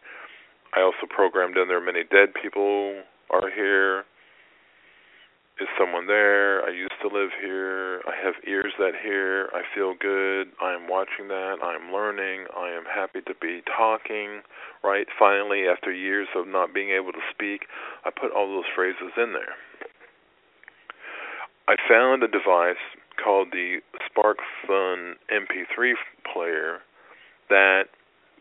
I 0.77 0.81
also 0.81 1.09
programmed 1.09 1.57
in 1.57 1.67
there 1.67 1.81
many 1.81 2.03
dead 2.03 2.37
people 2.37 3.01
are 3.29 3.49
here 3.53 4.05
is 5.59 5.67
someone 5.79 6.05
there? 6.07 6.63
I 6.65 6.69
used 6.69 6.99
to 7.01 7.07
live 7.07 7.29
here. 7.41 8.01
I 8.05 8.13
have 8.23 8.33
ears 8.45 8.73
that 8.77 8.91
hear. 9.01 9.49
I 9.53 9.61
feel 9.73 9.93
good. 9.97 10.51
I 10.61 10.73
am 10.73 10.89
watching 10.89 11.29
that. 11.29 11.59
I 11.63 11.75
am 11.75 11.93
learning. 11.93 12.47
I 12.55 12.71
am 12.71 12.83
happy 12.83 13.21
to 13.21 13.33
be 13.41 13.61
talking, 13.65 14.41
right? 14.83 15.07
Finally, 15.17 15.63
after 15.71 15.93
years 15.93 16.27
of 16.35 16.47
not 16.47 16.73
being 16.73 16.89
able 16.89 17.13
to 17.13 17.23
speak, 17.31 17.67
I 18.03 18.09
put 18.09 18.33
all 18.35 18.47
those 18.47 18.67
phrases 18.75 19.15
in 19.15 19.31
there. 19.31 19.55
I 21.69 21.77
found 21.87 22.21
a 22.23 22.27
device 22.27 22.83
called 23.23 23.47
the 23.53 23.79
SparkFun 24.11 25.13
MP3 25.31 25.93
player 26.33 26.79
that 27.49 27.83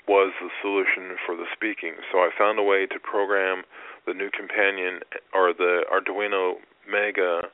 was 0.09 0.32
the 0.40 0.50
solution 0.61 1.16
for 1.24 1.36
the 1.36 1.46
speaking. 1.52 1.94
So 2.12 2.18
I 2.18 2.30
found 2.36 2.59
a 2.59 2.62
way 2.62 2.86
to 2.86 2.98
program 3.00 3.62
the 4.07 4.12
NuCompanion 4.12 5.00
or 5.32 5.55
the 5.55 5.82
Arduino 5.92 6.55
Mega 6.90 7.48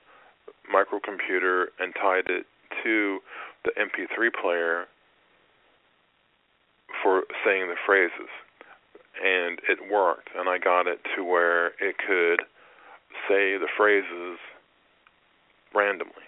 microcomputer 0.72 1.66
and 1.78 1.94
tied 1.94 2.26
it 2.28 2.46
to 2.82 3.20
the 3.64 3.70
MP3 3.78 4.30
player 4.40 4.86
for 7.02 7.22
saying 7.44 7.68
the 7.68 7.76
phrases. 7.86 8.30
And 9.22 9.60
it 9.68 9.78
worked, 9.90 10.30
and 10.36 10.48
I 10.48 10.58
got 10.58 10.86
it 10.86 11.00
to 11.16 11.24
where 11.24 11.68
it 11.78 11.96
could 11.98 12.40
say 13.28 13.58
the 13.58 13.68
phrases 13.76 14.38
randomly. 15.74 16.26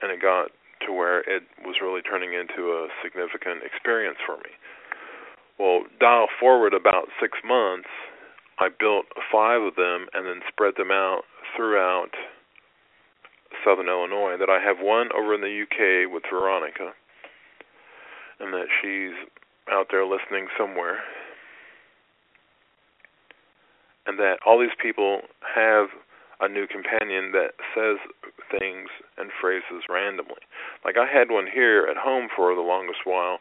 And 0.00 0.12
it 0.12 0.20
got 0.20 0.52
to 0.86 0.92
where 0.92 1.20
it 1.20 1.42
was 1.64 1.76
really 1.82 2.02
turning 2.02 2.34
into 2.34 2.70
a 2.70 2.88
significant 3.02 3.64
experience 3.64 4.18
for 4.24 4.36
me. 4.36 4.52
Well, 5.58 5.84
dial 6.00 6.26
forward 6.38 6.74
about 6.74 7.08
six 7.20 7.38
months, 7.44 7.88
I 8.58 8.68
built 8.68 9.06
five 9.32 9.62
of 9.62 9.74
them 9.76 10.06
and 10.12 10.26
then 10.26 10.40
spread 10.48 10.74
them 10.76 10.90
out 10.90 11.22
throughout 11.56 12.10
southern 13.64 13.88
Illinois. 13.88 14.36
That 14.38 14.50
I 14.50 14.60
have 14.60 14.78
one 14.80 15.08
over 15.16 15.34
in 15.34 15.40
the 15.40 15.62
UK 15.62 16.12
with 16.12 16.24
Veronica, 16.30 16.92
and 18.40 18.52
that 18.52 18.66
she's 18.80 19.16
out 19.70 19.88
there 19.90 20.04
listening 20.04 20.48
somewhere, 20.58 20.98
and 24.06 24.18
that 24.18 24.38
all 24.46 24.60
these 24.60 24.76
people 24.80 25.22
have 25.54 25.88
a 26.40 26.48
NuCompanion 26.48 27.32
that 27.32 27.52
says 27.74 27.96
things 28.52 28.88
and 29.16 29.30
phrases 29.40 29.88
randomly. 29.88 30.44
Like 30.84 30.96
I 30.96 31.06
had 31.06 31.30
one 31.30 31.46
here 31.52 31.88
at 31.90 31.96
home 31.96 32.28
for 32.34 32.54
the 32.54 32.60
longest 32.60 33.00
while, 33.04 33.38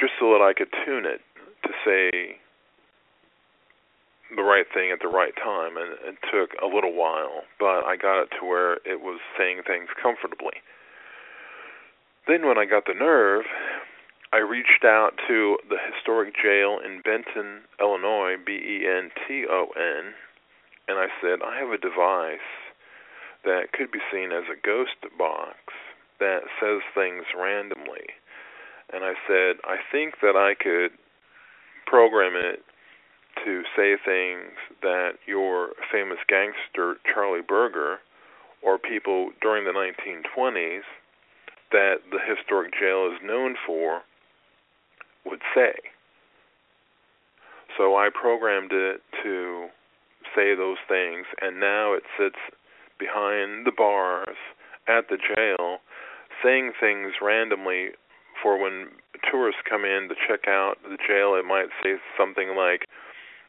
just 0.00 0.12
so 0.18 0.32
that 0.32 0.40
I 0.40 0.56
could 0.56 0.72
tune 0.84 1.04
it 1.04 1.20
to 1.62 1.70
say 1.84 2.40
the 4.34 4.42
right 4.42 4.66
thing 4.72 4.90
at 4.90 5.00
the 5.00 5.08
right 5.08 5.34
time, 5.36 5.76
and 5.76 5.92
it 6.06 6.16
took 6.32 6.54
a 6.62 6.66
little 6.66 6.94
while, 6.94 7.42
but 7.58 7.84
I 7.84 7.96
got 7.96 8.22
it 8.22 8.30
to 8.40 8.46
where 8.46 8.74
it 8.86 9.02
was 9.02 9.20
saying 9.36 9.62
things 9.66 9.88
comfortably. 10.00 10.62
Then, 12.26 12.46
when 12.46 12.56
I 12.56 12.64
got 12.64 12.86
the 12.86 12.94
nerve, 12.94 13.44
I 14.32 14.38
reached 14.38 14.84
out 14.84 15.18
to 15.26 15.58
the 15.68 15.78
historic 15.82 16.34
jail 16.38 16.78
in 16.78 17.02
Benton, 17.02 17.66
Illinois, 17.80 18.36
B 18.38 18.52
E 18.52 18.86
N 18.86 19.10
T 19.26 19.44
O 19.50 19.66
N, 19.74 20.14
and 20.86 20.98
I 20.98 21.08
said, 21.20 21.42
I 21.42 21.58
have 21.58 21.70
a 21.70 21.78
device 21.78 22.38
that 23.44 23.72
could 23.72 23.90
be 23.90 23.98
seen 24.12 24.30
as 24.30 24.44
a 24.46 24.60
ghost 24.60 25.02
box 25.18 25.58
that 26.20 26.46
says 26.60 26.82
things 26.94 27.24
randomly. 27.36 28.14
And 28.92 29.04
I 29.04 29.14
said, 29.26 29.56
I 29.64 29.76
think 29.92 30.14
that 30.22 30.36
I 30.36 30.54
could 30.54 30.92
program 31.86 32.34
it 32.34 32.62
to 33.44 33.62
say 33.76 33.96
things 34.04 34.52
that 34.82 35.12
your 35.26 35.70
famous 35.92 36.18
gangster 36.28 36.96
Charlie 37.12 37.42
Birger 37.46 37.98
or 38.62 38.78
people 38.78 39.30
during 39.40 39.64
the 39.64 39.72
1920s 39.72 40.82
that 41.72 41.96
the 42.10 42.18
historic 42.18 42.72
jail 42.78 43.10
is 43.12 43.20
known 43.24 43.54
for 43.66 44.02
would 45.24 45.40
say. 45.54 45.72
So 47.78 47.96
I 47.96 48.08
programmed 48.12 48.72
it 48.72 49.00
to 49.22 49.68
say 50.34 50.54
those 50.54 50.78
things, 50.88 51.26
and 51.40 51.60
now 51.60 51.94
it 51.94 52.02
sits 52.18 52.38
behind 52.98 53.66
the 53.66 53.72
bars 53.76 54.36
at 54.88 55.08
the 55.08 55.16
jail 55.16 55.78
saying 56.42 56.72
things 56.80 57.14
randomly 57.22 57.90
for 58.42 58.60
when 58.60 58.88
tourists 59.30 59.60
come 59.68 59.84
in 59.84 60.08
to 60.08 60.14
check 60.28 60.48
out 60.48 60.76
the 60.82 60.96
jail. 60.96 61.34
It 61.34 61.44
might 61.44 61.68
say 61.82 61.96
something 62.18 62.56
like, 62.56 62.86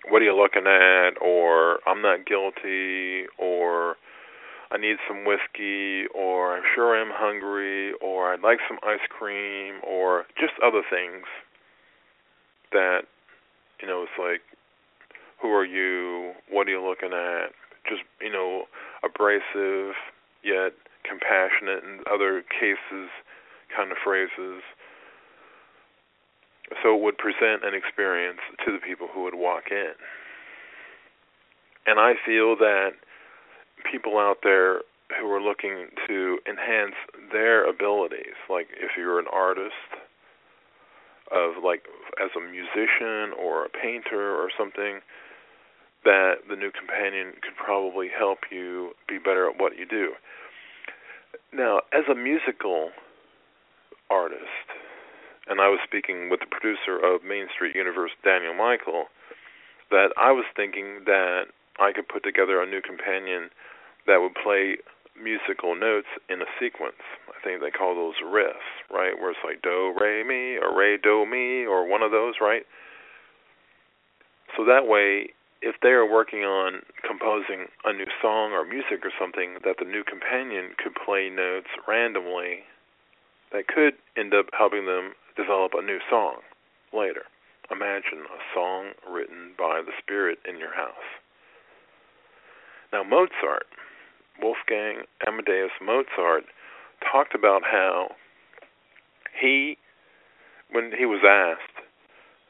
what 0.10 0.22
are 0.22 0.26
you 0.26 0.36
looking 0.36 0.68
at? 0.68 1.12
or 1.22 1.80
I'm 1.88 2.02
not 2.02 2.26
guilty 2.26 3.26
or 3.38 3.96
I 4.72 4.78
need 4.78 4.98
some 5.08 5.26
whiskey 5.26 6.06
or 6.16 6.56
I'm 6.56 6.64
sure 6.74 6.96
I'm 6.96 7.12
hungry 7.14 7.94
or 8.02 8.34
I'd 8.34 8.42
like 8.42 8.60
some 8.68 8.80
ice 8.84 9.06
cream 9.10 9.76
or 9.86 10.26
just 10.40 10.54
other 10.64 10.82
things 10.90 11.26
that 12.72 13.02
you 13.82 13.88
know 13.88 14.04
it's 14.04 14.18
like 14.18 14.42
who 15.42 15.50
are 15.50 15.66
you? 15.66 16.34
What 16.50 16.68
are 16.68 16.72
you 16.72 16.88
looking 16.88 17.14
at? 17.14 17.52
Just 17.90 18.04
you 18.22 18.32
know 18.32 18.66
abrasive 19.04 19.96
yet 20.44 20.74
compassionate 21.04 21.84
and 21.84 22.06
other 22.08 22.44
cases 22.48 23.10
kind 23.76 23.92
of 23.92 23.98
phrases 24.04 24.62
so 26.82 26.96
it 26.96 27.02
would 27.02 27.18
present 27.18 27.64
an 27.64 27.74
experience 27.74 28.40
to 28.66 28.72
the 28.72 28.80
people 28.80 29.08
who 29.14 29.24
would 29.24 29.36
walk 29.36 29.72
in. 29.72 29.94
And 31.86 32.00
I 32.00 32.14
feel 32.26 32.56
that 32.58 32.92
people 33.90 34.18
out 34.18 34.38
there 34.44 34.82
who 35.20 35.28
are 35.32 35.42
looking 35.42 35.88
to 36.08 36.40
enhance 36.48 36.96
their 37.32 37.68
abilities, 37.68 38.38
like 38.50 38.68
if 38.80 38.92
you're 38.98 39.20
an 39.20 39.26
artist, 39.32 39.74
of 41.32 41.64
like 41.64 41.84
as 42.22 42.30
a 42.36 42.42
musician 42.42 43.34
or 43.40 43.66
a 43.66 43.70
painter 43.70 44.36
or 44.36 44.50
something, 44.58 45.00
that 46.04 46.44
the 46.50 46.56
NuCompanion 46.56 47.34
could 47.42 47.56
probably 47.56 48.08
help 48.08 48.40
you 48.52 48.92
be 49.08 49.18
better 49.18 49.50
at 49.50 49.60
what 49.60 49.78
you 49.78 49.86
do. 49.86 50.14
Now, 51.54 51.82
as 51.94 52.04
a 52.10 52.16
musical 52.16 52.90
artist, 54.10 54.68
and 55.48 55.60
I 55.60 55.70
was 55.70 55.80
speaking 55.84 56.30
with 56.30 56.40
the 56.42 56.50
producer 56.50 56.98
of 56.98 57.24
Main 57.24 57.48
Street 57.54 57.76
Universe, 57.76 58.12
Daniel 58.24 58.54
Michael, 58.54 59.06
that 59.90 60.14
I 60.18 60.32
was 60.32 60.46
thinking 60.56 61.04
that 61.06 61.52
I 61.80 61.92
could 61.92 62.08
put 62.08 62.24
together 62.24 62.62
a 62.62 62.68
NuCompanion 62.68 63.50
that 64.08 64.22
would 64.22 64.36
play 64.36 64.78
musical 65.18 65.76
notes 65.76 66.08
in 66.30 66.42
a 66.42 66.50
sequence. 66.60 67.02
I 67.30 67.38
think 67.44 67.62
they 67.62 67.72
call 67.72 67.96
those 67.96 68.22
riffs, 68.24 68.70
right? 68.90 69.18
Where 69.20 69.32
it's 69.32 69.44
like 69.44 69.62
do 69.62 69.94
re 70.00 70.24
mi 70.24 70.58
or 70.58 70.76
re 70.76 70.98
do 71.02 71.26
mi 71.26 71.66
or 71.66 71.88
one 71.88 72.02
of 72.02 72.12
those, 72.12 72.36
right? 72.40 72.64
So 74.56 74.66
that 74.66 74.88
way, 74.88 75.34
if 75.62 75.76
they 75.82 75.90
are 75.90 76.10
working 76.10 76.42
on 76.42 76.82
composing 77.08 77.68
a 77.86 77.94
new 77.94 78.08
song 78.22 78.52
or 78.52 78.66
music 78.66 79.06
or 79.06 79.12
something, 79.20 79.58
that 79.64 79.78
the 79.80 79.86
NuCompanion 79.86 80.78
could 80.78 80.96
play 80.96 81.30
notes 81.30 81.70
randomly 81.88 82.64
that 83.52 83.68
could 83.68 83.94
end 84.18 84.34
up 84.34 84.48
helping 84.58 84.86
them 84.86 85.14
develop 85.36 85.72
a 85.76 85.82
new 85.82 86.00
song 86.10 86.42
later. 86.94 87.24
Imagine 87.72 88.28
a 88.28 88.42
song 88.54 88.92
written 89.10 89.56
by 89.58 89.82
the 89.86 89.96
Spirit 90.02 90.40
in 90.48 90.60
your 90.60 90.76
house. 90.76 91.08
Now, 92.92 93.04
Mozart, 93.04 93.68
Wolfgang 94.42 95.08
Amadeus 95.26 95.72
Mozart, 95.82 96.44
talked 97.00 97.34
about 97.34 97.64
how 97.64 98.12
he, 99.40 99.78
when 100.70 100.92
he 100.98 101.06
was 101.06 101.24
asked, 101.24 101.80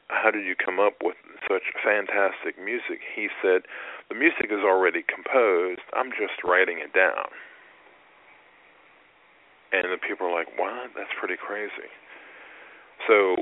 How 0.08 0.32
did 0.32 0.44
you 0.44 0.56
come 0.58 0.80
up 0.80 0.94
with 1.02 1.14
such 1.46 1.70
fantastic 1.84 2.58
music? 2.58 2.98
He 3.14 3.28
said, 3.40 3.62
The 4.08 4.18
music 4.18 4.50
is 4.50 4.66
already 4.66 5.04
composed, 5.06 5.86
I'm 5.94 6.10
just 6.10 6.42
writing 6.42 6.78
it 6.82 6.92
down. 6.92 7.30
And 9.70 9.86
the 9.92 10.02
people 10.02 10.26
are 10.26 10.34
like, 10.34 10.58
What? 10.58 10.90
That's 10.96 11.14
pretty 11.14 11.38
crazy. 11.38 11.88
So 13.06 13.36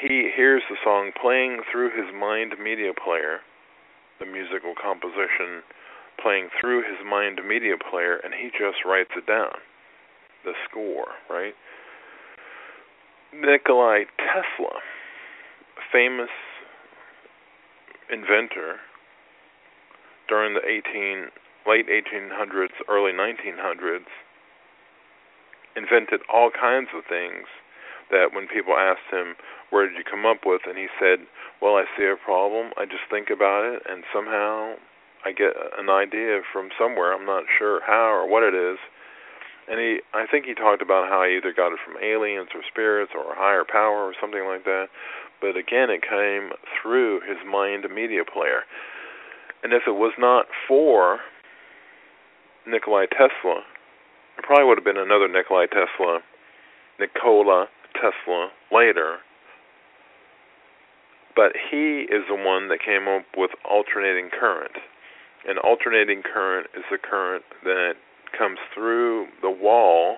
he 0.00 0.30
hears 0.34 0.62
the 0.68 0.76
song 0.84 1.12
playing 1.20 1.60
through 1.70 1.90
his 1.90 2.12
mind 2.14 2.54
media 2.62 2.92
player, 2.92 3.40
the 4.20 4.26
musical 4.26 4.74
composition 4.80 5.62
playing 6.20 6.48
through 6.60 6.82
his 6.82 7.04
mind 7.04 7.40
media 7.46 7.74
player, 7.78 8.16
and 8.16 8.34
he 8.34 8.48
just 8.50 8.84
writes 8.84 9.10
it 9.16 9.26
down, 9.26 9.56
the 10.44 10.52
score, 10.68 11.08
right? 11.30 11.54
Nikolai 13.32 14.04
Tesla, 14.16 14.80
famous 15.92 16.30
inventor 18.10 18.76
during 20.28 20.54
the 20.54 20.64
18 20.64 21.26
late 21.66 21.86
1800s, 21.88 22.72
early 22.88 23.12
1900s, 23.12 24.06
invented 25.76 26.20
all 26.32 26.50
kinds 26.50 26.88
of 26.96 27.02
things 27.08 27.46
that 28.10 28.32
when 28.32 28.46
people 28.48 28.76
asked 28.76 29.10
him, 29.10 29.36
"Where 29.70 29.86
did 29.86 29.96
you 29.96 30.04
come 30.04 30.26
up 30.26 30.46
with?" 30.46 30.66
and 30.66 30.78
he 30.78 30.88
said, 30.98 31.26
"Well, 31.60 31.76
I 31.76 31.84
see 31.96 32.06
a 32.06 32.16
problem, 32.16 32.72
I 32.76 32.84
just 32.84 33.04
think 33.10 33.30
about 33.30 33.64
it, 33.64 33.82
and 33.86 34.04
somehow 34.12 34.76
I 35.24 35.32
get 35.32 35.56
an 35.78 35.90
idea 35.90 36.42
from 36.52 36.70
somewhere. 36.78 37.12
I'm 37.12 37.26
not 37.26 37.44
sure 37.58 37.80
how 37.80 38.12
or 38.12 38.26
what 38.26 38.42
it 38.42 38.54
is." 38.54 38.78
And 39.68 39.80
he, 39.80 40.00
I 40.14 40.26
think 40.26 40.46
he 40.46 40.54
talked 40.54 40.80
about 40.80 41.08
how 41.08 41.24
he 41.24 41.36
either 41.36 41.52
got 41.52 41.72
it 41.72 41.80
from 41.84 41.98
aliens 42.02 42.50
or 42.54 42.62
spirits 42.62 43.12
or 43.14 43.32
a 43.32 43.36
higher 43.36 43.64
power 43.64 44.06
or 44.06 44.14
something 44.20 44.44
like 44.46 44.62
that. 44.64 44.88
But 45.40 45.56
again, 45.56 45.90
it 45.90 46.02
came 46.02 46.52
through 46.80 47.20
his 47.26 47.38
mind 47.44 47.84
media 47.90 48.24
player. 48.24 48.62
And 49.62 49.72
if 49.72 49.82
it 49.86 49.98
was 49.98 50.12
not 50.18 50.46
for 50.68 51.18
Nikolai 52.64 53.06
Tesla, 53.06 53.62
it 54.38 54.44
probably 54.44 54.64
would 54.64 54.78
have 54.78 54.84
been 54.84 54.96
another 54.96 55.26
Nikolai 55.26 55.66
Tesla, 55.66 56.20
Nikola 57.00 57.68
Tesla 57.96 58.48
later. 58.72 59.16
But 61.34 61.52
he 61.70 62.08
is 62.08 62.24
the 62.28 62.36
one 62.36 62.68
that 62.68 62.78
came 62.84 63.08
up 63.08 63.24
with 63.36 63.50
alternating 63.68 64.30
current. 64.32 64.72
And 65.46 65.58
alternating 65.58 66.22
current 66.22 66.68
is 66.76 66.84
the 66.90 66.98
current 66.98 67.44
that 67.62 67.94
comes 68.36 68.58
through 68.74 69.26
the 69.42 69.50
wall 69.50 70.16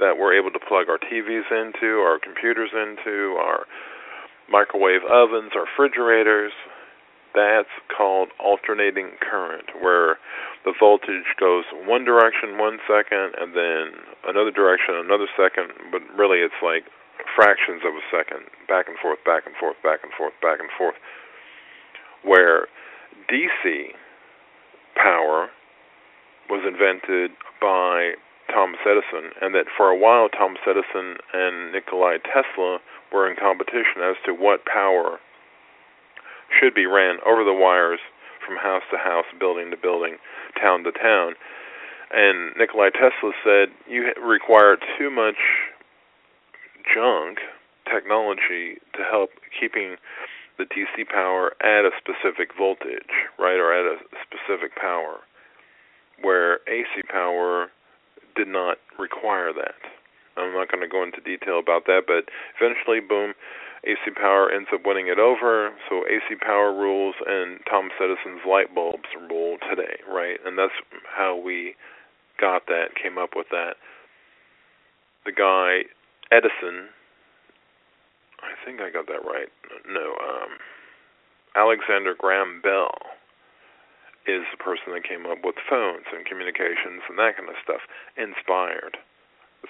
that 0.00 0.18
we're 0.18 0.36
able 0.36 0.50
to 0.50 0.58
plug 0.58 0.88
our 0.88 0.98
TVs 0.98 1.48
into, 1.50 2.00
our 2.00 2.18
computers 2.18 2.70
into, 2.72 3.36
our 3.38 3.64
microwave 4.50 5.02
ovens, 5.10 5.52
our 5.54 5.64
refrigerators. 5.64 6.52
That's 7.34 7.72
called 7.96 8.28
alternating 8.38 9.12
current, 9.18 9.66
where 9.80 10.18
the 10.64 10.72
voltage 10.78 11.36
goes 11.38 11.64
one 11.84 12.04
direction 12.04 12.56
one 12.56 12.78
second 12.88 13.36
and 13.36 13.52
then 13.54 14.00
another 14.26 14.50
direction 14.50 14.96
another 14.96 15.28
second, 15.36 15.70
but 15.92 16.00
really 16.16 16.40
it's 16.40 16.60
like 16.62 16.84
fractions 17.36 17.82
of 17.84 17.92
a 17.94 18.04
second, 18.10 18.48
back 18.68 18.88
and 18.88 18.98
forth, 18.98 19.18
back 19.24 19.44
and 19.46 19.54
forth, 19.56 19.76
back 19.82 20.00
and 20.02 20.12
forth, 20.16 20.32
back 20.40 20.60
and 20.60 20.70
forth. 20.76 20.96
Where 22.22 22.66
DC 23.28 23.92
power 24.96 25.48
was 26.48 26.64
invented 26.66 27.32
by 27.60 28.14
Thomas 28.52 28.80
Edison, 28.84 29.32
and 29.40 29.54
that 29.54 29.66
for 29.76 29.88
a 29.88 29.96
while 29.96 30.28
Thomas 30.28 30.60
Edison 30.68 31.16
and 31.32 31.72
Nikolai 31.72 32.18
Tesla 32.24 32.78
were 33.12 33.28
in 33.28 33.36
competition 33.36 34.04
as 34.04 34.16
to 34.26 34.32
what 34.32 34.64
power 34.64 35.18
should 36.60 36.74
be 36.74 36.86
ran 36.86 37.16
over 37.26 37.44
the 37.44 37.54
wires 37.54 38.00
from 38.46 38.56
house 38.56 38.82
to 38.90 38.98
house, 38.98 39.26
building 39.38 39.70
to 39.70 39.76
building, 39.76 40.16
town 40.60 40.84
to 40.84 40.92
town. 40.92 41.34
And 42.12 42.54
Nikolai 42.56 42.90
Tesla 42.90 43.32
said, 43.42 43.68
You 43.88 44.12
require 44.22 44.76
too 44.98 45.10
much 45.10 45.40
junk 46.92 47.38
technology 47.90 48.78
to 48.94 49.02
help 49.02 49.30
keeping 49.58 49.96
the 50.58 50.64
DC 50.64 51.08
power 51.08 51.52
at 51.60 51.84
a 51.84 51.90
specific 51.98 52.50
voltage, 52.56 53.10
right, 53.38 53.58
or 53.58 53.72
at 53.72 53.84
a 53.84 53.98
specific 54.22 54.76
power, 54.76 55.18
where 56.22 56.60
AC 56.68 57.02
power 57.10 57.68
did 58.36 58.48
not 58.48 58.78
require 58.98 59.52
that. 59.52 59.74
I'm 60.36 60.52
not 60.52 60.70
going 60.70 60.82
to 60.82 60.88
go 60.88 61.02
into 61.02 61.20
detail 61.20 61.58
about 61.58 61.86
that, 61.86 62.02
but 62.06 62.30
eventually, 62.60 63.00
boom, 63.00 63.34
AC 63.86 64.16
power 64.16 64.50
ends 64.50 64.68
up 64.72 64.80
winning 64.84 65.08
it 65.08 65.18
over. 65.18 65.70
So 65.88 66.04
AC 66.06 66.36
power 66.40 66.72
rules, 66.72 67.14
and 67.26 67.60
Thomas 67.68 67.92
Edison's 68.00 68.42
light 68.48 68.74
bulbs 68.74 69.08
rule 69.30 69.58
today, 69.68 70.00
right? 70.08 70.38
And 70.44 70.58
that's 70.58 70.74
how 71.04 71.36
we 71.36 71.74
got 72.40 72.66
that, 72.66 72.96
came 73.00 73.18
up 73.18 73.30
with 73.36 73.46
that. 73.50 73.76
The 75.24 75.32
guy 75.32 75.84
Edison, 76.32 76.88
I 78.40 78.52
think 78.64 78.80
I 78.80 78.90
got 78.90 79.06
that 79.06 79.24
right. 79.24 79.48
No, 79.88 80.16
um, 80.20 80.58
Alexander 81.54 82.14
Graham 82.18 82.60
Bell 82.62 82.92
is 84.26 84.42
the 84.50 84.58
person 84.58 84.92
that 84.92 85.04
came 85.04 85.26
up 85.26 85.44
with 85.44 85.56
phones 85.68 86.08
and 86.12 86.24
communications 86.24 87.04
and 87.08 87.18
that 87.18 87.36
kind 87.36 87.48
of 87.48 87.60
stuff, 87.62 87.84
inspired 88.16 88.96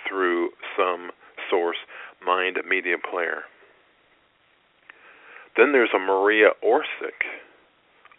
through 0.07 0.51
some 0.79 1.11
source 1.51 1.79
mind 2.25 2.59
media 2.67 2.97
player. 2.99 3.45
Then 5.57 5.73
there's 5.73 5.91
a 5.95 5.99
Maria 5.99 6.51
Orsic, 6.65 7.25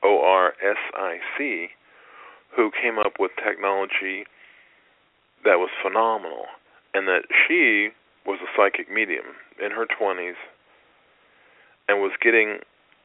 O 0.03 0.21
R 0.23 0.53
S 0.61 0.77
I 0.93 1.17
C, 1.37 1.67
who 2.55 2.71
came 2.71 2.97
up 2.97 3.13
with 3.19 3.31
technology 3.43 4.25
that 5.43 5.59
was 5.59 5.69
phenomenal, 5.83 6.45
and 6.93 7.07
that 7.07 7.23
she 7.29 7.89
was 8.25 8.39
a 8.41 8.49
psychic 8.55 8.91
medium 8.91 9.37
in 9.63 9.71
her 9.71 9.85
20s 9.85 10.39
and 11.87 11.99
was 11.99 12.13
getting 12.21 12.59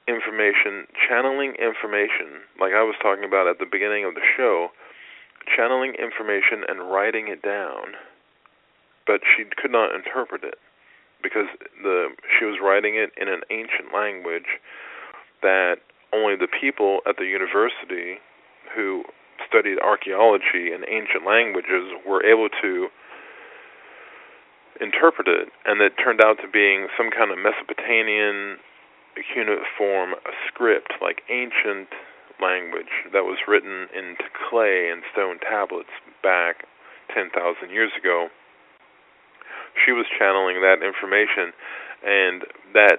information, 0.08 0.86
channeling 0.96 1.52
information, 1.60 2.40
like 2.58 2.72
I 2.72 2.82
was 2.82 2.94
talking 3.02 3.24
about 3.24 3.46
at 3.46 3.58
the 3.58 3.68
beginning 3.70 4.06
of 4.06 4.14
the 4.14 4.24
show, 4.36 4.68
channeling 5.54 5.94
information 5.94 6.64
and 6.66 6.90
writing 6.90 7.28
it 7.28 7.42
down 7.42 7.98
but 9.10 9.20
she 9.26 9.42
could 9.42 9.72
not 9.72 9.90
interpret 9.90 10.44
it 10.44 10.54
because 11.22 11.46
the 11.82 12.08
she 12.38 12.44
was 12.44 12.58
writing 12.62 12.96
it 12.96 13.10
in 13.20 13.28
an 13.28 13.42
ancient 13.50 13.92
language 13.94 14.60
that 15.42 15.76
only 16.12 16.36
the 16.36 16.48
people 16.48 17.00
at 17.06 17.16
the 17.16 17.26
university 17.26 18.18
who 18.74 19.04
studied 19.46 19.78
archaeology 19.78 20.72
and 20.72 20.84
ancient 20.88 21.26
languages 21.26 21.92
were 22.06 22.24
able 22.24 22.48
to 22.62 22.88
interpret 24.80 25.28
it. 25.28 25.48
And 25.66 25.80
it 25.80 25.92
turned 26.02 26.20
out 26.20 26.38
to 26.42 26.48
being 26.48 26.88
some 26.96 27.10
kind 27.10 27.30
of 27.30 27.38
Mesopotamian 27.38 28.58
cuneiform 29.34 30.14
script 30.48 30.94
like 31.02 31.22
ancient 31.28 31.88
language 32.40 33.04
that 33.12 33.24
was 33.28 33.36
written 33.46 33.86
into 33.92 34.24
clay 34.48 34.88
and 34.88 35.02
stone 35.12 35.38
tablets 35.44 35.92
back 36.22 36.64
10,000 37.12 37.28
years 37.68 37.92
ago 37.98 38.28
she 39.74 39.92
was 39.92 40.06
channeling 40.18 40.60
that 40.60 40.82
information, 40.82 41.52
and 42.04 42.44
that 42.74 42.98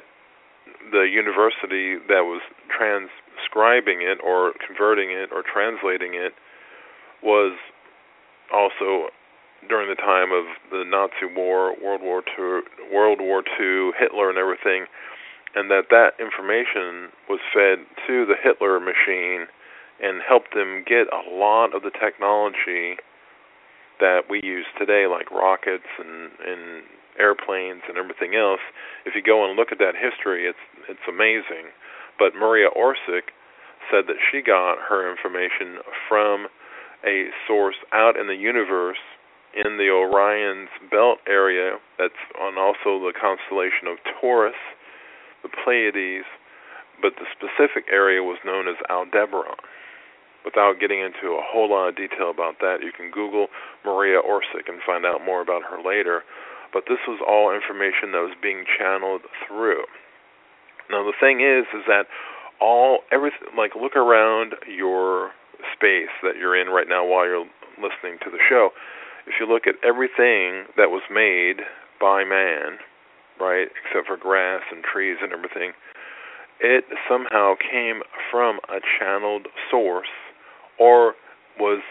the 0.92 1.06
university 1.08 1.98
that 2.08 2.26
was 2.26 2.42
transcribing 2.70 4.02
it 4.02 4.18
or 4.24 4.54
converting 4.66 5.12
it 5.12 5.30
or 5.32 5.44
translating 5.44 6.14
it 6.14 6.34
was 7.22 7.58
also 8.54 9.10
during 9.70 9.90
the 9.90 9.96
time 9.96 10.32
of 10.32 10.46
the 10.72 10.84
Nazi 10.86 11.30
war, 11.36 11.76
World 11.82 12.02
War 12.02 12.24
II, 12.26 12.66
World 12.92 13.20
War 13.22 13.44
II, 13.60 13.92
Hitler, 13.98 14.30
and 14.30 14.38
everything, 14.38 14.86
and 15.54 15.70
that 15.70 15.90
that 15.92 16.18
information 16.20 17.14
was 17.30 17.40
fed 17.54 17.86
to 18.08 18.26
the 18.26 18.36
Hitler 18.42 18.80
machine 18.80 19.46
and 20.02 20.22
helped 20.28 20.54
them 20.56 20.84
get 20.88 21.06
a 21.14 21.30
lot 21.30 21.76
of 21.76 21.84
the 21.84 21.92
technology 21.92 22.98
that 24.02 24.28
we 24.30 24.42
use 24.44 24.66
today, 24.78 25.06
like 25.08 25.32
rockets 25.32 25.88
and, 25.98 26.34
and 26.44 26.84
airplanes 27.18 27.86
and 27.88 27.98
everything 27.98 28.36
else. 28.36 28.62
If 29.06 29.16
you 29.16 29.22
go 29.22 29.46
and 29.48 29.56
look 29.56 29.72
at 29.72 29.80
that 29.80 29.96
history, 29.96 30.50
it's 30.50 30.66
it's 30.90 31.06
amazing. 31.08 31.72
But 32.20 32.36
Maria 32.36 32.68
Orsic 32.76 33.32
said 33.90 34.06
that 34.10 34.20
she 34.30 34.42
got 34.42 34.78
her 34.90 35.10
information 35.10 35.82
from 36.10 36.48
a 37.06 37.30
source 37.48 37.80
out 37.94 38.18
in 38.18 38.28
the 38.28 38.36
universe 38.36 39.02
in 39.54 39.78
the 39.78 39.90
Orion's 39.90 40.70
belt 40.90 41.20
area 41.28 41.78
that's 41.98 42.22
on 42.40 42.58
also 42.58 43.04
the 43.04 43.12
constellation 43.12 43.88
of 43.88 43.98
Taurus, 44.20 44.56
the 45.44 45.50
Pleiades, 45.50 46.26
but 47.02 47.14
the 47.20 47.28
specific 47.34 47.90
area 47.92 48.24
was 48.24 48.38
known 48.46 48.68
as 48.68 48.76
Aldebaran. 48.90 49.58
Without 50.44 50.80
getting 50.80 51.00
into 51.00 51.38
a 51.38 51.44
whole 51.46 51.70
lot 51.70 51.90
of 51.90 51.96
detail 51.96 52.32
about 52.32 52.58
that, 52.62 52.82
you 52.82 52.92
can 52.92 53.12
Google 53.12 53.48
Maria 53.86 54.18
Orsic 54.18 54.68
and 54.68 54.82
find 54.86 55.06
out 55.06 55.24
more 55.24 55.42
about 55.42 55.62
her 55.70 55.78
later. 55.78 56.24
But 56.74 56.86
this 56.88 57.00
was 57.08 57.22
all 57.22 57.54
information 57.54 58.12
that 58.14 58.26
was 58.26 58.36
being 58.42 58.66
channeled 58.66 59.22
through. 59.46 59.86
Now 60.90 61.04
the 61.04 61.14
thing 61.20 61.42
is, 61.42 61.70
is 61.78 61.86
that 61.88 62.10
all 62.60 63.00
everything 63.12 63.54
like 63.58 63.76
look 63.76 63.96
around 63.96 64.56
your 64.66 65.32
space 65.74 66.14
that 66.24 66.38
you're 66.40 66.60
in 66.60 66.70
right 66.70 66.88
now 66.90 67.06
while 67.06 67.26
you're 67.26 67.46
listening 67.78 68.18
to 68.24 68.32
the 68.32 68.42
show 68.50 68.70
if 69.28 69.36
you 69.40 69.46
look 69.46 69.68
at 69.68 69.76
everything 69.84 70.66
that 70.78 70.90
was 70.90 71.04
made 71.12 71.62
by 72.00 72.24
man, 72.24 72.82
right, 73.40 73.68
except 73.86 74.08
for 74.08 74.18
grass 74.18 74.62
and 74.72 74.84
trees 74.84 75.18
and 75.22 75.32
everything, 75.32 75.74
it 76.60 76.86
somehow 77.10 77.54
came 77.56 78.02
from 78.30 78.60
a 78.70 78.80
channeled 79.00 79.48
source 79.70 80.14
or 80.82 81.14
was 81.60 81.82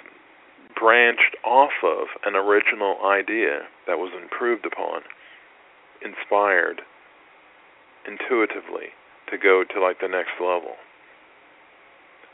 branched 0.75 1.37
off 1.45 1.71
of 1.85 2.09
an 2.27 2.35
original 2.35 2.97
idea 3.07 3.71
that 3.87 3.99
was 3.99 4.11
improved 4.21 4.67
upon, 4.67 5.03
inspired 6.03 6.83
intuitively 8.05 8.91
to 9.31 9.39
go 9.39 9.63
to 9.63 9.81
like 9.81 10.01
the 10.01 10.09
next 10.09 10.35
level. 10.41 10.75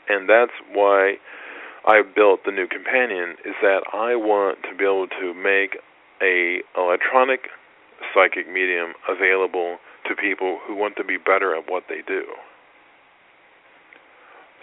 And 0.09 0.27
that's 0.27 0.55
why 0.73 1.15
I 1.85 2.01
built 2.01 2.39
the 2.43 2.51
NuCompanion 2.51 3.33
is 3.45 3.53
that 3.61 3.83
I 3.93 4.15
want 4.15 4.59
to 4.63 4.75
be 4.75 4.83
able 4.83 5.07
to 5.07 5.33
make 5.35 5.77
a 6.23 6.63
electronic 6.75 7.41
psychic 8.15 8.51
medium 8.51 8.93
available 9.07 9.77
to 10.07 10.15
people 10.15 10.57
who 10.65 10.75
want 10.75 10.95
to 10.95 11.03
be 11.03 11.17
better 11.17 11.55
at 11.55 11.69
what 11.69 11.83
they 11.87 12.01
do. 12.07 12.23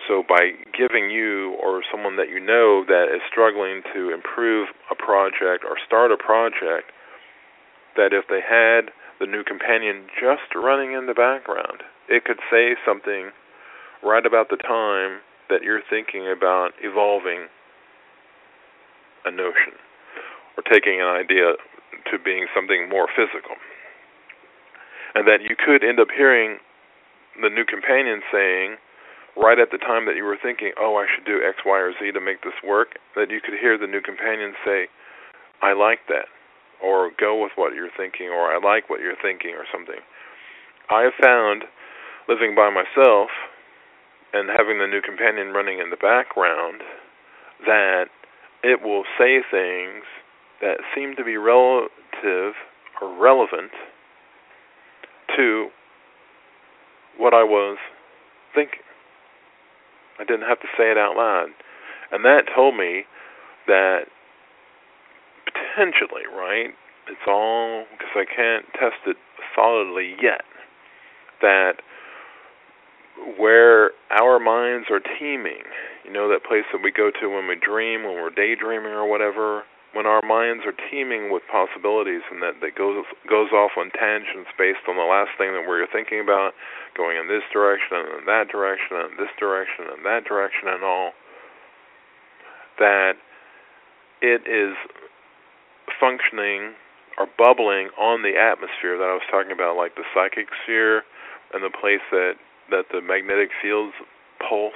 So 0.08 0.22
by 0.26 0.52
giving 0.76 1.10
you 1.10 1.56
or 1.62 1.82
someone 1.90 2.16
that 2.16 2.28
you 2.28 2.40
know 2.40 2.84
that 2.86 3.08
is 3.14 3.22
struggling 3.30 3.82
to 3.94 4.12
improve 4.12 4.68
a 4.90 4.94
project 4.94 5.64
or 5.64 5.76
start 5.86 6.12
a 6.12 6.16
project 6.16 6.92
that 7.96 8.12
if 8.12 8.26
they 8.28 8.40
had 8.44 8.92
the 9.20 9.26
NuCompanion 9.26 10.06
just 10.20 10.54
running 10.54 10.92
in 10.92 11.06
the 11.06 11.14
background, 11.14 11.82
it 12.08 12.24
could 12.24 12.38
say 12.50 12.76
something 12.84 13.30
right 14.02 14.26
about 14.26 14.50
the 14.50 14.56
time 14.56 15.20
that 15.48 15.62
you're 15.62 15.82
thinking 15.88 16.28
about 16.28 16.72
evolving 16.82 17.48
a 19.24 19.30
notion 19.30 19.72
or 20.56 20.62
taking 20.70 21.00
an 21.00 21.08
idea 21.08 21.56
to 22.10 22.18
being 22.18 22.46
something 22.54 22.88
more 22.88 23.08
physical. 23.08 23.56
And 25.14 25.26
that 25.28 25.40
you 25.40 25.56
could 25.56 25.84
end 25.84 26.00
up 26.00 26.08
hearing 26.14 26.58
the 27.40 27.48
NuCompanion 27.48 28.20
saying, 28.32 28.76
right 29.36 29.58
at 29.58 29.70
the 29.70 29.78
time 29.78 30.06
that 30.06 30.16
you 30.16 30.24
were 30.24 30.38
thinking, 30.40 30.72
oh, 30.78 30.96
I 30.96 31.06
should 31.10 31.26
do 31.26 31.42
X, 31.42 31.58
Y, 31.66 31.78
or 31.78 31.92
Z 31.92 32.12
to 32.12 32.20
make 32.20 32.42
this 32.42 32.58
work, 32.62 32.98
that 33.16 33.30
you 33.30 33.40
could 33.40 33.58
hear 33.58 33.76
the 33.78 33.86
NuCompanion 33.86 34.52
say, 34.64 34.86
I 35.62 35.72
like 35.72 36.06
that, 36.08 36.30
or 36.82 37.10
go 37.18 37.40
with 37.42 37.52
what 37.56 37.74
you're 37.74 37.92
thinking, 37.96 38.28
or 38.28 38.52
I 38.52 38.58
like 38.62 38.90
what 38.90 39.00
you're 39.00 39.18
thinking, 39.20 39.54
or 39.58 39.66
something. 39.72 40.00
I 40.90 41.02
have 41.02 41.18
found, 41.20 41.64
living 42.28 42.54
by 42.54 42.70
myself, 42.70 43.30
and 44.32 44.50
having 44.50 44.78
the 44.78 44.90
NuCompanion 44.90 45.54
running 45.54 45.78
in 45.78 45.90
the 45.90 45.96
background 45.96 46.82
that 47.66 48.06
it 48.62 48.82
will 48.82 49.04
say 49.18 49.40
things 49.50 50.04
that 50.60 50.78
seem 50.94 51.14
to 51.16 51.24
be 51.24 51.36
relative 51.36 52.54
or 53.00 53.18
relevant 53.18 53.70
to 55.36 55.68
what 57.18 57.34
I 57.34 57.44
was 57.44 57.78
thinking. 58.54 58.83
I 60.18 60.24
didn't 60.24 60.48
have 60.48 60.60
to 60.60 60.68
say 60.76 60.90
it 60.90 60.98
out 60.98 61.16
loud. 61.16 61.48
And 62.12 62.24
that 62.24 62.44
told 62.54 62.76
me 62.76 63.04
that 63.66 64.06
potentially, 65.46 66.26
right? 66.30 66.70
It's 67.08 67.26
all 67.26 67.84
because 67.90 68.14
I 68.14 68.24
can't 68.24 68.66
test 68.74 69.02
it 69.06 69.16
solidly 69.54 70.14
yet. 70.22 70.42
That 71.42 71.82
where 73.38 73.90
our 74.10 74.38
minds 74.38 74.88
are 74.90 75.00
teeming. 75.18 75.62
You 76.04 76.12
know 76.12 76.28
that 76.28 76.44
place 76.44 76.64
that 76.72 76.82
we 76.82 76.90
go 76.90 77.10
to 77.20 77.28
when 77.28 77.48
we 77.48 77.56
dream, 77.56 78.04
when 78.04 78.14
we're 78.14 78.30
daydreaming 78.30 78.92
or 78.92 79.08
whatever. 79.08 79.62
When 79.94 80.06
our 80.06 80.22
minds 80.26 80.66
are 80.66 80.74
teeming 80.90 81.30
with 81.30 81.46
possibilities, 81.46 82.26
and 82.30 82.42
that 82.42 82.58
that 82.60 82.74
goes 82.74 83.06
goes 83.30 83.54
off 83.54 83.78
on 83.78 83.94
tangents 83.94 84.50
based 84.58 84.82
on 84.90 84.98
the 84.98 85.06
last 85.06 85.30
thing 85.38 85.54
that 85.54 85.62
we're 85.66 85.86
thinking 85.86 86.18
about, 86.18 86.52
going 86.98 87.16
in 87.16 87.28
this 87.30 87.46
direction 87.52 88.02
and 88.02 88.26
that 88.26 88.50
direction 88.50 88.98
and 88.98 89.14
this 89.14 89.30
direction 89.38 89.86
and 89.94 90.04
that 90.04 90.26
direction 90.26 90.66
and 90.66 90.82
all. 90.82 91.12
That 92.82 93.14
it 94.20 94.42
is 94.50 94.74
functioning 96.00 96.74
or 97.18 97.26
bubbling 97.38 97.94
on 97.94 98.22
the 98.22 98.34
atmosphere 98.34 98.98
that 98.98 99.06
I 99.06 99.14
was 99.14 99.22
talking 99.30 99.52
about, 99.52 99.76
like 99.76 99.94
the 99.94 100.02
psychic 100.10 100.48
sphere 100.64 101.06
and 101.54 101.62
the 101.62 101.70
place 101.70 102.02
that 102.10 102.34
that 102.70 102.86
the 102.90 103.00
magnetic 103.00 103.50
fields 103.62 103.94
pulse. 104.42 104.72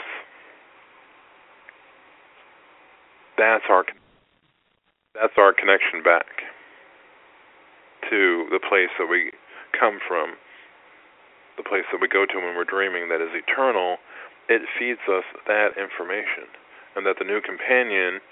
That's 3.37 3.64
our 3.69 3.85
that's 5.21 5.35
our 5.37 5.53
connection 5.53 6.03
back 6.03 6.47
to 8.11 8.47
the 8.55 8.62
place 8.62 8.91
that 8.99 9.11
we 9.11 9.35
come 9.75 9.99
from, 10.07 10.39
the 11.59 11.66
place 11.66 11.85
that 11.91 12.01
we 12.01 12.09
go 12.09 12.25
to 12.25 12.39
when 12.39 12.55
we're 12.55 12.64
dreaming 12.64 13.11
that 13.11 13.21
is 13.21 13.35
eternal. 13.35 13.99
It 14.49 14.62
feeds 14.79 15.03
us 15.11 15.27
that 15.47 15.77
information, 15.77 16.49
and 16.97 17.05
that 17.05 17.19
the 17.19 17.27
NuCompanion 17.27 18.23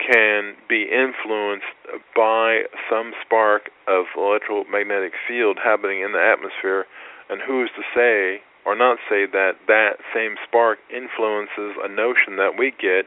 can 0.00 0.56
be 0.68 0.88
influenced 0.88 1.76
by 2.16 2.64
some 2.88 3.12
spark 3.20 3.68
of 3.86 4.06
electromagnetic 4.16 5.12
field 5.28 5.58
happening 5.62 6.00
in 6.00 6.12
the 6.12 6.22
atmosphere 6.22 6.86
and 7.28 7.40
who's 7.44 7.70
to 7.76 7.82
say 7.94 8.40
or 8.64 8.74
not 8.74 8.96
say 9.08 9.26
that 9.26 9.60
that 9.68 10.00
same 10.14 10.36
spark 10.48 10.78
influences 10.88 11.76
a 11.84 11.88
notion 11.88 12.36
that 12.36 12.56
we 12.58 12.70
get 12.70 13.04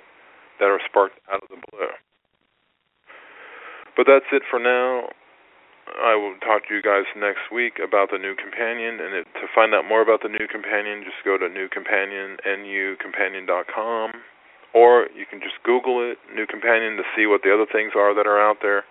that 0.60 0.70
are 0.70 0.80
sparked 0.86 1.18
out 1.32 1.41
of 1.41 1.50
the 1.50 1.62
blue? 1.72 1.89
But 3.96 4.08
that's 4.08 4.26
it 4.32 4.44
for 4.50 4.60
now. 4.60 5.10
I 5.86 6.16
will 6.16 6.36
talk 6.39 6.68
to 6.70 6.74
you 6.74 6.82
guys 6.82 7.04
next 7.16 7.52
week 7.52 7.78
about 7.84 8.10
the 8.10 8.18
NuCompanion, 8.18 9.04
and 9.04 9.14
it, 9.14 9.28
to 9.36 9.46
find 9.54 9.76
out 9.76 9.84
more 9.86 10.02
about 10.02 10.22
the 10.24 10.32
NuCompanion, 10.32 11.04
just 11.04 11.20
go 11.26 11.38
to 11.38 11.46
NuCompanion, 11.46 12.39
nucompanion.com, 12.48 14.12
or 14.74 15.08
you 15.14 15.26
can 15.30 15.39
just 15.41 15.62
Google 15.64 16.00
it, 16.02 16.18
NuCompanion, 16.32 16.98
to 16.98 17.04
see 17.16 17.28
what 17.28 17.41
the 17.44 17.54
other 17.54 17.68
things 17.70 17.91
are 17.96 18.16
that 18.16 18.26
are 18.26 18.39
out 18.39 18.58
there 18.62 18.86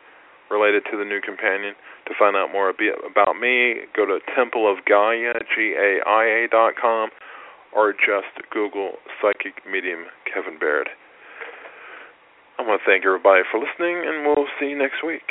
related 0.51 0.85
to 0.93 0.99
the 0.99 1.05
NuCompanion. 1.05 1.73
To 2.07 2.15
find 2.19 2.37
out 2.37 2.53
more 2.53 2.69
about 2.69 3.41
me, 3.41 3.89
go 3.97 4.05
to 4.05 4.21
Temple 4.37 4.71
of 4.71 4.85
Gaia, 4.85 5.33
G-A-I-A 5.55 6.49
dot 6.51 6.75
com, 6.81 7.11
or 7.75 7.93
just 7.93 8.37
Google 8.51 9.01
Psychic 9.21 9.65
Medium 9.65 10.05
Kevin 10.29 10.59
Baird. 10.59 10.89
I 12.63 12.65
want 12.65 12.81
to 12.81 12.89
thank 12.89 13.05
everybody 13.05 13.43
for 13.51 13.59
listening, 13.59 14.07
and 14.07 14.25
we'll 14.25 14.47
see 14.61 14.67
you 14.67 14.79
next 14.79 15.03
week. 15.05 15.23